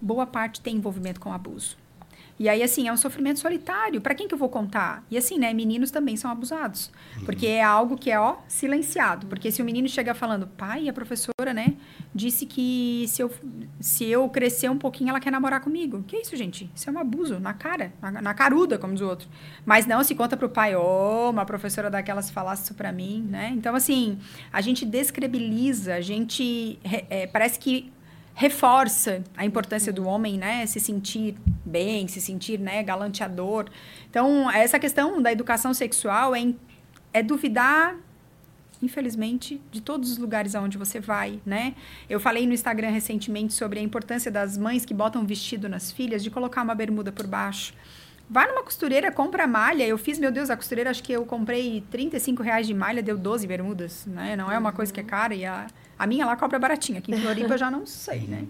[0.00, 1.83] boa parte tem envolvimento com abuso.
[2.38, 4.00] E aí, assim, é um sofrimento solitário.
[4.00, 5.04] Para quem que eu vou contar?
[5.10, 5.52] E assim, né?
[5.54, 6.90] Meninos também são abusados.
[7.16, 7.24] Uhum.
[7.24, 9.26] Porque é algo que é, ó, silenciado.
[9.26, 11.74] Porque se o menino chega falando, pai, a professora, né,
[12.14, 13.30] disse que se eu,
[13.78, 16.02] se eu crescer um pouquinho, ela quer namorar comigo.
[16.06, 16.70] Que isso, gente?
[16.74, 19.28] Isso é um abuso, na cara, na, na caruda, como diz o outro.
[19.64, 23.26] Mas não se conta pro pai, ô, oh, uma professora daquelas falasse isso pra mim,
[23.28, 23.52] né?
[23.54, 24.18] Então, assim,
[24.52, 26.78] a gente descredibiliza, a gente.
[27.10, 27.92] É, parece que
[28.34, 33.66] reforça a importância do homem, né, se sentir bem, se sentir, né, galanteador.
[34.10, 36.52] Então, essa questão da educação sexual é,
[37.12, 37.96] é duvidar
[38.82, 41.74] infelizmente, de todos os lugares aonde você vai, né?
[42.08, 46.22] Eu falei no Instagram recentemente sobre a importância das mães que botam vestido nas filhas
[46.22, 47.72] de colocar uma bermuda por baixo.
[48.28, 49.86] Vai numa costureira, compra malha.
[49.86, 53.16] Eu fiz, meu Deus, a costureira, acho que eu comprei 35 reais de malha, deu
[53.16, 54.36] 12 bermudas, né?
[54.36, 55.66] Não é uma coisa que é cara e a
[55.98, 56.98] a minha lá cobra baratinho.
[56.98, 58.46] Aqui em Floripa eu já não sei, né?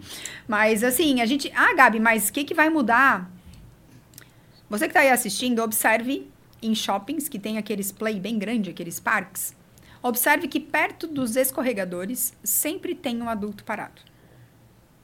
[0.47, 1.51] Mas assim, a gente.
[1.55, 3.31] Ah, Gabi, mas o que, que vai mudar?
[4.69, 6.29] Você que está aí assistindo, observe
[6.63, 9.55] em shoppings que tem aqueles play bem grande, aqueles parques.
[10.03, 14.03] Observe que perto dos escorregadores sempre tem um adulto parado.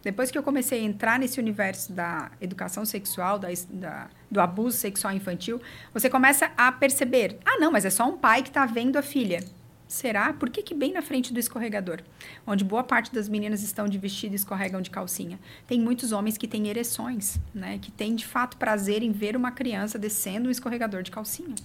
[0.03, 4.79] Depois que eu comecei a entrar nesse universo da educação sexual, da, da, do abuso
[4.79, 5.61] sexual infantil,
[5.93, 9.03] você começa a perceber: ah, não, mas é só um pai que está vendo a
[9.03, 9.45] filha.
[9.91, 10.33] Será?
[10.33, 12.01] Por que, que bem na frente do escorregador,
[12.47, 15.37] onde boa parte das meninas estão de vestido e escorregam de calcinha?
[15.67, 17.77] Tem muitos homens que têm ereções, né?
[17.83, 21.57] Que têm de fato prazer em ver uma criança descendo um escorregador de calcinha.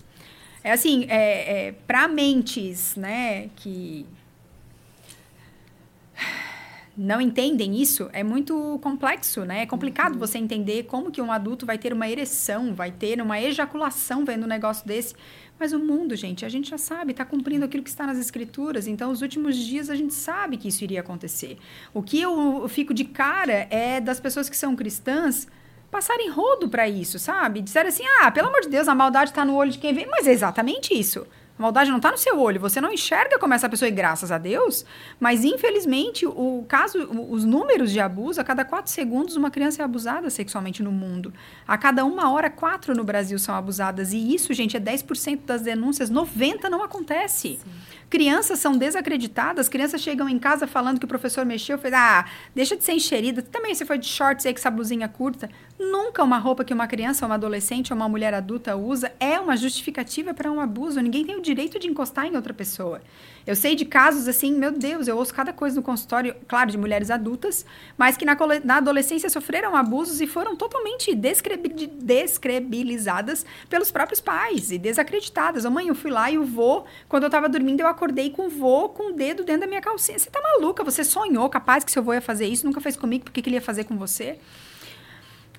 [0.64, 4.08] É assim, é, é para mentes, né, que
[6.98, 9.62] não entendem isso, é muito complexo, né?
[9.62, 10.20] É complicado uhum.
[10.20, 14.44] você entender como que um adulto vai ter uma ereção, vai ter uma ejaculação vendo
[14.44, 15.14] um negócio desse
[15.58, 18.88] mas o mundo, gente, a gente já sabe, está cumprindo aquilo que está nas escrituras.
[18.88, 21.58] Então, os últimos dias a gente sabe que isso iria acontecer.
[21.94, 25.48] O que eu, eu fico de cara é das pessoas que são cristãs
[25.90, 27.62] passarem rodo para isso, sabe?
[27.62, 30.06] Disseram assim: ah, pelo amor de Deus, a maldade está no olho de quem vê.
[30.06, 31.26] Mas é exatamente isso.
[31.58, 34.30] A maldade não está no seu olho, você não enxerga como essa pessoa, e graças
[34.30, 34.86] a Deus,
[35.20, 37.00] mas infelizmente o caso,
[37.30, 41.34] os números de abuso, a cada quatro segundos uma criança é abusada sexualmente no mundo.
[41.66, 44.12] A cada uma hora, quatro no Brasil são abusadas.
[44.12, 47.58] E isso, gente, é 10% das denúncias, 90% não acontece.
[47.58, 47.60] Sim.
[48.10, 52.78] Crianças são desacreditadas, crianças chegam em casa falando que o professor mexeu, fez, ah, deixa
[52.78, 55.50] de ser enxerida, também você foi de shorts aí com essa blusinha curta.
[55.78, 59.58] Nunca uma roupa que uma criança, uma adolescente ou uma mulher adulta usa é uma
[59.58, 61.02] justificativa para um abuso.
[61.02, 63.02] Ninguém tem o direito de encostar em outra pessoa.
[63.46, 66.78] Eu sei de casos assim, meu Deus, eu ouço cada coisa no consultório, claro, de
[66.78, 67.66] mulheres adultas,
[67.98, 74.78] mas que na, na adolescência sofreram abusos e foram totalmente descredibilizadas pelos próprios pais e
[74.78, 75.66] desacreditadas.
[75.66, 78.46] A mãe, eu fui lá e o vô, quando eu estava dormindo, eu acordei com
[78.46, 80.18] o vô com o dedo dentro da minha calcinha.
[80.18, 80.86] Você tá maluca?
[80.86, 82.66] Você sonhou capaz que seu vô ia fazer isso?
[82.66, 84.40] Nunca fez comigo, por que, que ele ia fazer com você?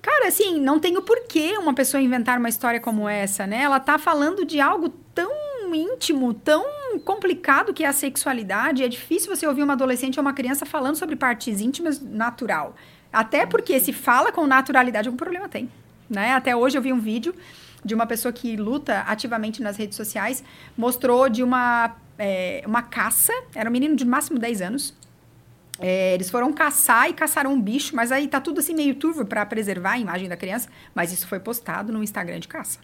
[0.07, 3.63] Cara, assim, não tem o porquê uma pessoa inventar uma história como essa, né?
[3.63, 5.33] Ela tá falando de algo tão
[5.75, 6.65] íntimo, tão
[7.05, 8.85] complicado que é a sexualidade.
[8.85, 12.77] É difícil você ouvir uma adolescente ou uma criança falando sobre partes íntimas natural.
[13.13, 15.69] Até porque se fala com naturalidade, algum problema tem.
[16.09, 16.35] Né?
[16.35, 17.35] Até hoje eu vi um vídeo
[17.85, 20.45] de uma pessoa que luta ativamente nas redes sociais,
[20.77, 24.95] mostrou de uma, é, uma caça, era um menino de máximo 10 anos,
[25.79, 29.25] é, eles foram caçar e caçaram um bicho, mas aí tá tudo assim meio turvo
[29.25, 32.79] para preservar a imagem da criança, mas isso foi postado no Instagram de caça.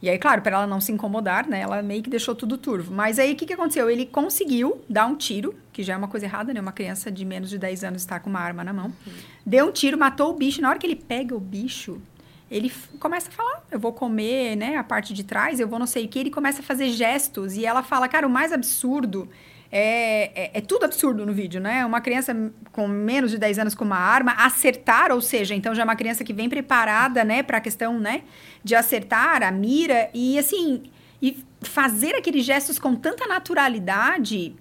[0.00, 2.94] E aí, claro, para ela não se incomodar, né, ela meio que deixou tudo turvo.
[2.94, 3.90] Mas aí o que, que aconteceu?
[3.90, 6.60] Ele conseguiu dar um tiro, que já é uma coisa errada, né?
[6.60, 8.86] Uma criança de menos de 10 anos está com uma arma na mão.
[8.86, 9.12] Uhum.
[9.44, 10.62] Deu um tiro, matou o bicho.
[10.62, 12.00] Na hora que ele pega o bicho,
[12.48, 15.86] ele começa a falar, eu vou comer, né, a parte de trás, eu vou não
[15.86, 16.20] sei o que.
[16.20, 19.28] Ele começa a fazer gestos e ela fala, cara, o mais absurdo
[19.70, 21.84] é, é, é, tudo absurdo no vídeo, né?
[21.84, 22.34] Uma criança
[22.72, 25.96] com menos de 10 anos com uma arma acertar, ou seja, então já é uma
[25.96, 28.22] criança que vem preparada, né, para a questão, né,
[28.64, 30.84] de acertar a mira e assim,
[31.20, 34.56] e fazer aqueles gestos com tanta naturalidade,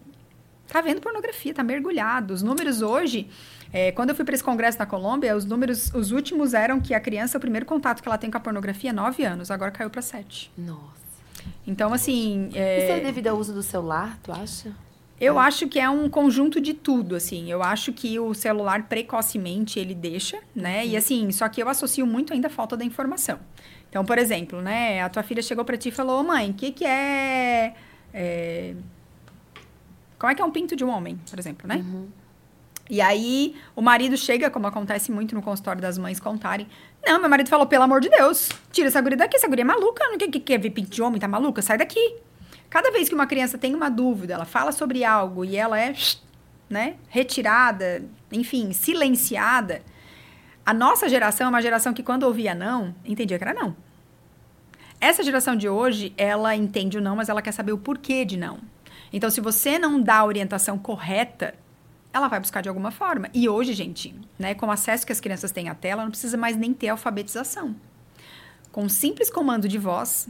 [0.67, 2.33] tá vendo pornografia, tá mergulhado.
[2.33, 3.29] Os números hoje,
[3.71, 6.93] é, quando eu fui para esse congresso na Colômbia, os números, os últimos eram que
[6.93, 9.71] a criança, o primeiro contato que ela tem com a pornografia é 9 anos, agora
[9.71, 10.51] caiu para 7.
[10.57, 10.97] Nossa.
[11.65, 12.49] Então, assim.
[12.53, 12.83] É...
[12.83, 14.73] Isso é devido ao uso do celular, tu acha?
[15.19, 15.43] Eu é.
[15.45, 17.49] acho que é um conjunto de tudo, assim.
[17.51, 20.83] Eu acho que o celular precocemente ele deixa, né?
[20.83, 20.89] Uhum.
[20.89, 23.39] E assim, só que eu associo muito ainda a falta da informação.
[23.89, 25.01] Então, por exemplo, né?
[25.01, 27.73] A tua filha chegou para ti e falou: "Mãe, o que que é,
[28.13, 28.75] é,
[30.19, 32.07] como é que é um pinto de um homem, por exemplo, né?" Uhum.
[32.89, 36.67] E aí o marido chega, como acontece muito no consultório das mães contarem.
[37.05, 39.65] Não, meu marido falou, pelo amor de Deus, tira essa guria daqui, essa guria é
[39.65, 41.61] maluca, não quer, quer ver pinto de homem, tá maluca?
[41.61, 42.15] Sai daqui.
[42.69, 45.93] Cada vez que uma criança tem uma dúvida, ela fala sobre algo e ela é
[46.69, 49.81] né, retirada, enfim, silenciada,
[50.65, 53.73] a nossa geração é uma geração que quando ouvia não, entendia que era não.
[54.99, 58.35] Essa geração de hoje, ela entende o não, mas ela quer saber o porquê de
[58.35, 58.59] não.
[59.13, 61.53] Então, se você não dá a orientação correta,
[62.11, 63.29] ela vai buscar de alguma forma.
[63.33, 66.35] E hoje, gente, né, com o acesso que as crianças têm à tela, não precisa
[66.35, 67.75] mais nem ter alfabetização.
[68.71, 70.27] Com um simples comando de voz,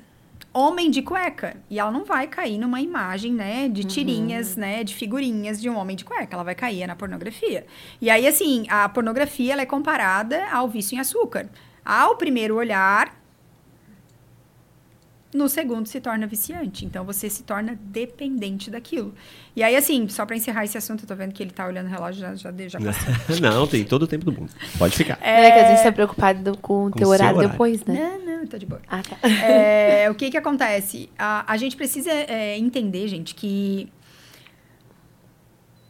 [0.58, 1.58] homem de cueca.
[1.70, 3.88] E ela não vai cair numa imagem, né, de uhum.
[3.88, 4.62] tirinhas, uhum.
[4.62, 6.36] né, de figurinhas de um homem de cueca.
[6.36, 7.66] Ela vai cair na pornografia.
[8.02, 11.50] E aí, assim, a pornografia ela é comparada ao vício em açúcar.
[11.86, 13.17] Ao primeiro olhar,
[15.38, 16.84] no segundo se torna viciante.
[16.84, 19.14] Então você se torna dependente daquilo.
[19.56, 21.88] E aí, assim, só para encerrar esse assunto, eu tô vendo que ele tá olhando
[21.88, 22.80] o relógio, já, já, já
[23.42, 24.52] Não, tem todo o tempo do mundo.
[24.78, 25.18] Pode ficar.
[25.22, 28.20] É, é que a gente tá preocupado com o teu horário, horário, depois, né?
[28.26, 28.82] Não, não, tô de boa.
[28.88, 29.18] Ah, tá.
[29.28, 31.10] É, o que que acontece?
[31.18, 33.92] A, a gente precisa é, entender, gente, que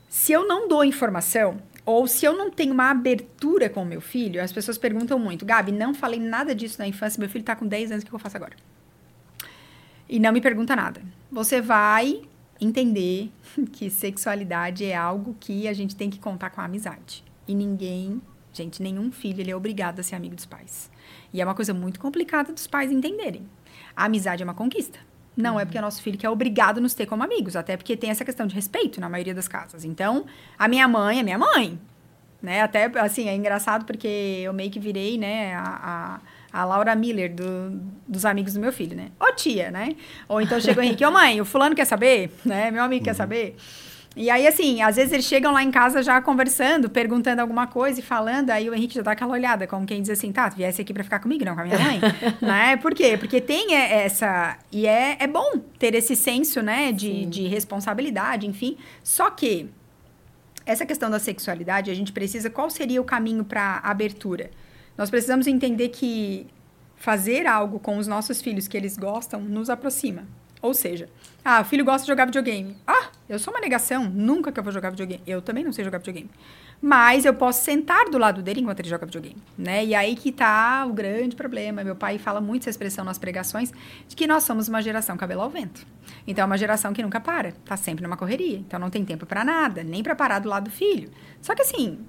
[0.10, 4.02] se eu não dou informação, ou se eu não tenho uma abertura com o meu
[4.02, 7.56] filho, as pessoas perguntam muito, Gabi, não falei nada disso na infância, meu filho tá
[7.56, 8.53] com 10 anos, o que eu faço agora?
[10.09, 11.01] E não me pergunta nada.
[11.31, 12.21] Você vai
[12.59, 13.31] entender
[13.71, 17.23] que sexualidade é algo que a gente tem que contar com a amizade.
[17.47, 18.21] E ninguém,
[18.53, 20.89] gente, nenhum filho ele é obrigado a ser amigo dos pais.
[21.34, 23.47] E é uma coisa muito complicada dos pais entenderem.
[23.95, 24.99] A amizade é uma conquista.
[25.35, 25.59] Não uhum.
[25.59, 27.95] é porque é nosso filho que é obrigado a nos ter como amigos, até porque
[27.95, 29.85] tem essa questão de respeito na maioria das casas.
[29.85, 30.25] Então,
[30.57, 31.79] a minha mãe é minha mãe,
[32.41, 32.61] né?
[32.61, 35.61] Até assim, é engraçado porque eu meio que virei, né, a,
[36.15, 36.19] a
[36.52, 39.10] a Laura Miller do, dos amigos do meu filho, né?
[39.19, 39.95] Ô tia, né?
[40.28, 42.72] Ou então chega o Henrique, ô mãe, o fulano quer saber, né?
[42.72, 43.06] Meu amigo uhum.
[43.06, 43.56] quer saber.
[44.19, 47.99] E aí, assim, às vezes eles chegam lá em casa já conversando, perguntando alguma coisa
[47.99, 50.56] e falando, aí o Henrique já dá aquela olhada, como quem diz assim, tá, tu
[50.56, 51.99] viesse aqui pra ficar comigo, não com a minha mãe,
[52.41, 52.78] né?
[52.78, 53.15] Por quê?
[53.15, 54.57] Porque tem essa...
[54.72, 58.76] E é, é bom ter esse senso, né, de, de responsabilidade, enfim.
[59.03, 59.69] Só que
[60.65, 62.49] essa questão da sexualidade, a gente precisa...
[62.49, 64.49] Qual seria o caminho para abertura?
[64.98, 66.48] Nós precisamos entender que
[66.95, 70.24] fazer algo com os nossos filhos que eles gostam nos aproxima.
[70.61, 71.07] Ou seja,
[71.45, 72.76] ah, o filho gosta de jogar videogame.
[72.86, 75.22] Ah, eu sou uma negação, nunca que eu vou jogar videogame.
[75.28, 76.30] Eu também não sei jogar videogame.
[76.82, 79.86] Mas eu posso sentar do lado dele enquanto ele joga videogame, né?
[79.86, 81.84] E aí que tá o grande problema.
[81.84, 83.72] Meu pai fala muito essa expressão nas pregações
[84.07, 85.86] de que nós somos uma geração cabelo ao vento.
[86.26, 88.57] Então é uma geração que nunca para, tá sempre numa correria.
[88.57, 91.10] Então não tem tempo para nada, nem para parar do lado do filho.
[91.41, 91.99] Só que assim,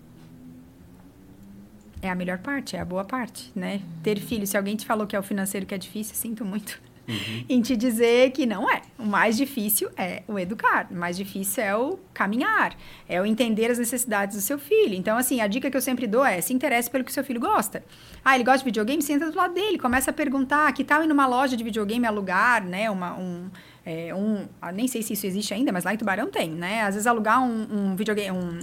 [2.00, 3.80] é a melhor parte, é a boa parte, né?
[4.02, 6.80] Ter filho, se alguém te falou que é o financeiro que é difícil, sinto muito
[7.08, 7.44] uhum.
[7.48, 8.82] em te dizer que não é.
[8.98, 12.76] O mais difícil é o educar, o mais difícil é o caminhar,
[13.08, 14.94] é o entender as necessidades do seu filho.
[14.94, 17.24] Então, assim, a dica que eu sempre dou é se interesse pelo que o seu
[17.24, 17.82] filho gosta.
[18.24, 19.02] Ah, ele gosta de videogame?
[19.02, 22.64] Senta do lado dele, começa a perguntar que tal ir numa loja de videogame alugar,
[22.64, 23.50] né, uma, um...
[23.86, 26.82] É, um, ah, nem sei se isso existe ainda, mas lá em Tubarão tem, né?
[26.82, 28.60] Às vezes alugar um, um videogame, um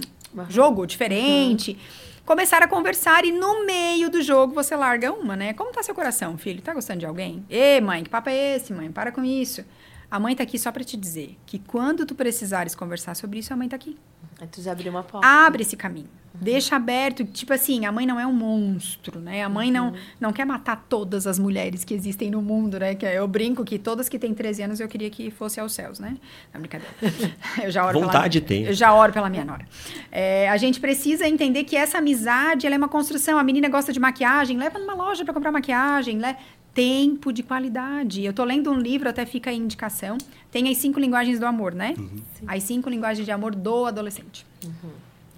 [0.48, 1.72] jogo diferente.
[1.72, 5.54] Uhum começar a conversar e no meio do jogo você larga uma, né?
[5.54, 6.60] Como tá seu coração, filho?
[6.60, 7.46] Tá gostando de alguém?
[7.48, 8.90] Ê, mãe, que papo é esse, mãe?
[8.90, 9.64] Para com isso.
[10.10, 13.52] A mãe tá aqui só para te dizer que quando tu precisares conversar sobre isso,
[13.52, 13.96] a mãe tá aqui.
[14.40, 15.26] Aí tu já abriu uma porta.
[15.26, 16.08] Abre esse caminho.
[16.40, 19.42] Deixa aberto, tipo assim, a mãe não é um monstro, né?
[19.42, 19.96] A mãe não, uhum.
[20.20, 22.94] não quer matar todas as mulheres que existem no mundo, né?
[22.94, 25.98] Que eu brinco que todas que têm 13 anos eu queria que fosse aos céus,
[25.98, 26.16] né?
[26.52, 26.94] Não, brincadeira.
[27.62, 28.64] Eu já oro Vontade pela, tem.
[28.66, 29.66] Eu já oro pela minha nora.
[30.12, 33.38] É, a gente precisa entender que essa amizade, ela é uma construção.
[33.38, 36.36] A menina gosta de maquiagem, leva numa loja para comprar maquiagem, né?
[36.76, 38.22] Tempo de qualidade.
[38.22, 40.18] Eu tô lendo um livro, até fica aí indicação.
[40.50, 41.94] Tem as cinco linguagens do amor, né?
[41.96, 42.20] Uhum.
[42.46, 44.44] As cinco linguagens de amor do adolescente.
[44.62, 44.90] Uhum.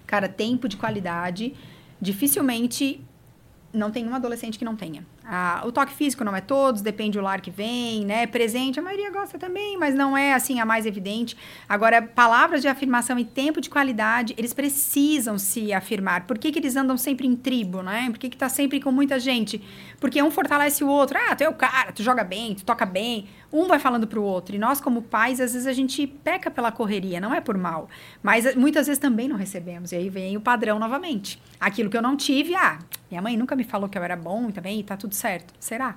[0.05, 1.55] Cara, tempo de qualidade.
[2.01, 3.01] Dificilmente
[3.73, 5.06] não tem um adolescente que não tenha.
[5.30, 8.26] Ah, o toque físico não é todos, depende do lar que vem, né?
[8.26, 11.36] Presente, a maioria gosta também, mas não é assim a mais evidente.
[11.68, 16.26] Agora, palavras de afirmação e tempo de qualidade, eles precisam se afirmar.
[16.26, 18.09] Por que, que eles andam sempre em tribo, né?
[18.09, 19.62] Por que, que tá sempre com muita gente?
[20.00, 21.18] Porque um fortalece o outro.
[21.18, 23.28] Ah, tu é o cara, tu joga bem, tu toca bem.
[23.52, 24.56] Um vai falando pro outro.
[24.56, 27.88] E nós, como pais, às vezes a gente peca pela correria, não é por mal.
[28.22, 29.92] Mas eh, muitas vezes também não recebemos.
[29.92, 31.40] E aí vem o padrão novamente.
[31.60, 32.78] Aquilo que eu não tive, ah,
[33.10, 35.52] minha mãe nunca me falou que eu era bom também, tá tudo certo.
[35.58, 35.96] Será?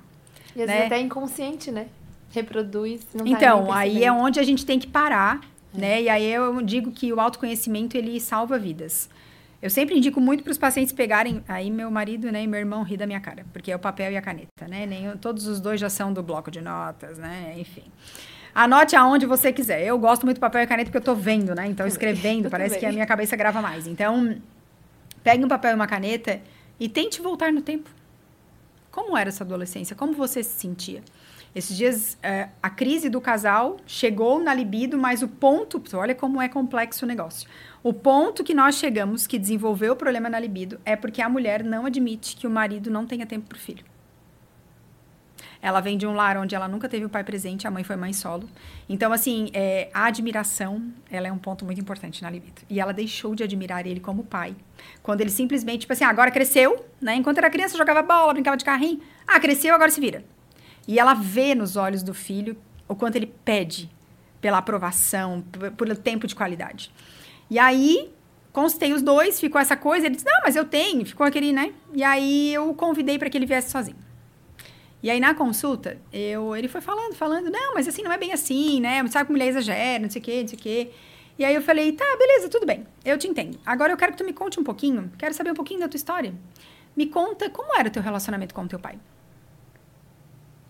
[0.56, 0.74] E às né?
[0.74, 1.88] vezes até inconsciente, né?
[2.32, 3.04] Reproduz.
[3.04, 5.42] Tá então, tá aí é onde a gente tem que parar,
[5.74, 5.78] é.
[5.78, 6.02] né?
[6.04, 9.10] E aí eu digo que o autoconhecimento ele salva vidas.
[9.62, 11.44] Eu sempre indico muito para os pacientes pegarem.
[11.48, 14.12] Aí meu marido né, e meu irmão ri da minha cara, porque é o papel
[14.12, 14.86] e a caneta, né?
[14.86, 17.54] Nem, todos os dois já são do bloco de notas, né?
[17.58, 17.84] Enfim.
[18.56, 19.86] Anote aonde você quiser.
[19.86, 21.68] Eu gosto muito do papel e caneta porque eu estou vendo, né?
[21.68, 23.88] Então, escrevendo, parece que a minha cabeça grava mais.
[23.88, 24.36] Então,
[25.24, 26.42] pegue um papel e uma caneta
[26.80, 27.90] e tente voltar no tempo.
[28.92, 29.96] Como era essa adolescência?
[29.96, 31.02] Como você se sentia?
[31.54, 36.42] Esses dias, é, a crise do casal chegou na libido, mas o ponto, olha como
[36.42, 37.50] é complexo o negócio.
[37.84, 41.64] O ponto que nós chegamos, que desenvolveu o problema na libido, é porque a mulher
[41.64, 43.84] não admite que o marido não tenha tempo para o filho.
[45.62, 47.96] Ela vem de um lar onde ela nunca teve o pai presente, a mãe foi
[47.96, 48.50] mãe solo.
[48.90, 52.62] Então, assim, é, a admiração, ela é um ponto muito importante na libido.
[52.68, 54.56] E ela deixou de admirar ele como pai.
[55.04, 57.16] Quando ele simplesmente, tipo assim, agora cresceu, né?
[57.16, 59.02] Enquanto era criança, jogava bola, brincava de carrinho.
[59.28, 60.26] Ah, cresceu, agora se vira.
[60.88, 62.58] E ela vê nos olhos do filho
[62.88, 63.90] o quanto ele pede
[64.42, 65.44] pela aprovação,
[65.78, 66.92] pelo tempo de qualidade.
[67.50, 68.12] E aí,
[68.52, 71.72] constei os dois, ficou essa coisa, ele disse, não, mas eu tenho, ficou aquele, né?
[71.94, 74.11] E aí eu convidei para que ele viesse sozinho.
[75.04, 78.32] E aí, na consulta, eu, ele foi falando, falando, não, mas assim, não é bem
[78.34, 79.06] assim, né?
[79.08, 80.92] Sabe que mulher exagera, não sei o quê, não sei o quê.
[81.40, 83.58] E aí eu falei, tá, beleza, tudo bem, eu te entendo.
[83.66, 85.98] Agora eu quero que tu me conte um pouquinho, quero saber um pouquinho da tua
[85.98, 86.34] história.
[86.96, 89.00] Me conta como era o teu relacionamento com o teu pai.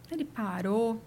[0.09, 1.01] Ele parou.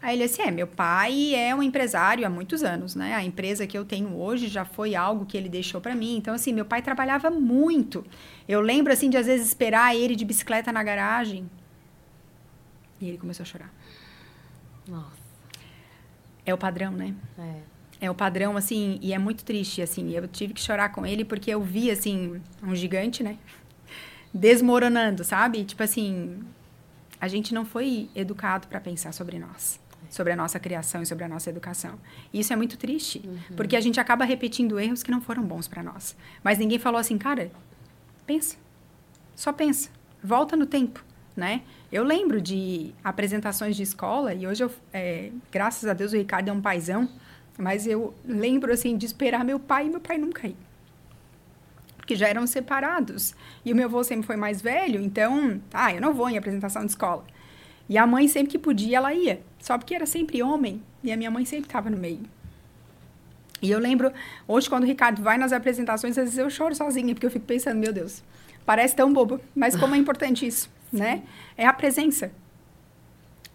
[0.00, 3.14] Aí ele disse, é, meu pai é um empresário há muitos anos, né?
[3.14, 6.16] A empresa que eu tenho hoje já foi algo que ele deixou para mim.
[6.16, 8.04] Então, assim, meu pai trabalhava muito.
[8.48, 11.48] Eu lembro, assim, de às vezes esperar ele de bicicleta na garagem
[13.02, 13.72] e ele começou a chorar.
[14.88, 15.22] Nossa.
[16.44, 17.14] É o padrão, né?
[17.38, 17.72] É.
[18.00, 20.10] É o padrão, assim, e é muito triste, assim.
[20.10, 23.38] Eu tive que chorar com ele porque eu vi, assim, um gigante, né?
[24.34, 25.64] Desmoronando, sabe?
[25.64, 26.42] Tipo assim,
[27.20, 29.78] a gente não foi educado para pensar sobre nós,
[30.10, 31.96] sobre a nossa criação e sobre a nossa educação.
[32.32, 33.56] E isso é muito triste, uhum.
[33.56, 36.16] porque a gente acaba repetindo erros que não foram bons para nós.
[36.42, 37.52] Mas ninguém falou assim, cara,
[38.26, 38.56] pensa.
[39.36, 39.90] Só pensa.
[40.20, 41.04] Volta no tempo,
[41.36, 41.62] né?
[41.92, 46.48] Eu lembro de apresentações de escola, e hoje, eu, é, graças a Deus, o Ricardo
[46.48, 47.06] é um paizão,
[47.58, 50.56] mas eu lembro, assim, de esperar meu pai e meu pai nunca ir.
[51.98, 53.34] Porque já eram separados.
[53.62, 56.82] E o meu avô sempre foi mais velho, então, ah, eu não vou em apresentação
[56.82, 57.24] de escola.
[57.86, 59.42] E a mãe, sempre que podia, ela ia.
[59.60, 62.22] Só porque era sempre homem, e a minha mãe sempre estava no meio.
[63.60, 64.10] E eu lembro,
[64.48, 67.44] hoje, quando o Ricardo vai nas apresentações, às vezes eu choro sozinha, porque eu fico
[67.44, 68.22] pensando, meu Deus,
[68.64, 71.22] parece tão bobo, mas como é importante isso né?
[71.56, 72.30] É a presença.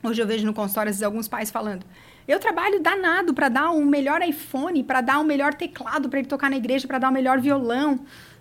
[0.03, 1.85] Hoje eu vejo no consultório vezes, alguns pais falando:
[2.27, 6.27] eu trabalho danado para dar um melhor iPhone, para dar um melhor teclado para ele
[6.27, 7.99] tocar na igreja, para dar um melhor violão.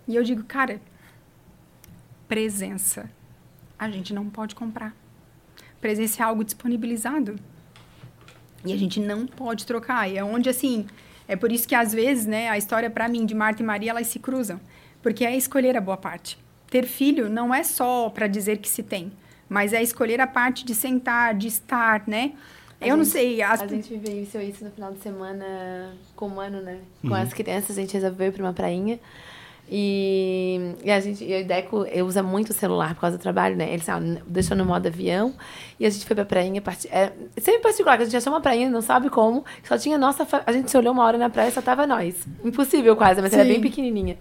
[0.09, 0.81] E eu digo, cara,
[2.27, 3.11] presença.
[3.79, 4.95] A gente não pode comprar.
[5.81, 7.39] Presença é algo disponibilizado.
[8.65, 10.09] E a gente não pode trocar.
[10.11, 10.87] E é onde, assim,
[11.29, 13.91] é por isso que às vezes, né, a história para mim de Marta e Maria,
[13.91, 14.59] elas se cruzam.
[15.03, 16.39] Porque é escolher a boa parte
[16.81, 19.11] ter filho não é só para dizer que se tem,
[19.49, 22.33] mas é escolher a parte de sentar, de estar, né?
[22.81, 23.43] A eu não gente- sei.
[23.43, 23.63] As...
[23.63, 26.79] A gente vivenciou isso no final de semana com o Mano, né?
[27.01, 27.15] Com Uhum.
[27.15, 28.99] as crianças, a gente resolveu ir pra uma prainha.
[29.69, 33.19] E, e a gente, eu e o Deco, eu usa muito o celular por causa
[33.19, 33.73] do trabalho, né?
[33.73, 35.35] Ele sabe, deixou no modo avião.
[35.81, 36.61] E a gente foi pra prainha.
[36.63, 39.45] Parti, é, sempre particular, que a gente achou uma prainha, não sabe como.
[39.65, 40.25] Só tinha nossa.
[40.25, 42.15] fa- A gente se olhou uma hora na praia e só tava nós.
[42.45, 43.49] Impossível quase, mas era Sim.
[43.53, 44.17] bem pequenininha.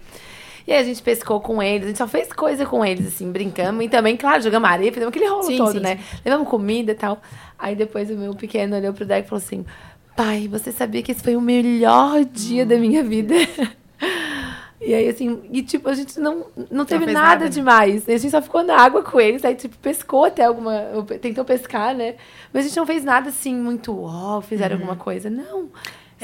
[0.68, 3.32] E aí a gente pescou com eles, a gente só fez coisa com eles, assim,
[3.32, 3.86] brincamos.
[3.86, 6.00] E também, claro, jogamos areia, fizemos aquele rolo Sim, todo, sim, né?
[6.24, 7.22] Levamos comida e tal.
[7.58, 9.66] Aí depois o meu pequeno olhou pro Deco e falou assim:
[10.16, 13.36] Pai, você sabia que esse foi o melhor dia da minha vida?
[14.82, 17.50] E aí, assim, e tipo, a gente não, não teve nada, nada, né?
[17.50, 18.08] demais.
[18.08, 20.80] A gente só ficou na água com eles, aí, tipo, pescou até alguma.
[21.20, 22.16] Tentou pescar, né?
[22.54, 25.28] Mas a gente não fez nada assim muito, ó, fizeram alguma coisa.
[25.28, 25.70] Não.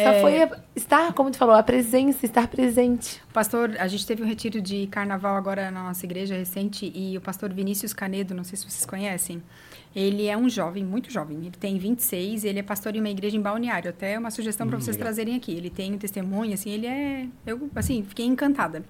[0.04, 0.22] Só É.
[0.22, 3.22] foi a- estar, como tu falou, a presença, estar presente.
[3.34, 7.22] Pastor, a gente teve um retiro de carnaval agora na nossa igreja recente e o
[7.22, 9.42] pastor Vinícius Canedo, não sei se vocês conhecem,
[9.96, 13.36] ele é um jovem, muito jovem, ele tem 26, ele é pastor em uma igreja
[13.36, 15.08] em Balneário, até uma sugestão para Hum, vocês legal.
[15.08, 15.52] trazerem aqui.
[15.52, 18.84] Ele tem um testemunho, assim, ele é, eu, assim, fiquei encantada.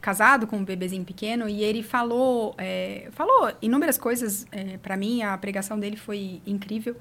[0.00, 5.22] Casado com um bebezinho pequeno e ele falou, é, falou inúmeras coisas é, para mim,
[5.22, 6.94] a pregação dele foi incrível,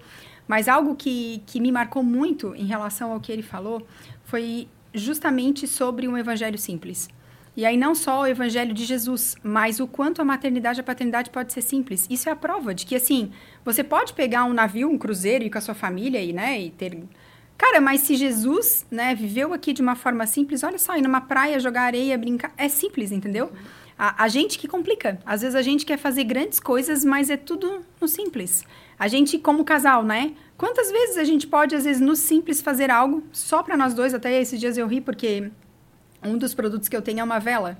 [0.47, 3.85] mas algo que, que me marcou muito em relação ao que ele falou
[4.23, 7.09] foi justamente sobre um evangelho simples.
[7.55, 10.83] E aí não só o evangelho de Jesus, mas o quanto a maternidade e a
[10.83, 12.07] paternidade pode ser simples.
[12.09, 13.31] Isso é a prova de que, assim,
[13.63, 16.59] você pode pegar um navio, um cruzeiro e ir com a sua família e, né,
[16.59, 16.97] e ter...
[17.55, 21.21] Cara, mas se Jesus, né, viveu aqui de uma forma simples, olha só, ir numa
[21.21, 23.51] praia, jogar areia, brincar, é simples, entendeu?
[23.97, 25.19] A, a gente que complica.
[25.23, 28.65] Às vezes a gente quer fazer grandes coisas, mas é tudo no simples.
[28.97, 30.33] A gente, como casal, né?
[30.57, 34.13] Quantas vezes a gente pode, às vezes, no simples fazer algo só para nós dois?
[34.13, 35.51] Até esses dias eu ri porque
[36.23, 37.77] um dos produtos que eu tenho é uma vela.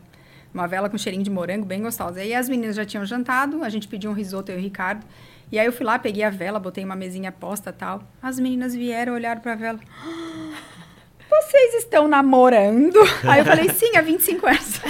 [0.54, 2.20] Uma vela com cheirinho de morango, bem gostosa.
[2.20, 5.06] Aí as meninas já tinham jantado, a gente pediu um risoto, eu e o Ricardo.
[5.52, 8.04] E aí eu fui lá, peguei a vela, botei uma mesinha posta e tal.
[8.22, 9.80] As meninas vieram, olharam pra vela.
[11.30, 13.00] Vocês estão namorando?
[13.28, 14.82] Aí eu falei, sim, há 25 anos.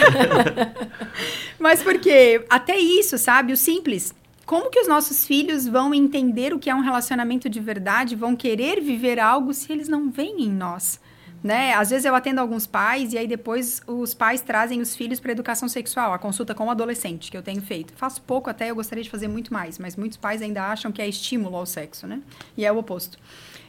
[1.58, 3.54] Mas porque até isso, sabe?
[3.54, 4.14] O simples.
[4.46, 8.36] Como que os nossos filhos vão entender o que é um relacionamento de verdade, vão
[8.36, 11.00] querer viver algo se eles não veem em nós?
[11.42, 11.74] Né?
[11.74, 15.34] Às vezes eu atendo alguns pais e aí depois os pais trazem os filhos para
[15.34, 17.94] educação sexual, a consulta com o adolescente que eu tenho feito.
[17.98, 21.02] Faço pouco até, eu gostaria de fazer muito mais, mas muitos pais ainda acham que
[21.02, 22.22] é estímulo ao sexo, né?
[22.56, 23.18] E é o oposto.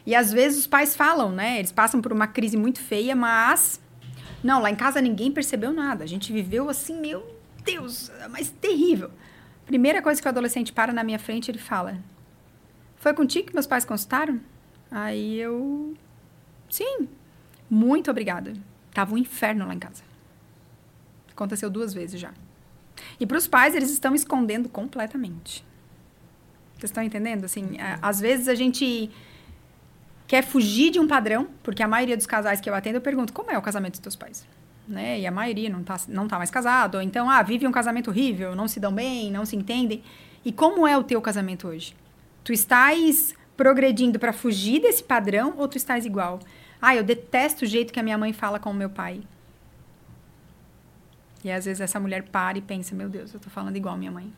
[0.07, 1.59] E às vezes os pais falam, né?
[1.59, 3.81] Eles passam por uma crise muito feia, mas
[4.43, 6.05] não, lá em casa ninguém percebeu nada.
[6.05, 7.27] A gente viveu assim, meu
[7.65, 9.11] Deus, mas terrível.
[9.67, 11.99] Primeira coisa que o adolescente para na minha frente, ele fala:
[12.97, 14.41] Foi contigo que meus pais consultaram?
[14.91, 15.95] Aí eu.
[16.71, 17.09] Sim.
[17.71, 18.53] Muito obrigada.
[18.93, 20.03] Tava um inferno lá em casa.
[21.31, 22.33] Aconteceu duas vezes já.
[23.19, 25.65] E para os pais, eles estão escondendo completamente.
[26.75, 27.45] Vocês estão entendendo?
[27.45, 29.11] Assim, a- às vezes a gente
[30.29, 33.33] quer fugir de um padrão, porque a maioria dos casais que eu atendo, eu pergunto,
[33.33, 34.47] como é o casamento dos teus pais?
[34.87, 35.21] Né?
[35.21, 38.11] E a maioria não tá, não tá mais casado, ou então, ah, vive um casamento
[38.11, 40.03] horrível, não se dão bem, não se entendem.
[40.45, 41.97] E como é o teu casamento hoje?
[42.43, 46.41] Tu estás progredindo para fugir desse padrão ou tu estás igual?
[46.83, 49.23] Ah, eu detesto o jeito que a minha mãe fala com o meu pai.
[51.43, 53.99] E às vezes essa mulher para e pensa, meu Deus, eu tô falando igual a
[53.99, 54.33] minha mãe.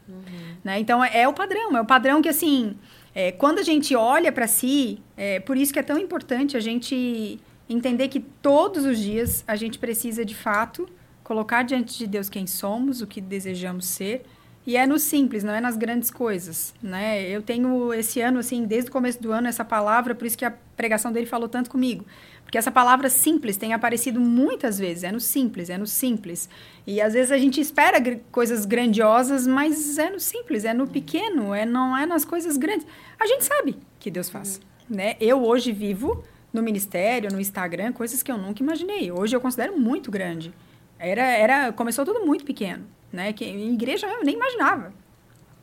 [0.64, 0.80] Né?
[0.80, 2.76] Então é, é o padrão, é o padrão que assim,
[3.14, 6.60] é, quando a gente olha para si, é por isso que é tão importante a
[6.60, 10.88] gente entender que todos os dias a gente precisa de fato
[11.24, 14.24] colocar diante de Deus quem somos, o que desejamos ser.
[14.66, 17.22] E é no simples, não é nas grandes coisas, né?
[17.28, 20.44] Eu tenho esse ano, assim, desde o começo do ano, essa palavra, por isso que
[20.44, 22.04] a pregação dele falou tanto comigo.
[22.42, 26.48] Porque essa palavra simples tem aparecido muitas vezes, é no simples, é no simples.
[26.84, 30.88] E às vezes a gente espera gr- coisas grandiosas, mas é no simples, é no
[30.88, 32.86] pequeno, é não é nas coisas grandes.
[33.20, 34.60] A gente sabe que Deus faz,
[34.90, 35.14] né?
[35.20, 39.10] Eu hoje vivo no ministério, no Instagram, coisas que eu nunca imaginei.
[39.10, 40.52] Hoje eu considero muito grande.
[40.98, 43.32] Era, era, começou tudo muito pequeno, né?
[43.32, 44.92] Que em igreja eu nem imaginava.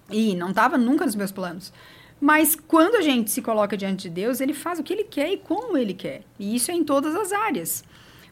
[0.09, 1.73] E não estava nunca nos meus planos.
[2.19, 5.31] Mas quando a gente se coloca diante de Deus, ele faz o que ele quer
[5.31, 6.21] e como ele quer.
[6.39, 7.83] E isso é em todas as áreas.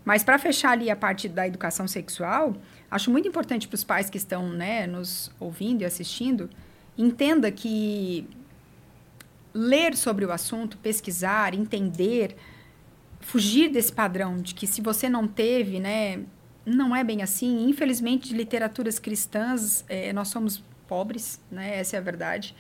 [0.06, 2.56] Mas para fechar ali a parte da educação sexual,
[2.90, 6.50] acho muito importante para os pais que estão né, nos ouvindo e assistindo,
[6.98, 8.28] entenda que
[9.54, 12.36] ler sobre o assunto, pesquisar, entender,
[13.20, 16.22] fugir desse padrão de que se você não teve, né,
[16.66, 17.68] não é bem assim.
[17.68, 22.56] Infelizmente, de literaturas cristãs, eh, nós somos pobres, né, essa é a verdade.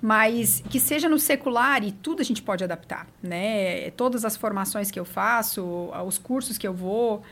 [0.00, 3.90] Mas que seja no secular e tudo a gente pode adaptar, né?
[3.92, 5.64] Todas as formações que eu faço,
[6.06, 7.22] os cursos que eu vou,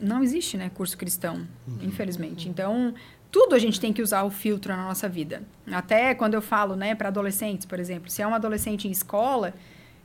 [0.00, 1.46] não existe, né, curso cristão,
[1.80, 2.48] infelizmente.
[2.48, 2.94] Então,
[3.34, 5.42] tudo a gente tem que usar o filtro na nossa vida.
[5.72, 9.52] Até quando eu falo, né, para adolescentes, por exemplo, se é um adolescente em escola,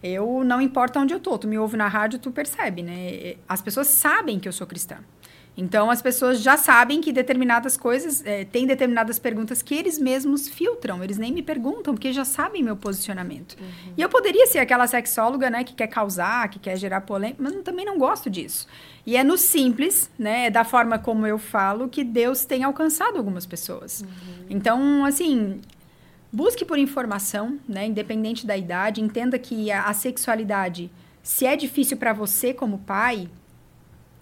[0.02, 3.36] eu não importa onde eu tô, tu me ouve na rádio, tu percebe, né?
[3.48, 4.98] As pessoas sabem que eu sou cristã.
[5.56, 10.50] Então, as pessoas já sabem que determinadas coisas, é, tem determinadas perguntas que eles mesmos
[10.50, 13.58] filtram, eles nem me perguntam, porque já sabem meu posicionamento.
[13.60, 13.94] Uhum.
[13.96, 17.54] E eu poderia ser aquela sexóloga, né, que quer causar, que quer gerar polêmica, mas
[17.54, 18.68] eu também não gosto disso.
[19.06, 23.18] E é no simples, né, é da forma como eu falo, que Deus tem alcançado
[23.18, 24.02] algumas pessoas.
[24.02, 24.46] Uhum.
[24.50, 25.62] Então, assim,
[26.32, 30.92] busque por informação, né, independente da idade, entenda que a, a sexualidade,
[31.24, 33.30] se é difícil para você como pai,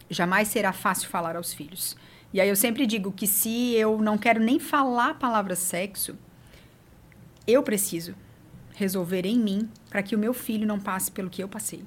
[0.10, 1.98] jamais será fácil falar aos filhos.
[2.34, 6.16] E aí eu sempre digo que se eu não quero nem falar a palavra sexo,
[7.46, 8.14] eu preciso
[8.76, 11.84] resolver em mim para que o meu filho não passe pelo que eu passei.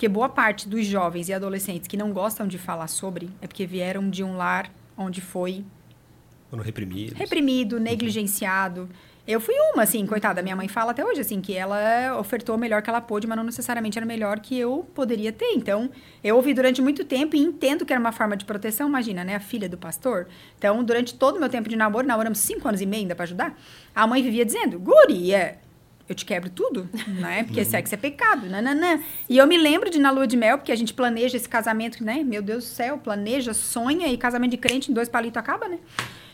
[0.00, 3.66] Porque boa parte dos jovens e adolescentes que não gostam de falar sobre é porque
[3.66, 5.62] vieram de um lar onde foi
[6.48, 7.18] Foram reprimidos.
[7.18, 8.88] reprimido, negligenciado.
[9.28, 10.40] Eu fui uma, assim, coitada.
[10.40, 13.36] Minha mãe fala até hoje, assim, que ela ofertou o melhor que ela pôde, mas
[13.36, 15.52] não necessariamente era o melhor que eu poderia ter.
[15.52, 15.90] Então,
[16.24, 18.88] eu ouvi durante muito tempo e entendo que era uma forma de proteção.
[18.88, 19.34] Imagina, né?
[19.34, 20.28] A filha do pastor.
[20.56, 23.24] Então, durante todo o meu tempo de namoro, namoramos cinco anos e meio ainda pra
[23.24, 23.54] ajudar,
[23.94, 25.58] a mãe vivia dizendo, guria,
[26.10, 27.44] eu te quebro tudo, né?
[27.44, 28.98] Porque sexo é pecado, nananã.
[29.28, 32.04] E eu me lembro de na lua de mel, porque a gente planeja esse casamento,
[32.04, 32.24] né?
[32.24, 35.78] Meu Deus do céu, planeja, sonha e casamento de crente em dois palitos acaba, né?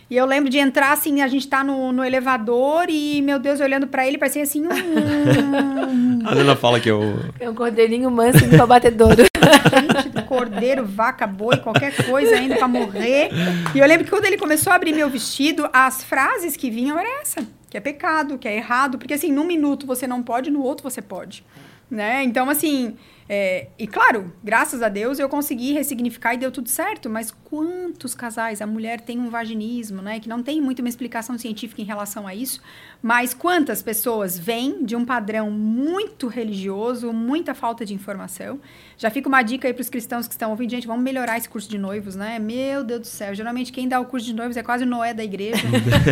[0.09, 3.61] E eu lembro de entrar assim, a gente tá no, no elevador e, meu Deus,
[3.61, 4.65] olhando para ele, parecia assim.
[4.65, 6.21] Um...
[6.25, 7.19] a Nana fala que eu.
[7.41, 9.25] É um cordeirinho manso pra batedouro.
[9.27, 13.31] Gente, cordeiro, vaca, boi, qualquer coisa ainda pra morrer.
[13.75, 16.99] E eu lembro que quando ele começou a abrir meu vestido, as frases que vinham
[16.99, 18.99] era essa: que é pecado, que é errado.
[18.99, 21.45] Porque assim, num minuto você não pode, no outro você pode.
[21.91, 22.23] Né?
[22.25, 22.97] Então, assim.
[23.29, 28.15] É, e claro, graças a Deus eu consegui ressignificar e deu tudo certo, mas quantos
[28.15, 30.21] casais a mulher tem um vaginismo, né?
[30.21, 32.63] Que não tem muito uma explicação científica em relação a isso,
[33.03, 38.61] mas quantas pessoas vêm de um padrão muito religioso, muita falta de informação.
[38.99, 41.49] Já fica uma dica aí para os cristãos que estão ouvindo, gente, vamos melhorar esse
[41.49, 42.39] curso de noivos, né?
[42.39, 45.13] Meu Deus do céu, geralmente quem dá o curso de noivos é quase o Noé
[45.13, 45.63] da igreja,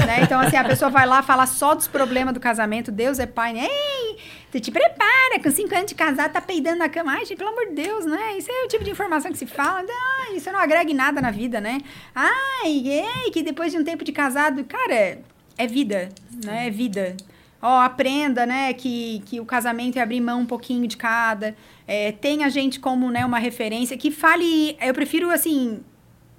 [0.07, 0.21] né?
[0.23, 3.55] Então, assim, a pessoa vai lá falar só dos problemas do casamento, Deus é pai,
[3.55, 3.67] né?
[3.67, 4.19] Ei,
[4.53, 7.13] tu te prepara, com cinco anos de casar, tá peidando na cama.
[7.13, 8.37] Ai, gente, pelo amor de Deus, né?
[8.37, 9.83] Isso é o tipo de informação que se fala.
[10.21, 11.79] Ai, isso não agrega em nada na vida, né?
[12.15, 15.19] Ai, ei, que depois de um tempo de casado, cara,
[15.57, 16.11] é vida,
[16.45, 16.67] né?
[16.67, 17.17] É vida.
[17.63, 21.57] Ó, aprenda, né, que, que o casamento é abrir mão um pouquinho de cada.
[21.87, 24.77] É, tem a gente como, né, uma referência que fale...
[24.81, 25.81] Eu prefiro, assim,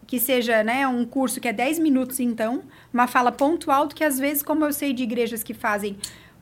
[0.08, 2.64] que seja, né, um curso que é 10 minutos, então,
[2.94, 5.98] uma fala pontual, do que às vezes, como eu sei de igrejas que fazem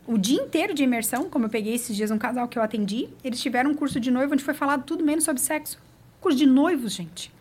[0.06, 3.10] o dia inteiro de imersão, como eu peguei esses dias um casal que eu atendi,
[3.24, 5.80] eles tiveram um curso de noivo onde foi falado tudo menos sobre sexo.
[6.20, 7.32] Curso de noivos, gente.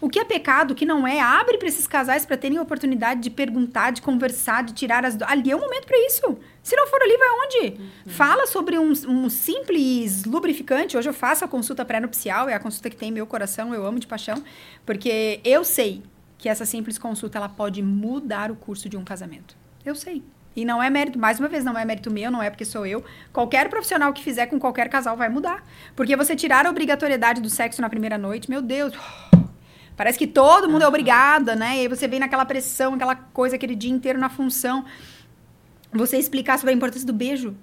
[0.00, 2.62] O que é pecado, o que não é, abre para esses casais para terem a
[2.62, 5.20] oportunidade de perguntar, de conversar, de tirar as.
[5.22, 6.38] Ali é o momento para isso.
[6.68, 7.80] Se não for ali, vai onde?
[7.80, 7.88] Uhum.
[8.08, 10.98] Fala sobre um, um, simples lubrificante.
[10.98, 13.98] Hoje eu faço a consulta pré-nupcial, é a consulta que tem meu coração, eu amo
[13.98, 14.44] de paixão,
[14.84, 16.02] porque eu sei
[16.36, 19.56] que essa simples consulta ela pode mudar o curso de um casamento.
[19.82, 20.22] Eu sei.
[20.54, 22.84] E não é mérito, mais uma vez, não é mérito meu, não é porque sou
[22.84, 23.02] eu.
[23.32, 25.64] Qualquer profissional que fizer com qualquer casal vai mudar.
[25.96, 28.92] Porque você tirar a obrigatoriedade do sexo na primeira noite, meu Deus.
[29.96, 31.78] Parece que todo mundo é obrigada, né?
[31.78, 34.84] E aí você vem naquela pressão, aquela coisa, aquele dia inteiro na função.
[35.92, 37.56] Você explicar sobre a importância do beijo.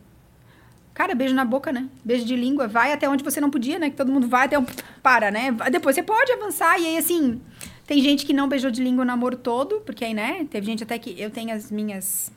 [0.94, 1.88] Cara, beijo na boca, né?
[2.04, 2.68] Beijo de língua.
[2.68, 3.90] Vai até onde você não podia, né?
[3.90, 4.66] Que todo mundo vai até um...
[5.04, 5.52] Para, né?
[5.72, 6.80] Depois você pode avançar.
[6.80, 7.42] E aí, assim...
[7.86, 9.82] Tem gente que não beijou de língua o namoro todo.
[9.82, 10.48] Porque aí, né?
[10.50, 11.20] Teve gente até que...
[11.22, 12.32] Eu tenho as minhas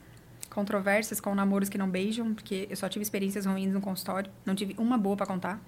[0.49, 2.33] controvérsias com namoros que não beijam.
[2.33, 4.29] Porque eu só tive experiências ruins no consultório.
[4.45, 5.59] Não tive uma boa para contar.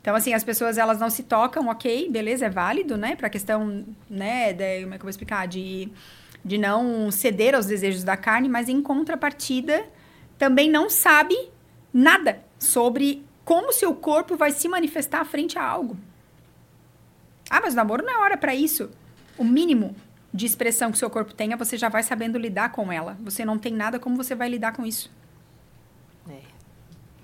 [0.00, 3.16] Então, assim, as pessoas, elas não se tocam, ok, beleza, é válido, né?
[3.16, 5.46] Pra questão, né, de, como é que eu vou explicar?
[5.46, 5.90] De,
[6.44, 9.84] de não ceder aos desejos da carne, mas em contrapartida,
[10.38, 11.36] também não sabe
[11.92, 15.96] nada sobre como seu corpo vai se manifestar frente a algo.
[17.50, 18.90] Ah, mas o namoro não é hora para isso.
[19.36, 19.96] O mínimo
[20.32, 23.16] de expressão que seu corpo tenha, você já vai sabendo lidar com ela.
[23.20, 25.10] Você não tem nada como você vai lidar com isso.
[26.28, 26.40] É,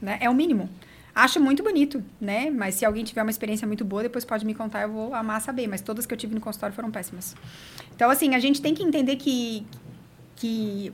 [0.01, 0.19] né?
[0.21, 0.69] é o mínimo.
[1.15, 2.51] Acho muito bonito, né?
[2.51, 5.41] Mas se alguém tiver uma experiência muito boa, depois pode me contar, eu vou amar
[5.41, 5.69] saber.
[5.69, 7.37] Mas todas que eu tive no consultório foram péssimas.
[7.95, 9.65] Então, assim, a gente tem que entender que,
[10.35, 10.93] que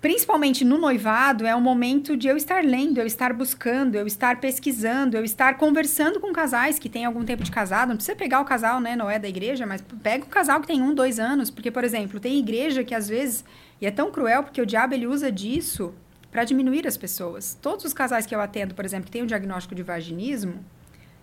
[0.00, 4.38] principalmente no noivado, é um momento de eu estar lendo, eu estar buscando, eu estar
[4.38, 7.88] pesquisando, eu estar conversando com casais que têm algum tempo de casado.
[7.88, 8.94] Não precisa pegar o casal, né?
[8.94, 11.50] Não é da igreja, mas pega o casal que tem um, dois anos.
[11.50, 13.44] Porque, por exemplo, tem igreja que às vezes.
[13.80, 15.92] E é tão cruel porque o diabo ele usa disso
[16.30, 17.56] para diminuir as pessoas.
[17.60, 20.64] Todos os casais que eu atendo, por exemplo, que têm um diagnóstico de vaginismo,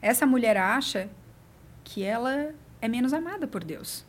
[0.01, 1.09] essa mulher acha
[1.83, 4.05] que ela é menos amada por Deus.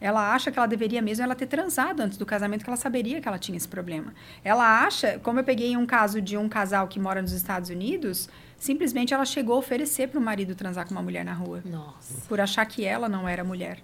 [0.00, 3.20] Ela acha que ela deveria mesmo ela ter transado antes do casamento, que ela saberia
[3.20, 4.14] que ela tinha esse problema.
[4.42, 8.28] Ela acha, como eu peguei um caso de um casal que mora nos Estados Unidos,
[8.56, 11.62] simplesmente ela chegou a oferecer para o marido transar com uma mulher na rua.
[11.66, 12.26] Nossa.
[12.26, 13.82] Por achar que ela não era mulher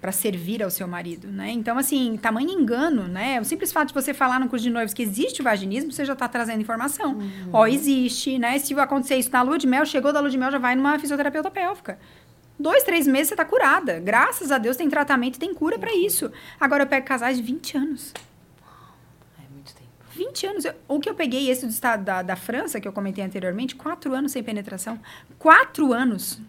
[0.00, 1.50] para servir ao seu marido, né?
[1.50, 3.40] Então, assim, tamanho engano, né?
[3.40, 6.04] O simples fato de você falar no curso de noivos que existe o vaginismo, você
[6.04, 7.14] já está trazendo informação.
[7.14, 7.50] Uhum.
[7.52, 8.58] Ó, existe, né?
[8.58, 10.98] Se acontecer isso na lua de mel, chegou da lua de mel, já vai numa
[10.98, 11.98] fisioterapeuta pélvica.
[12.58, 13.98] Dois, três meses você está curada.
[13.98, 16.30] Graças a Deus tem tratamento e tem cura para isso.
[16.60, 18.14] Agora eu pego casais de 20 anos.
[19.38, 19.90] É muito tempo.
[20.12, 20.64] 20 anos.
[20.86, 24.12] o que eu peguei, esse do estado da, da França, que eu comentei anteriormente, quatro
[24.12, 24.98] anos sem penetração.
[25.38, 26.40] Quatro anos.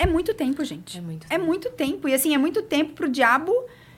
[0.00, 0.96] É muito tempo, gente.
[0.96, 1.34] É muito tempo.
[1.34, 2.08] É muito tempo.
[2.08, 3.52] E assim, é muito tempo pro diabo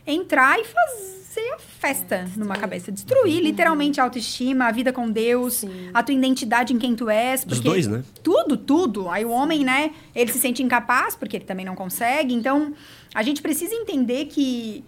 [0.04, 2.90] entrar e fazer a festa é, numa cabeça.
[2.90, 3.44] Destruir uhum.
[3.44, 5.90] literalmente a autoestima, a vida com Deus, Sim.
[5.94, 7.46] a tua identidade em quem tu és.
[7.48, 8.02] Os dois, né?
[8.20, 9.08] Tudo, tudo.
[9.08, 12.34] Aí o homem, né, ele se sente incapaz porque ele também não consegue.
[12.34, 12.74] Então,
[13.14, 14.84] a gente precisa entender que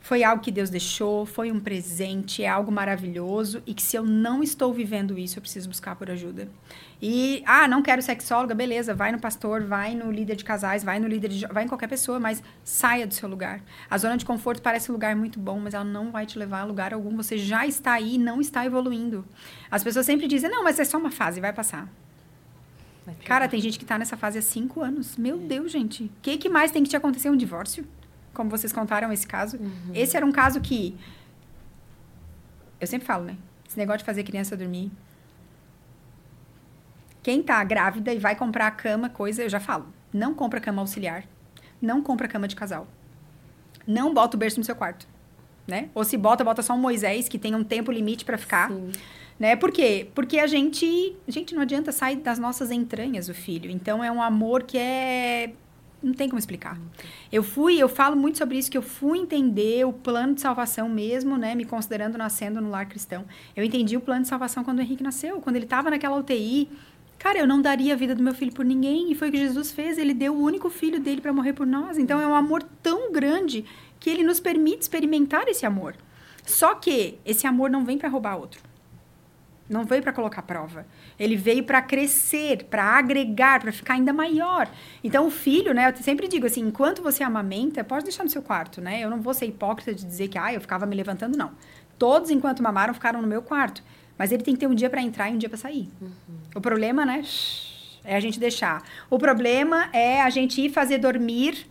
[0.00, 4.04] foi algo que Deus deixou, foi um presente, é algo maravilhoso e que se eu
[4.04, 6.48] não estou vivendo isso, eu preciso buscar por ajuda.
[7.02, 10.98] E, ah, não quero sexóloga, beleza, vai no pastor, vai no líder de casais, vai
[10.98, 13.62] no líder de, vai em qualquer pessoa, mas saia do seu lugar.
[13.90, 16.60] A zona de conforto parece um lugar muito bom, mas ela não vai te levar
[16.60, 17.16] a lugar algum.
[17.16, 19.24] Você já está aí e não está evoluindo.
[19.70, 21.88] As pessoas sempre dizem, não, mas é só uma fase, vai passar.
[23.24, 25.16] Cara, tem gente que está nessa fase há cinco anos.
[25.16, 25.38] Meu é.
[25.38, 26.04] Deus, gente.
[26.04, 27.30] O que, que mais tem que te acontecer?
[27.30, 27.86] Um divórcio?
[28.32, 29.56] Como vocês contaram esse caso.
[29.56, 29.92] Uhum.
[29.94, 30.96] Esse era um caso que...
[32.80, 33.36] Eu sempre falo, né?
[33.68, 34.90] Esse negócio de fazer criança dormir
[37.22, 39.86] quem tá grávida e vai comprar a cama, coisa, eu já falo.
[40.12, 41.24] Não compra cama auxiliar.
[41.80, 42.86] Não compra cama de casal.
[43.86, 45.06] Não bota o berço no seu quarto.
[45.66, 45.88] Né?
[45.94, 48.70] Ou se bota, bota só um Moisés, que tem um tempo limite para ficar.
[48.70, 48.92] Sim.
[49.38, 49.54] Né?
[49.54, 50.08] Por quê?
[50.14, 53.70] Porque a gente, a gente não adianta sair das nossas entranhas o filho.
[53.70, 55.52] Então é um amor que é
[56.02, 56.78] não tem como explicar.
[57.30, 60.88] Eu fui, eu falo muito sobre isso que eu fui entender o plano de salvação
[60.88, 63.24] mesmo, né, me considerando nascendo no lar cristão.
[63.54, 66.68] Eu entendi o plano de salvação quando o Henrique nasceu, quando ele estava naquela UTI,
[67.20, 69.12] Cara, eu não daria a vida do meu filho por ninguém.
[69.12, 69.98] E foi o que Jesus fez.
[69.98, 71.98] Ele deu o único filho dele para morrer por nós.
[71.98, 73.62] Então é um amor tão grande
[74.00, 75.94] que ele nos permite experimentar esse amor.
[76.46, 78.69] Só que esse amor não vem para roubar outro.
[79.70, 80.84] Não veio para colocar prova.
[81.16, 84.68] Ele veio para crescer, para agregar, para ficar ainda maior.
[85.02, 85.88] Então, o filho, né?
[85.88, 89.00] Eu sempre digo assim: enquanto você amamenta, pode deixar no seu quarto, né?
[89.00, 91.52] Eu não vou ser hipócrita de dizer que, ah, eu ficava me levantando, não.
[91.96, 93.80] Todos, enquanto mamaram, ficaram no meu quarto.
[94.18, 95.88] Mas ele tem que ter um dia para entrar e um dia para sair.
[96.00, 96.10] Uhum.
[96.56, 97.22] O problema, né?
[98.02, 98.82] É a gente deixar.
[99.08, 101.68] O problema é a gente ir fazer dormir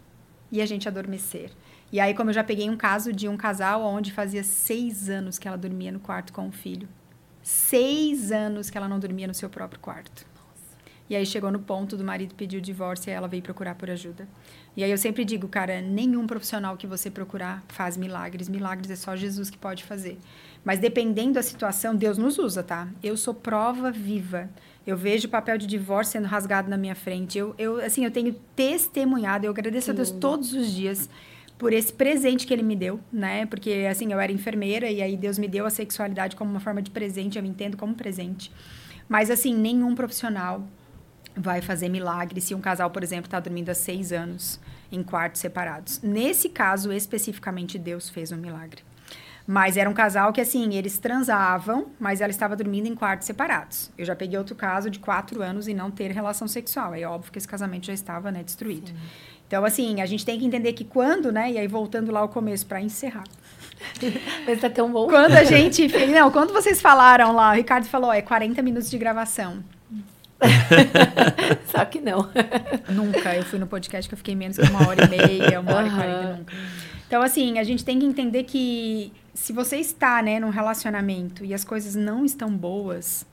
[0.50, 1.52] e a gente adormecer.
[1.92, 5.38] E aí, como eu já peguei um caso de um casal onde fazia seis anos
[5.38, 6.88] que ela dormia no quarto com o filho.
[7.50, 10.24] Seis anos que ela não dormia no seu próprio quarto.
[11.10, 13.90] E aí chegou no ponto do marido pedir o divórcio e ela veio procurar por
[13.90, 14.28] ajuda.
[14.78, 18.48] E aí eu sempre digo, cara, nenhum profissional que você procurar faz milagres.
[18.48, 20.20] Milagres é só Jesus que pode fazer.
[20.64, 22.88] Mas dependendo da situação, Deus nos usa, tá?
[23.02, 24.48] Eu sou prova viva.
[24.86, 27.36] Eu vejo o papel de divórcio sendo rasgado na minha frente.
[27.36, 29.48] Eu, eu assim, eu tenho testemunhado.
[29.48, 31.10] Eu agradeço a Deus todos os dias
[31.60, 33.46] por esse presente que ele me deu, né?
[33.46, 36.82] Porque, assim, eu era enfermeira e aí Deus me deu a sexualidade como uma forma
[36.82, 37.38] de presente.
[37.38, 38.50] Eu me entendo como presente.
[39.10, 40.66] Mas, assim, nenhum profissional
[41.36, 44.58] vai fazer milagre se um casal, por exemplo, está dormindo há seis anos
[44.90, 46.02] em quartos separados.
[46.02, 48.82] Nesse caso, especificamente, Deus fez um milagre.
[49.46, 53.92] Mas era um casal que, assim, eles transavam, mas ela estava dormindo em quartos separados.
[53.98, 56.94] Eu já peguei outro caso de quatro anos e não ter relação sexual.
[56.94, 58.90] É óbvio que esse casamento já estava, né, destruído.
[58.90, 58.96] Sim.
[59.50, 62.30] Então, assim, a gente tem que entender que quando, né, e aí voltando lá ao
[62.30, 63.24] começo para encerrar.
[64.46, 65.08] Mas tá tão bom.
[65.08, 65.88] Quando a gente.
[66.06, 69.64] Não, quando vocês falaram lá, o Ricardo falou, ó, é 40 minutos de gravação.
[71.66, 72.30] Só que não.
[72.90, 73.36] Nunca.
[73.36, 75.88] Eu fui no podcast que eu fiquei menos que uma hora e meia, uma hora
[75.88, 76.54] e quarenta, nunca.
[77.08, 81.56] Então, assim, a gente tem que entender que se você está, né, num relacionamento e
[81.56, 83.26] as coisas não estão boas,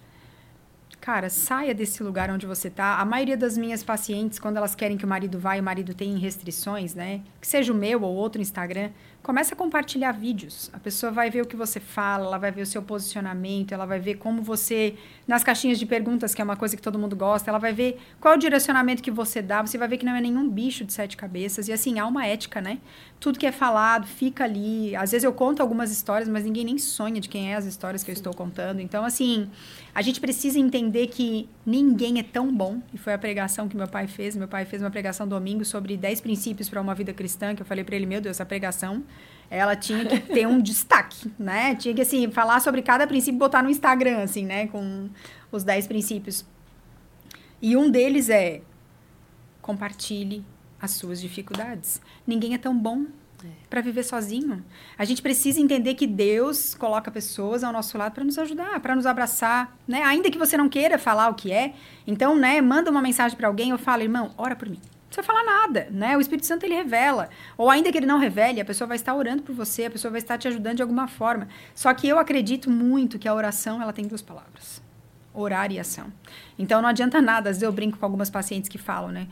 [1.07, 2.99] cara, saia desse lugar onde você está.
[2.99, 5.95] A maioria das minhas pacientes, quando elas querem que o marido vá e o marido
[5.95, 8.91] tem restrições, né, que seja o meu ou outro Instagram,
[9.27, 10.71] Começa a compartilhar vídeos.
[10.73, 13.85] A pessoa vai ver o que você fala, ela vai ver o seu posicionamento, ela
[13.85, 14.95] vai ver como você,
[15.27, 17.99] nas caixinhas de perguntas, que é uma coisa que todo mundo gosta, ela vai ver
[18.21, 19.63] qual é o direcionamento que você dá.
[19.63, 21.67] Você vai ver que não é nenhum bicho de sete cabeças.
[21.67, 22.79] E assim, há uma ética, né?
[23.19, 24.95] Tudo que é falado fica ali.
[24.95, 28.05] Às vezes eu conto algumas histórias, mas ninguém nem sonha de quem é as histórias
[28.05, 28.79] que eu estou contando.
[28.79, 29.51] Então, assim,
[29.93, 32.81] a gente precisa entender que ninguém é tão bom.
[32.95, 34.37] E foi a pregação que meu pai fez.
[34.37, 37.67] Meu pai fez uma pregação domingo sobre 10 princípios para uma vida cristã, que eu
[37.67, 39.03] falei para ele, meu Deus, essa pregação
[39.51, 41.75] ela tinha que ter um destaque, né?
[41.75, 44.67] Tinha que, assim, falar sobre cada princípio e botar no Instagram, assim, né?
[44.69, 45.09] Com
[45.51, 46.45] os 10 princípios.
[47.61, 48.63] E um deles é
[49.63, 50.45] compartilhe
[50.81, 52.01] as suas dificuldades.
[52.27, 53.07] Ninguém é tão bom
[53.69, 54.65] para viver sozinho.
[54.99, 58.95] A gente precisa entender que Deus coloca pessoas ao nosso lado para nos ajudar, para
[58.95, 60.03] nos abraçar, né?
[60.03, 61.75] Ainda que você não queira falar o que é,
[62.07, 64.81] então, né, manda uma mensagem para alguém ou fala, irmão, ora por mim.
[65.17, 66.15] Precisa falar nada, né?
[66.15, 69.15] O Espírito Santo ele revela, ou ainda que ele não revele, a pessoa vai estar
[69.15, 71.49] orando por você, a pessoa vai estar te ajudando de alguma forma.
[71.75, 74.83] Só que eu acredito muito que a oração, ela tem duas palavras:
[75.33, 76.13] orar e ação.
[76.59, 79.27] Então não adianta nada, às vezes eu brinco com algumas pacientes que falam, né?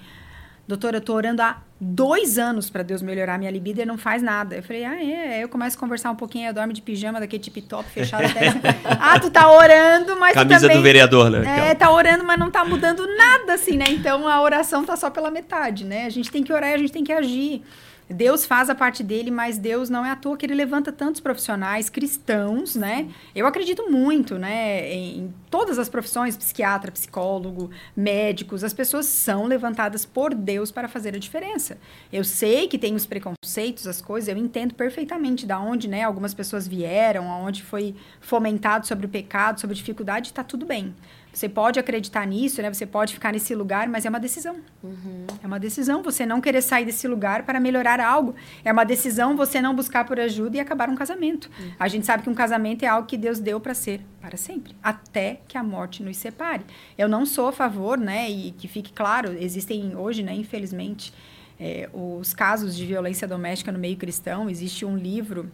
[0.66, 4.22] Doutora, eu tô orando há dois anos para Deus melhorar minha libido e não faz
[4.22, 4.56] nada.
[4.56, 5.34] Eu falei, ah, é.
[5.34, 8.24] Aí eu começo a conversar um pouquinho, eu dorme de pijama, daquele tip top, fechado
[8.24, 8.48] até.
[8.98, 11.70] ah, tu tá orando, mas Camisa também, do vereador, né?
[11.70, 13.86] É, tá orando, mas não tá mudando nada, assim, né?
[13.88, 16.06] Então a oração tá só pela metade, né?
[16.06, 17.62] A gente tem que orar e a gente tem que agir.
[18.08, 21.20] Deus faz a parte dele, mas Deus não é à toa que ele levanta tantos
[21.20, 23.08] profissionais cristãos, né?
[23.34, 30.04] Eu acredito muito, né, em todas as profissões, psiquiatra, psicólogo, médicos, as pessoas são levantadas
[30.04, 31.78] por Deus para fazer a diferença.
[32.12, 36.34] Eu sei que tem os preconceitos, as coisas, eu entendo perfeitamente da onde, né, algumas
[36.34, 40.94] pessoas vieram, aonde foi fomentado sobre o pecado, sobre a dificuldade, está tudo bem.
[41.34, 42.72] Você pode acreditar nisso, né?
[42.72, 44.56] Você pode ficar nesse lugar, mas é uma decisão.
[44.82, 45.26] Uhum.
[45.42, 48.34] É uma decisão você não querer sair desse lugar para melhorar algo.
[48.64, 51.50] É uma decisão você não buscar por ajuda e acabar um casamento.
[51.58, 51.72] Uhum.
[51.78, 54.74] A gente sabe que um casamento é algo que Deus deu para ser para sempre,
[54.82, 56.64] até que a morte nos separe.
[56.96, 58.30] Eu não sou a favor, né?
[58.30, 60.34] E que fique claro, existem hoje, né?
[60.34, 61.12] Infelizmente,
[61.58, 64.48] é, os casos de violência doméstica no meio cristão.
[64.48, 65.50] Existe um livro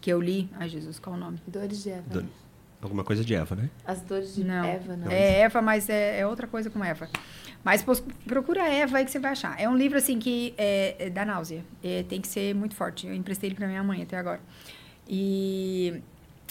[0.00, 0.48] que eu li.
[0.54, 1.42] Ai, Jesus, qual o nome?
[1.46, 2.24] Dores de Eva.
[2.80, 3.70] Alguma coisa de Eva, né?
[3.84, 4.64] As dores de não.
[4.64, 5.10] Eva, não.
[5.10, 7.08] É Eva, mas é, é, outra coisa com Eva.
[7.64, 7.84] Mas
[8.26, 9.60] procura Eva aí que você vai achar.
[9.60, 11.64] É um livro, assim, que é, é dá náusea.
[11.82, 13.06] É, tem que ser muito forte.
[13.06, 14.40] Eu emprestei ele para minha mãe até agora.
[15.08, 16.00] E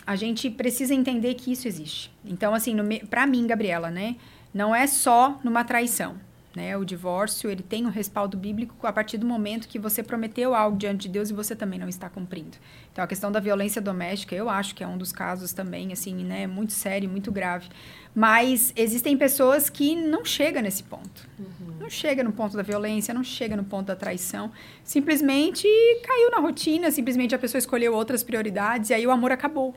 [0.06, 2.12] a gente precisa entender que isso existe.
[2.26, 2.76] Então, assim,
[3.10, 4.16] para mim, Gabriela, né?
[4.54, 6.16] Não é só numa traição.
[6.56, 6.78] Né?
[6.78, 10.78] O divórcio, ele tem um respaldo bíblico a partir do momento que você prometeu algo
[10.78, 12.58] diante de Deus e você também não está cumprindo.
[12.94, 16.24] Então, a questão da violência doméstica, eu acho que é um dos casos também, assim,
[16.24, 16.48] né?
[16.48, 17.68] Muito sério, muito grave.
[18.16, 21.28] Mas existem pessoas que não chegam nesse ponto.
[21.38, 21.76] Uhum.
[21.78, 24.50] Não chega no ponto da violência, não chega no ponto da traição.
[24.82, 25.68] Simplesmente
[26.08, 29.76] caiu na rotina, simplesmente a pessoa escolheu outras prioridades e aí o amor acabou.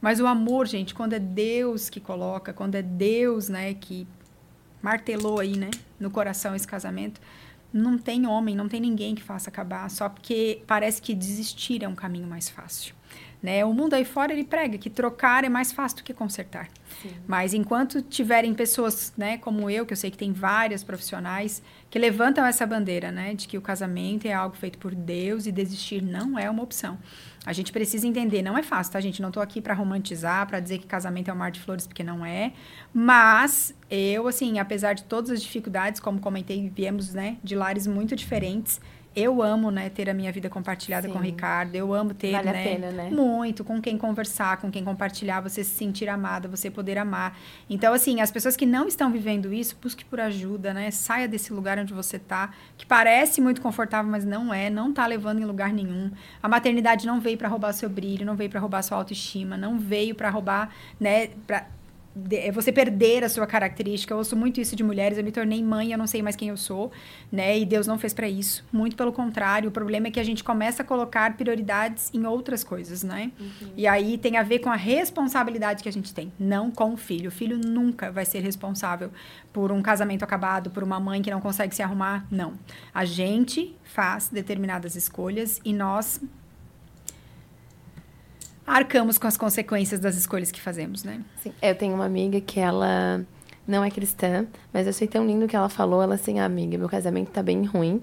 [0.00, 4.06] Mas o amor, gente, quando é Deus que coloca, quando é Deus, né, que
[4.84, 7.18] martelou aí, né, no coração esse casamento,
[7.72, 11.88] não tem homem, não tem ninguém que faça acabar, só porque parece que desistir é
[11.88, 12.94] um caminho mais fácil.
[13.42, 13.64] Né?
[13.64, 16.68] O mundo aí fora ele prega que trocar é mais fácil do que consertar.
[17.02, 17.10] Sim.
[17.26, 21.98] Mas enquanto tiverem pessoas, né, como eu, que eu sei que tem várias profissionais que
[21.98, 26.02] levantam essa bandeira, né, de que o casamento é algo feito por Deus e desistir
[26.02, 26.98] não é uma opção.
[27.46, 29.20] A gente precisa entender, não é fácil, tá, gente?
[29.20, 32.02] Não estou aqui para romantizar, para dizer que casamento é um mar de flores, porque
[32.02, 32.52] não é.
[32.92, 38.16] Mas eu, assim, apesar de todas as dificuldades, como comentei, viemos, né, de lares muito
[38.16, 38.80] diferentes
[39.16, 41.12] eu amo, né, ter a minha vida compartilhada Sim.
[41.12, 41.74] com o Ricardo.
[41.74, 45.62] Eu amo ter, vale né, pena, né, muito com quem conversar, com quem compartilhar, você
[45.62, 47.38] se sentir amada, você poder amar.
[47.70, 50.90] Então, assim, as pessoas que não estão vivendo isso, busque por ajuda, né?
[50.90, 55.06] Saia desse lugar onde você tá, que parece muito confortável, mas não é, não tá
[55.06, 56.10] levando em lugar nenhum.
[56.42, 59.78] A maternidade não veio para roubar seu brilho, não veio para roubar sua autoestima, não
[59.78, 61.66] veio para roubar, né, pra,
[62.30, 64.12] é você perder a sua característica.
[64.12, 65.18] Eu ouço muito isso de mulheres.
[65.18, 66.92] Eu me tornei mãe, eu não sei mais quem eu sou,
[67.30, 67.58] né?
[67.58, 68.64] E Deus não fez para isso.
[68.72, 69.68] Muito pelo contrário.
[69.68, 73.32] O problema é que a gente começa a colocar prioridades em outras coisas, né?
[73.38, 73.72] Uhum.
[73.76, 76.96] E aí tem a ver com a responsabilidade que a gente tem, não com o
[76.96, 77.28] filho.
[77.28, 79.10] O filho nunca vai ser responsável
[79.52, 82.26] por um casamento acabado, por uma mãe que não consegue se arrumar.
[82.30, 82.54] Não.
[82.92, 86.20] A gente faz determinadas escolhas e nós
[88.66, 91.20] arcamos com as consequências das escolhas que fazemos, né?
[91.42, 91.52] Sim.
[91.60, 93.24] Eu tenho uma amiga que ela
[93.66, 96.76] não é cristã, mas eu achei tão lindo que ela falou, ela assim, ah, amiga,
[96.76, 98.02] meu casamento tá bem ruim.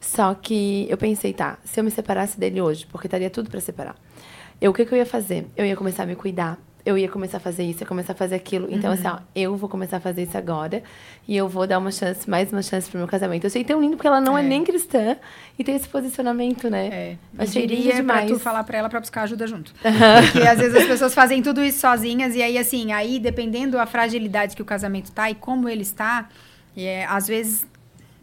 [0.00, 3.60] Só que eu pensei, tá, se eu me separasse dele hoje, porque estaria tudo para
[3.60, 3.96] separar.
[4.60, 5.46] Eu, o que, que eu ia fazer?
[5.56, 8.16] Eu ia começar a me cuidar, eu ia começar a fazer isso, ia começar a
[8.16, 8.66] fazer aquilo.
[8.70, 8.98] Então, uhum.
[8.98, 10.82] assim, ó, eu vou começar a fazer isso agora.
[11.28, 13.44] E eu vou dar uma chance, mais uma chance pro meu casamento.
[13.44, 15.16] Eu achei tão lindo porque ela não é, é nem cristã
[15.56, 16.86] e tem esse posicionamento, né?
[16.88, 17.16] É.
[17.38, 18.26] Eu achei lindo demais.
[18.26, 19.72] pra tu falar pra ela pra buscar ajuda junto.
[20.32, 22.34] Porque às vezes as pessoas fazem tudo isso sozinhas.
[22.34, 26.28] E aí, assim, aí dependendo da fragilidade que o casamento tá e como ele está,
[26.76, 27.64] é, às vezes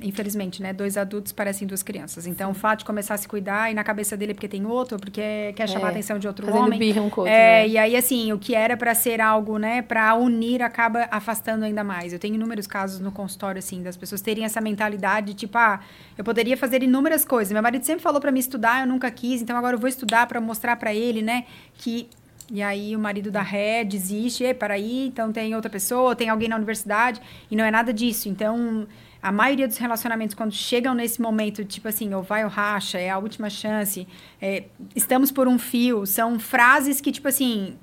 [0.01, 0.71] infelizmente, né?
[0.71, 2.25] Dois adultos parecem duas crianças.
[2.25, 4.65] Então, o fato de começar a se cuidar e na cabeça dele é porque tem
[4.65, 6.79] outro, porque quer chamar é, a atenção de outro fazendo homem.
[6.79, 7.67] Birra um com outro, é, né?
[7.67, 11.83] e aí assim, o que era para ser algo, né, para unir acaba afastando ainda
[11.83, 12.13] mais.
[12.13, 15.81] Eu tenho inúmeros casos no consultório assim das pessoas terem essa mentalidade tipo, ah,
[16.17, 17.51] eu poderia fazer inúmeras coisas.
[17.51, 20.27] Meu marido sempre falou para mim estudar, eu nunca quis, então agora eu vou estudar
[20.27, 21.45] para mostrar para ele, né,
[21.75, 22.09] que
[22.51, 26.29] E aí o marido da ré desiste, e para aí, então tem outra pessoa, tem
[26.29, 27.21] alguém na universidade,
[27.51, 28.27] e não é nada disso.
[28.27, 28.87] Então,
[29.21, 33.09] a maioria dos relacionamentos, quando chegam nesse momento, tipo assim, ou vai ou racha, é
[33.09, 34.07] a última chance,
[34.41, 34.65] é,
[34.95, 37.77] estamos por um fio, são frases que, tipo assim,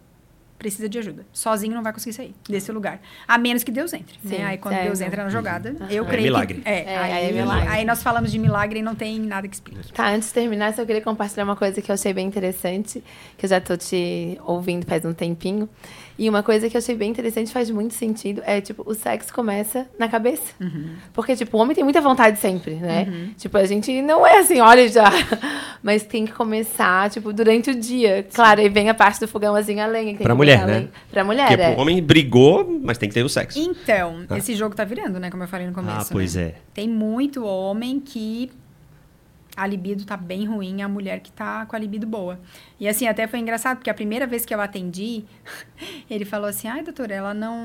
[0.59, 1.27] precisa de ajuda.
[1.33, 3.01] Sozinho não vai conseguir sair desse lugar.
[3.28, 4.16] A menos que Deus entre.
[4.24, 4.37] Né?
[4.37, 5.87] Sim, Aí quando é, Deus entra na jogada, Uhum.
[5.91, 6.61] eu É creio milagre.
[6.62, 6.69] que...
[6.69, 7.69] É, É, aí, aí é milagre.
[7.69, 9.93] aí nós falamos de milagre e não tem nada que explique.
[9.93, 13.03] Tá, antes de terminar, só queria compartilhar uma coisa que eu achei bem interessante,
[13.37, 15.69] que eu já tô te ouvindo faz um tempinho.
[16.19, 19.35] E uma coisa que eu achei bem interessante, faz muito sentido, é, tipo, o sexo
[19.35, 20.55] começa na cabeça.
[21.12, 23.33] Porque, tipo, o homem tem muita vontade sempre, né?
[23.37, 25.05] Tipo, a gente não é assim, olha já.
[25.83, 28.27] Mas tem que começar, tipo, durante o dia.
[28.33, 30.12] Claro, aí vem a parte do fogão assim, a lenha.
[30.12, 30.89] que tem Pra que mulher, né?
[31.10, 31.70] Pra mulher, Porque é.
[31.70, 33.59] o homem brigou, mas tem que ter o sexo.
[33.59, 34.39] Então, Ah.
[34.39, 35.31] esse jogo tá virando, né?
[35.31, 35.98] Como eu falei no começo.
[36.01, 36.43] ah, pois né?
[36.43, 36.55] é.
[36.74, 38.51] Tem muito homem que
[39.56, 42.39] a libido tá bem ruim, a mulher que tá com a libido boa.
[42.78, 45.24] E assim, até foi engraçado, porque a primeira vez que eu atendi,
[46.10, 47.56] ele falou assim, ai, doutora, ela não,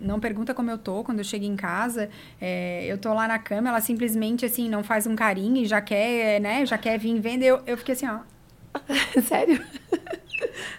[0.00, 3.38] não pergunta como eu tô quando eu chego em casa, é, eu tô lá na
[3.38, 7.18] cama, ela simplesmente, assim, não faz um carinho e já quer, né, já quer vir
[7.18, 8.18] vendo, eu, eu fiquei assim, ó,
[9.22, 9.64] Sério?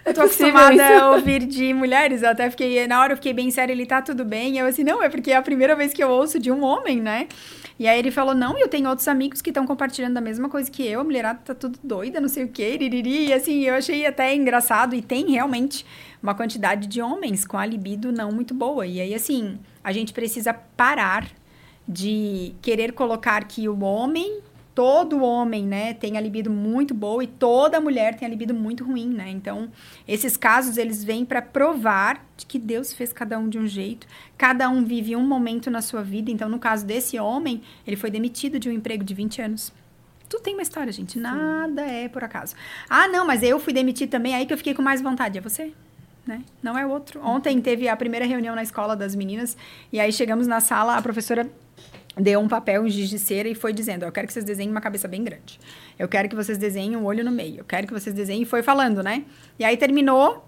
[0.04, 3.50] Eu tô acostumada a ouvir de mulheres, eu até fiquei, na hora eu fiquei bem
[3.50, 5.92] séria, ele tá tudo bem, e eu assim, não, é porque é a primeira vez
[5.92, 7.28] que eu ouço de um homem, né?
[7.78, 10.70] E aí ele falou, não, eu tenho outros amigos que estão compartilhando a mesma coisa
[10.70, 13.74] que eu, a mulherada tá tudo doida, não sei o quê, iririri, e assim, eu
[13.74, 15.86] achei até engraçado, e tem realmente
[16.22, 20.12] uma quantidade de homens com a libido não muito boa, e aí assim, a gente
[20.12, 21.26] precisa parar
[21.88, 24.40] de querer colocar que o homem
[24.80, 28.82] todo homem, né, tem a libido muito boa e toda mulher tem a libido muito
[28.82, 29.28] ruim, né?
[29.28, 29.70] Então,
[30.08, 34.06] esses casos eles vêm para provar de que Deus fez cada um de um jeito,
[34.38, 36.30] cada um vive um momento na sua vida.
[36.30, 39.70] Então, no caso desse homem, ele foi demitido de um emprego de 20 anos.
[40.30, 41.18] Tudo tem uma história, gente.
[41.18, 42.54] Nada é por acaso.
[42.88, 45.36] Ah, não, mas eu fui demitido também, aí que eu fiquei com mais vontade.
[45.36, 45.74] É você?
[46.26, 46.42] Né?
[46.62, 47.20] Não é outro.
[47.22, 49.58] Ontem teve a primeira reunião na escola das meninas,
[49.92, 51.46] e aí chegamos na sala, a professora
[52.20, 54.70] deu um papel, um giz de cera e foi dizendo: Eu quero que vocês desenhem
[54.70, 55.58] uma cabeça bem grande.
[55.98, 57.58] Eu quero que vocês desenhem um olho no meio.
[57.58, 58.42] Eu quero que vocês desenhem.
[58.42, 59.24] E foi falando, né?
[59.58, 60.46] E aí terminou.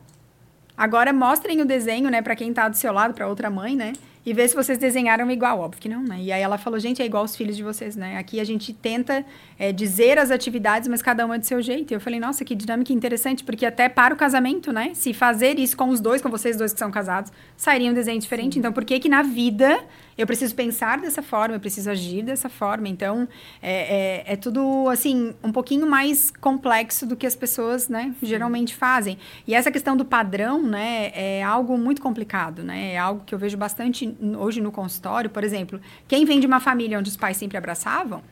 [0.76, 3.92] Agora mostrem o desenho, né, para quem tá do seu lado, para outra mãe, né?
[4.24, 6.20] E ver se vocês desenharam igual, óbvio que não, né?
[6.20, 8.18] E aí ela falou, gente, é igual os filhos de vocês, né?
[8.18, 9.24] Aqui a gente tenta
[9.58, 11.92] é, dizer as atividades, mas cada uma é do seu jeito.
[11.92, 14.92] E eu falei, nossa, que dinâmica interessante, porque até para o casamento, né?
[14.94, 18.20] Se fazer isso com os dois, com vocês dois que são casados, sairia um desenho
[18.20, 18.60] diferente.
[18.60, 19.80] Então, por que que na vida
[20.16, 22.88] eu preciso pensar dessa forma, eu preciso agir dessa forma?
[22.88, 23.28] Então,
[23.62, 28.74] é, é, é tudo, assim, um pouquinho mais complexo do que as pessoas, né, geralmente
[28.74, 29.18] fazem.
[29.46, 32.92] E essa questão do padrão, né, é algo muito complicado, né?
[32.92, 35.30] É algo que eu vejo bastante hoje no consultório.
[35.30, 38.22] Por exemplo, quem vem de uma família onde os pais sempre abraçavam,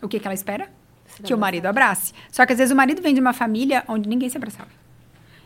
[0.00, 0.68] o que, que ela espera?
[1.22, 2.12] Que o marido abrace.
[2.30, 4.70] Só que às vezes o marido vem de uma família onde ninguém se abraçava.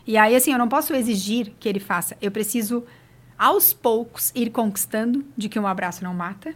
[0.07, 2.15] E aí, assim, eu não posso exigir que ele faça.
[2.21, 2.85] Eu preciso,
[3.37, 6.53] aos poucos, ir conquistando de que um abraço não mata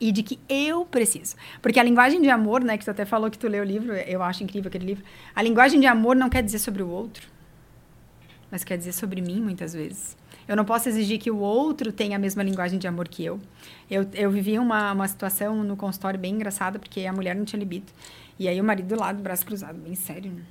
[0.00, 1.36] e de que eu preciso.
[1.60, 3.92] Porque a linguagem de amor, né, que tu até falou que tu leu o livro,
[3.94, 5.04] eu acho incrível aquele livro.
[5.34, 7.26] A linguagem de amor não quer dizer sobre o outro,
[8.50, 10.16] mas quer dizer sobre mim, muitas vezes.
[10.46, 13.38] Eu não posso exigir que o outro tenha a mesma linguagem de amor que eu.
[13.90, 17.60] Eu, eu vivi uma, uma situação no consultório bem engraçada, porque a mulher não tinha
[17.60, 17.92] libido.
[18.38, 20.30] E aí o marido do lado, braço cruzado, bem sério.
[20.30, 20.42] né?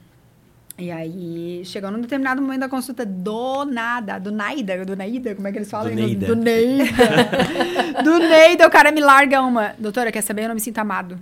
[0.80, 5.48] E aí chegou num determinado momento da consulta, do nada, do Naida, do Naida, como
[5.48, 5.90] é que eles falam?
[5.90, 6.28] Do Neida.
[6.28, 6.94] Do Neida.
[8.04, 9.74] do Neida, o cara me larga uma.
[9.80, 10.44] Doutora, quer saber?
[10.44, 11.18] Eu não me sinto amado.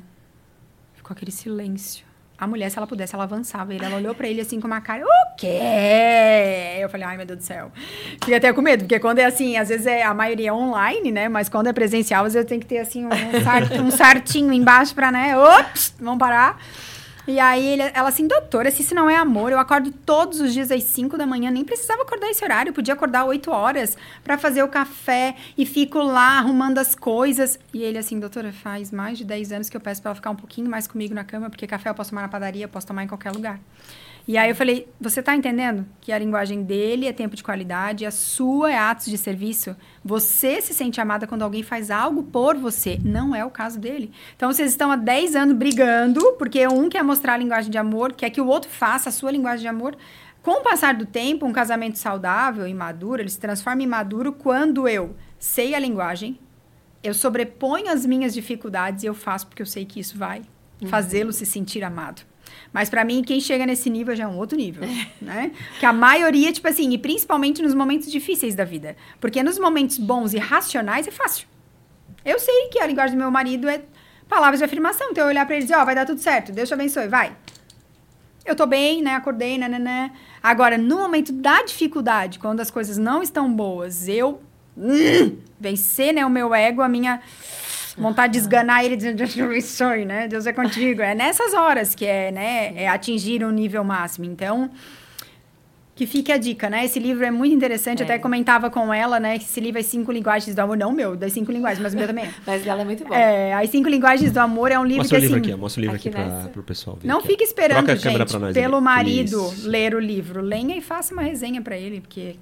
[0.96, 2.04] Ficou aquele silêncio.
[2.38, 3.74] A mulher, se ela pudesse, ela avançava.
[3.74, 5.58] Ele, ela olhou pra ele assim com uma cara, o quê?
[6.82, 7.72] Eu falei, ai meu Deus do céu.
[8.20, 11.14] Fiquei até com medo, porque quando é assim, às vezes é, a maioria é online,
[11.14, 11.30] né?
[11.30, 13.10] Mas quando é presencial, às vezes tem que ter assim um,
[13.42, 15.38] sar- um sartinho embaixo pra, né?
[15.38, 16.60] Ops, vamos parar.
[17.28, 20.54] E aí ele- ela assim, doutora, se isso não é amor, eu acordo todos os
[20.54, 24.38] dias às 5 da manhã, nem precisava acordar esse horário, podia acordar 8 horas pra
[24.38, 27.58] fazer o café e fico lá arrumando as coisas.
[27.74, 30.30] E ele assim, doutora, faz mais de 10 anos que eu peço pra ela ficar
[30.30, 32.86] um pouquinho mais comigo na cama, porque café eu posso tomar na padaria, eu posso
[32.86, 33.60] tomar em qualquer lugar.
[34.28, 38.08] E aí eu falei, você tá entendendo que a linguagem dele é tempo de qualidade,
[38.08, 39.76] a sua é atos de serviço?
[40.04, 43.00] Você se sente amada quando alguém faz algo por você.
[43.04, 44.12] Não é o caso dele.
[44.36, 48.14] Então vocês estão há 10 anos brigando, porque um quer mostrar a linguagem de amor,
[48.14, 49.96] quer que o outro faça a sua linguagem de amor.
[50.42, 54.32] Com o passar do tempo, um casamento saudável e maduro, ele se transforma em maduro
[54.32, 56.40] quando eu sei a linguagem,
[57.04, 60.42] eu sobreponho as minhas dificuldades e eu faço porque eu sei que isso vai
[60.88, 62.24] fazê-lo se sentir amado.
[62.76, 64.86] Mas pra mim, quem chega nesse nível já é um outro nível,
[65.22, 65.54] né?
[65.80, 68.98] Que a maioria, tipo assim, e principalmente nos momentos difíceis da vida.
[69.22, 71.48] Porque nos momentos bons e racionais é fácil.
[72.26, 73.82] Eu sei que a linguagem do meu marido é
[74.28, 75.08] palavras de afirmação.
[75.10, 77.08] Então eu olhar pra ele e dizer, ó, vai dar tudo certo, Deus te abençoe,
[77.08, 77.34] vai.
[78.46, 79.16] eu tô bem, né?
[79.16, 80.12] Acordei, né.
[80.44, 84.42] Agora, no momento da dificuldade, quando as coisas não estão boas, eu
[84.78, 87.22] hum, vencer, né, o meu ego, a minha
[88.02, 89.24] vontade de esganar ele dizendo
[89.62, 90.28] sonho, né?
[90.28, 91.02] Deus é contigo.
[91.02, 94.26] É nessas horas que é, né, é atingir um nível máximo.
[94.26, 94.70] Então,
[95.96, 96.84] que fique a dica, né?
[96.84, 98.02] Esse livro é muito interessante.
[98.02, 98.04] É.
[98.04, 99.40] Até comentava com ela, né?
[99.40, 100.76] Que esse livro é Cinco Linguagens do Amor.
[100.76, 102.30] Não meu, das Cinco Linguagens, mas o meu também.
[102.46, 103.16] mas ela é muito bom.
[103.16, 105.52] É, As Cinco Linguagens do Amor é um livro mostra que, o livro assim...
[105.52, 107.08] Aqui, mostra o livro aqui, aqui para o pessoal ver.
[107.08, 109.70] Não aqui, fique esperando, Troca gente, pelo marido Isso.
[109.70, 110.42] ler o livro.
[110.42, 112.36] Lenha e faça uma resenha para ele, porque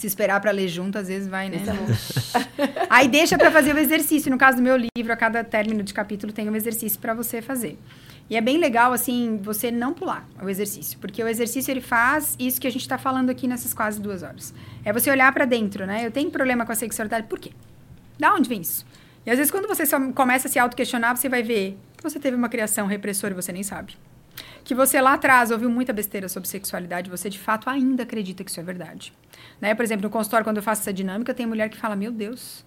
[0.00, 1.58] se esperar para ler junto, às vezes vai, né?
[2.88, 4.30] Aí deixa para fazer o exercício.
[4.30, 7.42] No caso do meu livro, a cada término de capítulo tem um exercício para você
[7.42, 7.78] fazer.
[8.30, 10.98] E é bem legal, assim, você não pular o exercício.
[10.98, 14.22] Porque o exercício, ele faz isso que a gente está falando aqui nessas quase duas
[14.22, 14.54] horas.
[14.82, 16.06] É você olhar para dentro, né?
[16.06, 17.50] Eu tenho problema com a sexualidade, por quê?
[18.18, 18.86] Da onde vem isso?
[19.26, 22.34] E às vezes, quando você começa a se auto-questionar, você vai ver que você teve
[22.36, 23.98] uma criação repressora e você nem sabe.
[24.64, 28.50] Que você lá atrás ouviu muita besteira sobre sexualidade, você de fato ainda acredita que
[28.50, 29.12] isso é verdade.
[29.60, 29.74] Né?
[29.74, 32.64] Por exemplo, no consultório, quando eu faço essa dinâmica, tem mulher que fala: Meu Deus,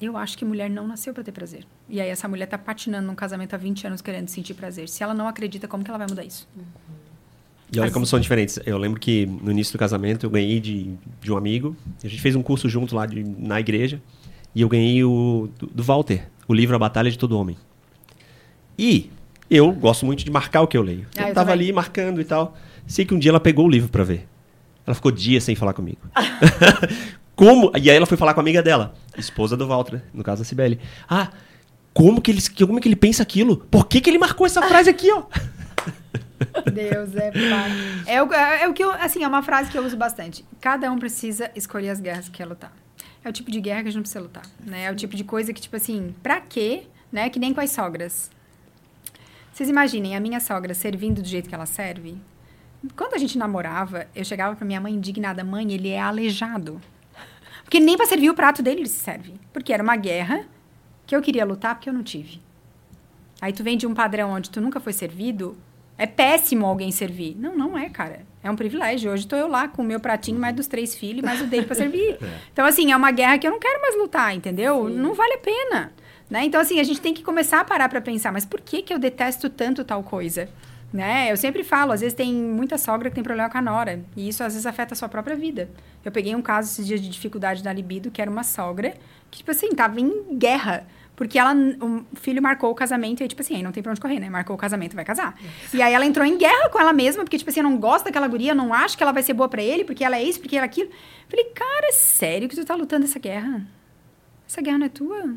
[0.00, 1.66] eu acho que mulher não nasceu para ter prazer.
[1.88, 4.88] E aí essa mulher tá patinando num casamento há 20 anos querendo sentir prazer.
[4.88, 6.48] Se ela não acredita, como que ela vai mudar isso?
[6.56, 6.64] Uhum.
[7.72, 8.60] E olha como são diferentes.
[8.64, 11.76] Eu lembro que no início do casamento eu ganhei de, de um amigo.
[12.02, 14.00] A gente fez um curso junto lá de, na igreja.
[14.54, 17.56] E eu ganhei o do, do Walter, o livro A Batalha de Todo Homem.
[18.78, 19.10] E
[19.50, 21.06] eu gosto muito de marcar o que eu leio.
[21.16, 21.66] Ah, eu, eu tava também.
[21.66, 22.56] ali marcando e tal.
[22.86, 24.26] Sei que um dia ela pegou o livro para ver.
[24.86, 25.98] Ela ficou dias sem falar comigo.
[27.34, 27.72] como?
[27.76, 30.44] E aí ela foi falar com a amiga dela, esposa do Walter, no caso a
[30.44, 30.78] Cibele.
[31.08, 31.30] Ah,
[31.92, 33.56] como que ele, como que ele pensa aquilo?
[33.56, 35.24] Por que, que ele marcou essa frase aqui, ó?
[36.72, 37.70] Deus é pai.
[38.06, 40.44] É o, é o que eu, assim, é uma frase que eu uso bastante.
[40.60, 42.72] Cada um precisa escolher as guerras que quer lutar.
[43.24, 44.84] É o tipo de guerra que a gente não precisa lutar, né?
[44.84, 46.84] É o tipo de coisa que, tipo assim, pra quê?
[47.10, 47.28] Né?
[47.28, 48.30] Que nem com as sogras.
[49.56, 52.18] Vocês imaginem a minha sogra servindo do jeito que ela serve?
[52.94, 56.78] Quando a gente namorava, eu chegava pra minha mãe indignada: mãe, ele é aleijado.
[57.64, 59.32] Porque nem para servir o prato dele ele se serve.
[59.54, 60.44] Porque era uma guerra
[61.06, 62.38] que eu queria lutar porque eu não tive.
[63.40, 65.56] Aí tu vem de um padrão onde tu nunca foi servido,
[65.96, 67.34] é péssimo alguém servir.
[67.38, 68.26] Não, não é, cara.
[68.44, 69.10] É um privilégio.
[69.10, 71.64] Hoje estou eu lá com o meu pratinho, mais dos três filhos, mais o dele
[71.64, 72.18] para servir.
[72.22, 72.40] É.
[72.52, 74.86] Então, assim, é uma guerra que eu não quero mais lutar, entendeu?
[74.86, 74.96] Sim.
[74.96, 75.92] Não vale a pena.
[76.28, 76.44] Né?
[76.44, 78.92] Então, assim, a gente tem que começar a parar para pensar, mas por que, que
[78.92, 80.48] eu detesto tanto tal coisa?
[80.92, 81.30] Né?
[81.30, 84.00] Eu sempre falo, às vezes tem muita sogra que tem problema com a nora.
[84.16, 85.68] E isso às vezes afeta a sua própria vida.
[86.04, 88.94] Eu peguei um caso esses dias de dificuldade da libido, que era uma sogra
[89.30, 90.86] que, tipo assim, tava em guerra.
[91.14, 94.00] Porque ela, o filho marcou o casamento e, tipo assim, aí não tem pra onde
[94.00, 94.28] correr, né?
[94.28, 95.34] Marcou o casamento, vai casar.
[95.72, 98.28] E aí ela entrou em guerra com ela mesma, porque, tipo assim, não gosto daquela
[98.28, 100.56] guria, não acho que ela vai ser boa para ele, porque ela é isso, porque
[100.56, 100.90] ela é aquilo.
[101.28, 103.66] Falei, cara, é sério que tu tá lutando essa guerra?
[104.46, 105.36] Essa guerra não é tua?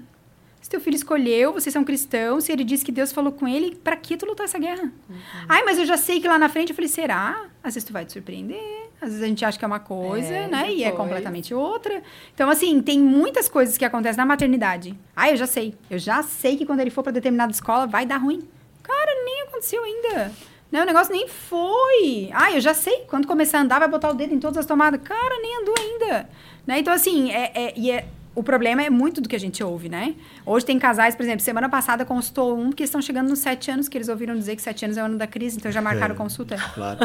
[0.62, 3.76] Se teu filho escolheu, vocês são cristãos, se ele disse que Deus falou com ele,
[3.76, 4.92] para que tu lutar essa guerra?
[5.10, 5.16] Uhum.
[5.48, 7.46] Ai, mas eu já sei que lá na frente eu falei, será?
[7.64, 8.90] Às vezes tu vai te surpreender.
[9.02, 10.64] Às vezes a gente acha que é uma coisa, é, né?
[10.64, 10.80] Depois.
[10.80, 12.04] E é completamente outra.
[12.34, 14.98] Então, assim, tem muitas coisas que acontecem na maternidade.
[15.16, 15.74] Ah, eu já sei.
[15.90, 18.46] Eu já sei que quando ele for para determinada escola vai dar ruim.
[18.84, 20.32] Cara, nem aconteceu ainda.
[20.72, 22.30] Não, o negócio nem foi.
[22.34, 23.06] Ah, eu já sei.
[23.08, 25.02] Quando começar a andar, vai botar o dedo em todas as tomadas.
[25.02, 26.30] Cara, nem andou ainda.
[26.68, 26.80] Né?
[26.80, 29.90] Então, assim, é, é, e é, o problema é muito do que a gente ouve,
[29.90, 30.16] né?
[30.46, 33.90] Hoje tem casais, por exemplo, semana passada consultou um que estão chegando nos sete anos,
[33.90, 36.16] que eles ouviram dizer que sete anos é o ano da crise, então já marcaram
[36.16, 36.56] é, consulta.
[36.74, 37.00] Claro.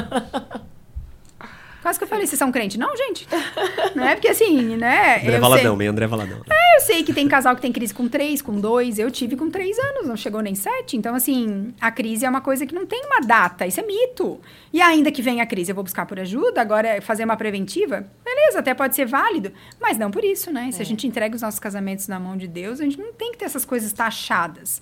[1.85, 2.79] Quase que eu falei, vocês são crente.
[2.79, 3.29] Não, gente.
[3.95, 5.19] Não é porque assim, né?
[5.19, 5.77] André Valadão, sei...
[5.77, 6.41] meio André Valadão.
[6.51, 8.99] É, eu sei que tem casal que tem crise com três, com dois.
[8.99, 10.97] Eu tive com três anos, não chegou nem sete.
[10.97, 13.67] Então, assim, a crise é uma coisa que não tem uma data.
[13.67, 14.41] Isso é mito.
[14.73, 18.09] E ainda que venha a crise, eu vou buscar por ajuda, agora fazer uma preventiva,
[18.25, 19.53] beleza, até pode ser válido.
[19.79, 20.73] Mas não por isso, né?
[20.73, 20.83] Se é.
[20.83, 23.37] a gente entrega os nossos casamentos na mão de Deus, a gente não tem que
[23.37, 24.81] ter essas coisas taxadas.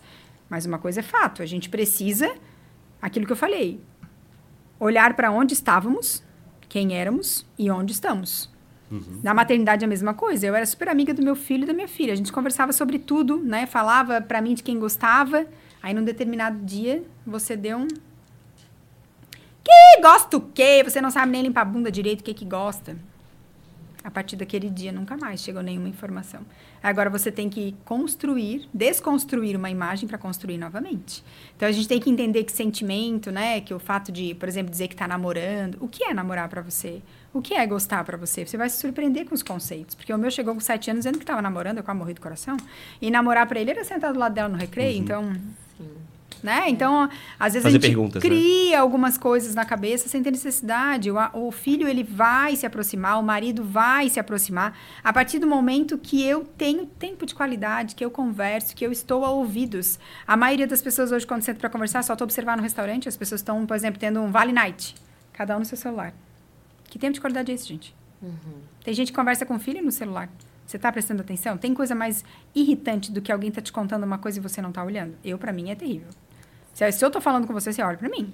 [0.49, 2.33] Mas uma coisa é fato, a gente precisa,
[3.01, 3.81] aquilo que eu falei,
[4.79, 6.23] olhar para onde estávamos
[6.73, 8.49] quem éramos e onde estamos.
[8.91, 9.21] Uhum.
[9.23, 10.47] Na maternidade a mesma coisa.
[10.47, 12.15] Eu era super amiga do meu filho e da minha filha.
[12.15, 13.67] A gente conversava sobre tudo, né?
[13.67, 15.47] Falava para mim de quem gostava.
[15.83, 17.89] Aí num determinado dia você deu um
[19.63, 20.83] que gosta o quê?
[20.83, 22.97] Você não sabe nem limpar a bunda direito, o que que gosta.
[24.03, 26.41] A partir daquele dia nunca mais chegou nenhuma informação.
[26.83, 31.23] Agora você tem que construir, desconstruir uma imagem para construir novamente.
[31.57, 34.71] Então a gente tem que entender que sentimento, né, que o fato de, por exemplo,
[34.71, 37.01] dizer que está namorando, o que é namorar para você?
[37.33, 38.45] O que é gostar para você?
[38.45, 41.19] Você vai se surpreender com os conceitos, porque o meu chegou com sete anos dizendo
[41.19, 42.57] que estava namorando, eu quase morri do coração.
[43.01, 45.03] E namorar para ele era sentar do lado dela no recreio, uhum.
[45.03, 45.33] então
[45.79, 46.12] Sim.
[46.43, 46.65] Né?
[46.69, 47.09] Então,
[47.39, 48.29] às vezes Fazer a gente perguntas, né?
[48.29, 51.11] cria algumas coisas na cabeça sem ter necessidade.
[51.11, 55.47] O, o filho, ele vai se aproximar, o marido vai se aproximar a partir do
[55.47, 59.99] momento que eu tenho tempo de qualidade, que eu converso, que eu estou a ouvidos.
[60.27, 63.17] A maioria das pessoas hoje, quando senta para conversar, só estou observar no restaurante, as
[63.17, 64.95] pessoas estão, por exemplo, tendo um Vale Night,
[65.33, 66.13] cada um no seu celular.
[66.85, 67.95] Que tempo de qualidade é esse, gente?
[68.85, 70.29] Tem gente que conversa com o filho no celular.
[70.67, 71.59] Você está prestando atenção?
[71.59, 72.25] Tem coisa mais
[72.55, 75.15] irritante do que alguém tá te contando uma coisa e você não tá olhando?
[75.25, 76.09] Eu, para mim, é terrível.
[76.73, 78.33] Se, se eu tô falando com você, você olha para mim.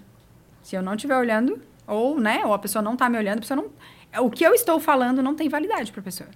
[0.62, 3.40] Se eu não estiver olhando, ou, né, ou a pessoa não tá me olhando, a
[3.40, 4.22] pessoa não...
[4.22, 6.28] O que eu estou falando não tem validade para a pessoa.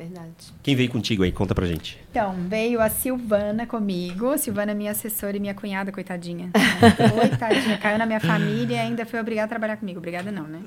[0.00, 0.54] Verdade.
[0.62, 1.30] Quem veio contigo aí?
[1.30, 2.02] Conta pra gente.
[2.10, 4.30] Então, veio a Silvana comigo.
[4.30, 6.50] A Silvana é minha assessora e minha cunhada, coitadinha.
[7.14, 9.98] coitadinha, caiu na minha família e ainda foi obrigada a trabalhar comigo.
[9.98, 10.62] Obrigada não, né?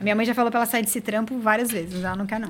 [0.00, 2.24] A minha mãe já falou pra ela sair desse trampo várias vezes, mas ela não
[2.24, 2.48] quer não.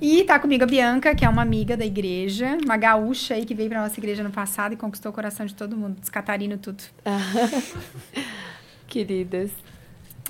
[0.00, 3.54] E tá comigo a Bianca, que é uma amiga da igreja, uma gaúcha aí que
[3.54, 6.56] veio pra nossa igreja no passado e conquistou o coração de todo mundo, dos catarino
[6.56, 6.82] tudo.
[8.88, 9.50] Queridas.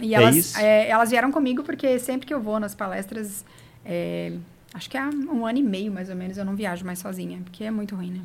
[0.00, 0.58] E É elas, isso?
[0.58, 3.44] é, elas vieram comigo porque sempre que eu vou nas palestras,
[3.84, 4.32] é,
[4.74, 7.40] acho que há um ano e meio mais ou menos, eu não viajo mais sozinha,
[7.44, 8.20] porque é muito ruim, né?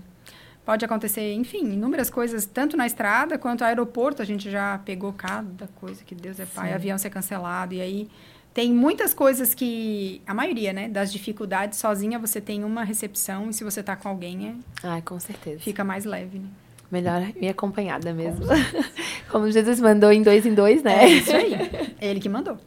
[0.66, 4.20] Pode acontecer, enfim, inúmeras coisas, tanto na estrada quanto no aeroporto.
[4.24, 6.74] A gente já pegou cada coisa que Deus é pai, Sim.
[6.74, 7.76] avião ser cancelado.
[7.76, 8.10] E aí
[8.56, 13.54] tem muitas coisas que, a maioria, né, das dificuldades, sozinha você tem uma recepção e
[13.54, 15.60] se você tá com alguém, é, Ai, com certeza.
[15.60, 16.40] fica mais leve.
[16.40, 16.48] Né?
[16.90, 18.46] Melhor ir acompanhada mesmo.
[19.30, 21.04] Como Jesus mandou em dois em dois, né?
[21.04, 21.54] É isso aí.
[22.00, 22.58] É ele que mandou.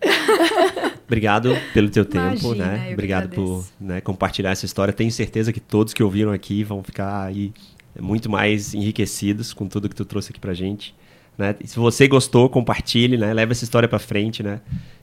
[1.07, 2.93] Obrigado pelo teu tempo, Imagina, eu né?
[2.93, 4.93] Obrigado por né, compartilhar essa história.
[4.93, 7.51] Tenho certeza que todos que ouviram aqui vão ficar aí
[7.99, 10.95] muito mais enriquecidos com tudo que tu trouxe aqui pra gente.
[11.39, 11.55] Né?
[11.65, 13.33] E se você gostou, compartilhe, né?
[13.33, 14.61] Leva essa história pra frente, né?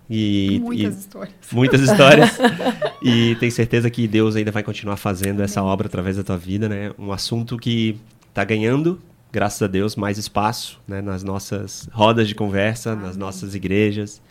[0.10, 1.36] E, Muitas e- histórias.
[1.52, 2.38] muitas histórias.
[3.02, 6.70] e tenho certeza que Deus ainda vai continuar fazendo essa obra através da tua vida,
[6.70, 6.92] né?
[6.98, 7.98] Um assunto que
[8.34, 9.00] tá ganhando,
[9.32, 11.02] graças a Deus, mais espaço, né?
[11.02, 14.22] Nas nossas rodas de conversa, nas nossas igrejas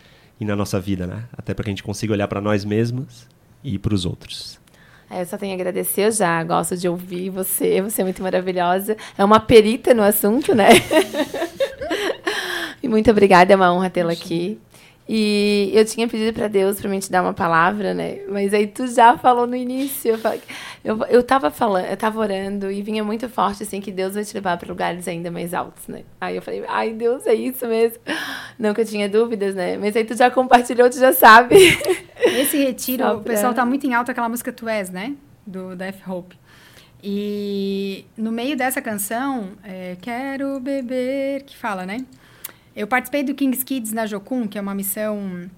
[0.40, 1.24] e na nossa vida, né?
[1.36, 3.26] Até para que a gente consiga olhar para nós mesmos
[3.62, 4.60] e para os outros.
[5.10, 8.22] É, Eu só tenho a agradecer, eu já gosto de ouvir você, você é muito
[8.22, 8.96] maravilhosa.
[9.18, 10.68] É uma perita no assunto, né?
[12.82, 14.59] e muito obrigada, é uma honra tê-la aqui.
[15.06, 18.20] E eu tinha pedido para Deus para mim te dar uma palavra, né?
[18.26, 20.12] Mas aí tu já falou no início.
[20.12, 20.40] Eu, falei-
[20.82, 24.24] eu, eu tava falando, eu tava orando e vinha muito forte assim que Deus vai
[24.24, 26.05] te levar para lugares ainda mais altos, né?
[26.18, 27.98] Aí eu falei, ai Deus, é isso mesmo.
[28.59, 29.76] Não que eu tinha dúvidas, né?
[29.76, 31.55] Mas aí tu já compartilhou, tu já sabe.
[32.16, 35.14] Esse retiro, Só o pessoal pra- tá muito em alta aquela música Tu És, né?
[35.47, 36.35] Do, da F-Hope.
[37.06, 41.98] E no meio dessa canção, é, Quero Beber, que fala, né?
[42.76, 45.48] Eu participei do King's Kids na Jocum, que é uma missão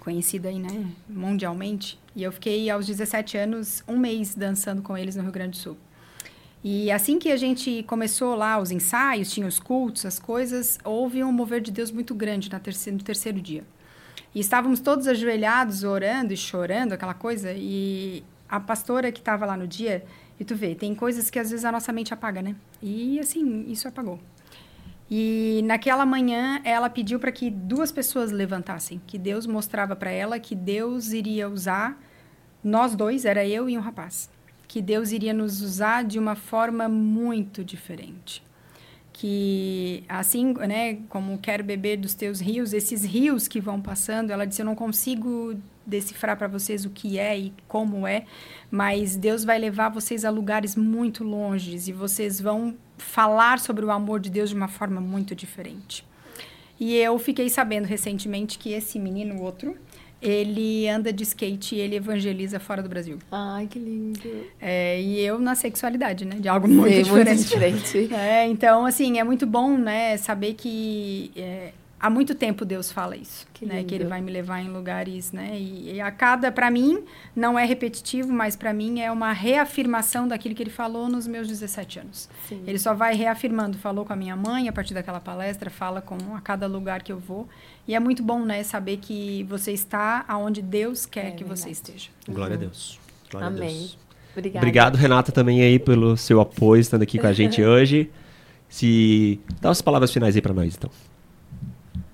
[0.00, 0.90] conhecida aí, né?
[1.06, 1.98] Mundialmente.
[2.14, 5.56] E eu fiquei aos 17 anos, um mês dançando com eles no Rio Grande do
[5.58, 5.76] Sul.
[6.64, 11.22] E assim que a gente começou lá os ensaios, tinha os cultos, as coisas, houve
[11.22, 13.62] um mover de Deus muito grande na terceiro, no terceiro dia.
[14.34, 17.52] E estávamos todos ajoelhados, orando e chorando, aquela coisa.
[17.52, 20.06] E a pastora que estava lá no dia,
[20.40, 22.56] e tu vê, tem coisas que às vezes a nossa mente apaga, né?
[22.82, 24.18] E assim, isso apagou.
[25.10, 30.40] E naquela manhã ela pediu para que duas pessoas levantassem, que Deus mostrava para ela
[30.40, 32.00] que Deus iria usar
[32.62, 34.28] nós dois, era eu e um rapaz,
[34.66, 38.42] que Deus iria nos usar de uma forma muito diferente.
[39.12, 44.44] Que assim, né, como quero beber dos teus rios, esses rios que vão passando, ela
[44.44, 45.56] disse, eu não consigo
[45.86, 48.24] decifrar para vocês o que é e como é,
[48.70, 53.90] mas Deus vai levar vocês a lugares muito longes e vocês vão falar sobre o
[53.90, 56.04] amor de Deus de uma forma muito diferente.
[56.78, 59.76] E eu fiquei sabendo recentemente que esse menino, o outro,
[60.20, 63.18] ele anda de skate e ele evangeliza fora do Brasil.
[63.30, 64.20] Ai, que lindo.
[64.60, 66.36] É, e eu na sexualidade, né?
[66.36, 67.28] De algo muito Sim, diferente.
[67.28, 68.14] muito diferente.
[68.14, 73.16] É, então, assim, é muito bom, né, saber que é, há muito tempo Deus fala
[73.16, 76.52] isso, Que né, que Ele vai me levar em lugares, né, e, e a cada,
[76.52, 77.04] para mim,
[77.34, 81.48] não é repetitivo, mas para mim é uma reafirmação daquilo que Ele falou nos meus
[81.48, 82.28] 17 anos.
[82.48, 82.62] Sim.
[82.66, 86.16] Ele só vai reafirmando, falou com a minha mãe a partir daquela palestra, fala com
[86.34, 87.48] a cada lugar que eu vou,
[87.88, 91.64] e é muito bom, né, saber que você está aonde Deus quer É que você
[91.66, 91.72] verdade.
[91.72, 92.10] esteja.
[92.28, 92.98] Glória a Deus.
[93.30, 93.68] Glória a Amém.
[93.78, 93.98] Deus.
[94.32, 94.58] Obrigada.
[94.58, 98.10] Obrigado, Renata, também aí pelo seu apoio, estando aqui com a gente hoje.
[98.68, 100.90] Se dá as palavras finais aí para nós, então.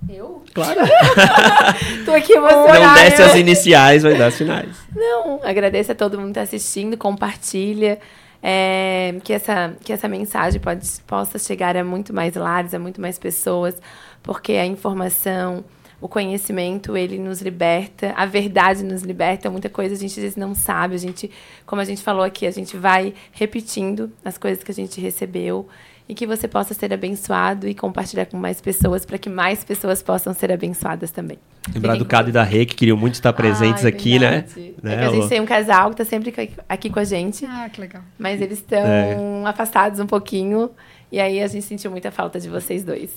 [0.08, 0.42] Eu?
[0.52, 0.80] Claro.
[2.04, 3.00] Tô aqui Não emocionada.
[3.00, 4.76] desce as iniciais, vai dar as finais.
[4.94, 7.98] Não, agradeço a todo mundo que está assistindo, compartilha.
[8.42, 13.00] é, que, essa, que essa mensagem pode, possa chegar a muito mais lares, a muito
[13.00, 13.76] mais pessoas,
[14.22, 15.64] porque a informação,
[16.00, 20.36] o conhecimento, ele nos liberta, a verdade nos liberta, muita coisa a gente às vezes
[20.36, 21.30] não sabe, a gente,
[21.64, 25.68] como a gente falou aqui, a gente vai repetindo as coisas que a gente recebeu,
[26.08, 30.02] e que você possa ser abençoado e compartilhar com mais pessoas para que mais pessoas
[30.02, 31.38] possam ser abençoadas também.
[31.72, 34.44] Lembrar do Cado e da Rê, que queriam muito estar presentes Ai, aqui, né?
[34.82, 37.68] É que a gente tem um casal que está sempre aqui com a gente, Ah,
[37.72, 38.02] que legal.
[38.18, 39.16] mas eles estão É.
[39.46, 40.70] afastados um pouquinho.
[41.10, 43.10] E aí a gente sentiu muita falta de vocês dois.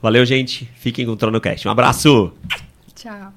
[0.00, 0.64] Valeu, gente.
[0.76, 1.66] Fiquem com o TronoCast.
[1.66, 2.32] Um abraço!
[2.94, 3.32] Tchau.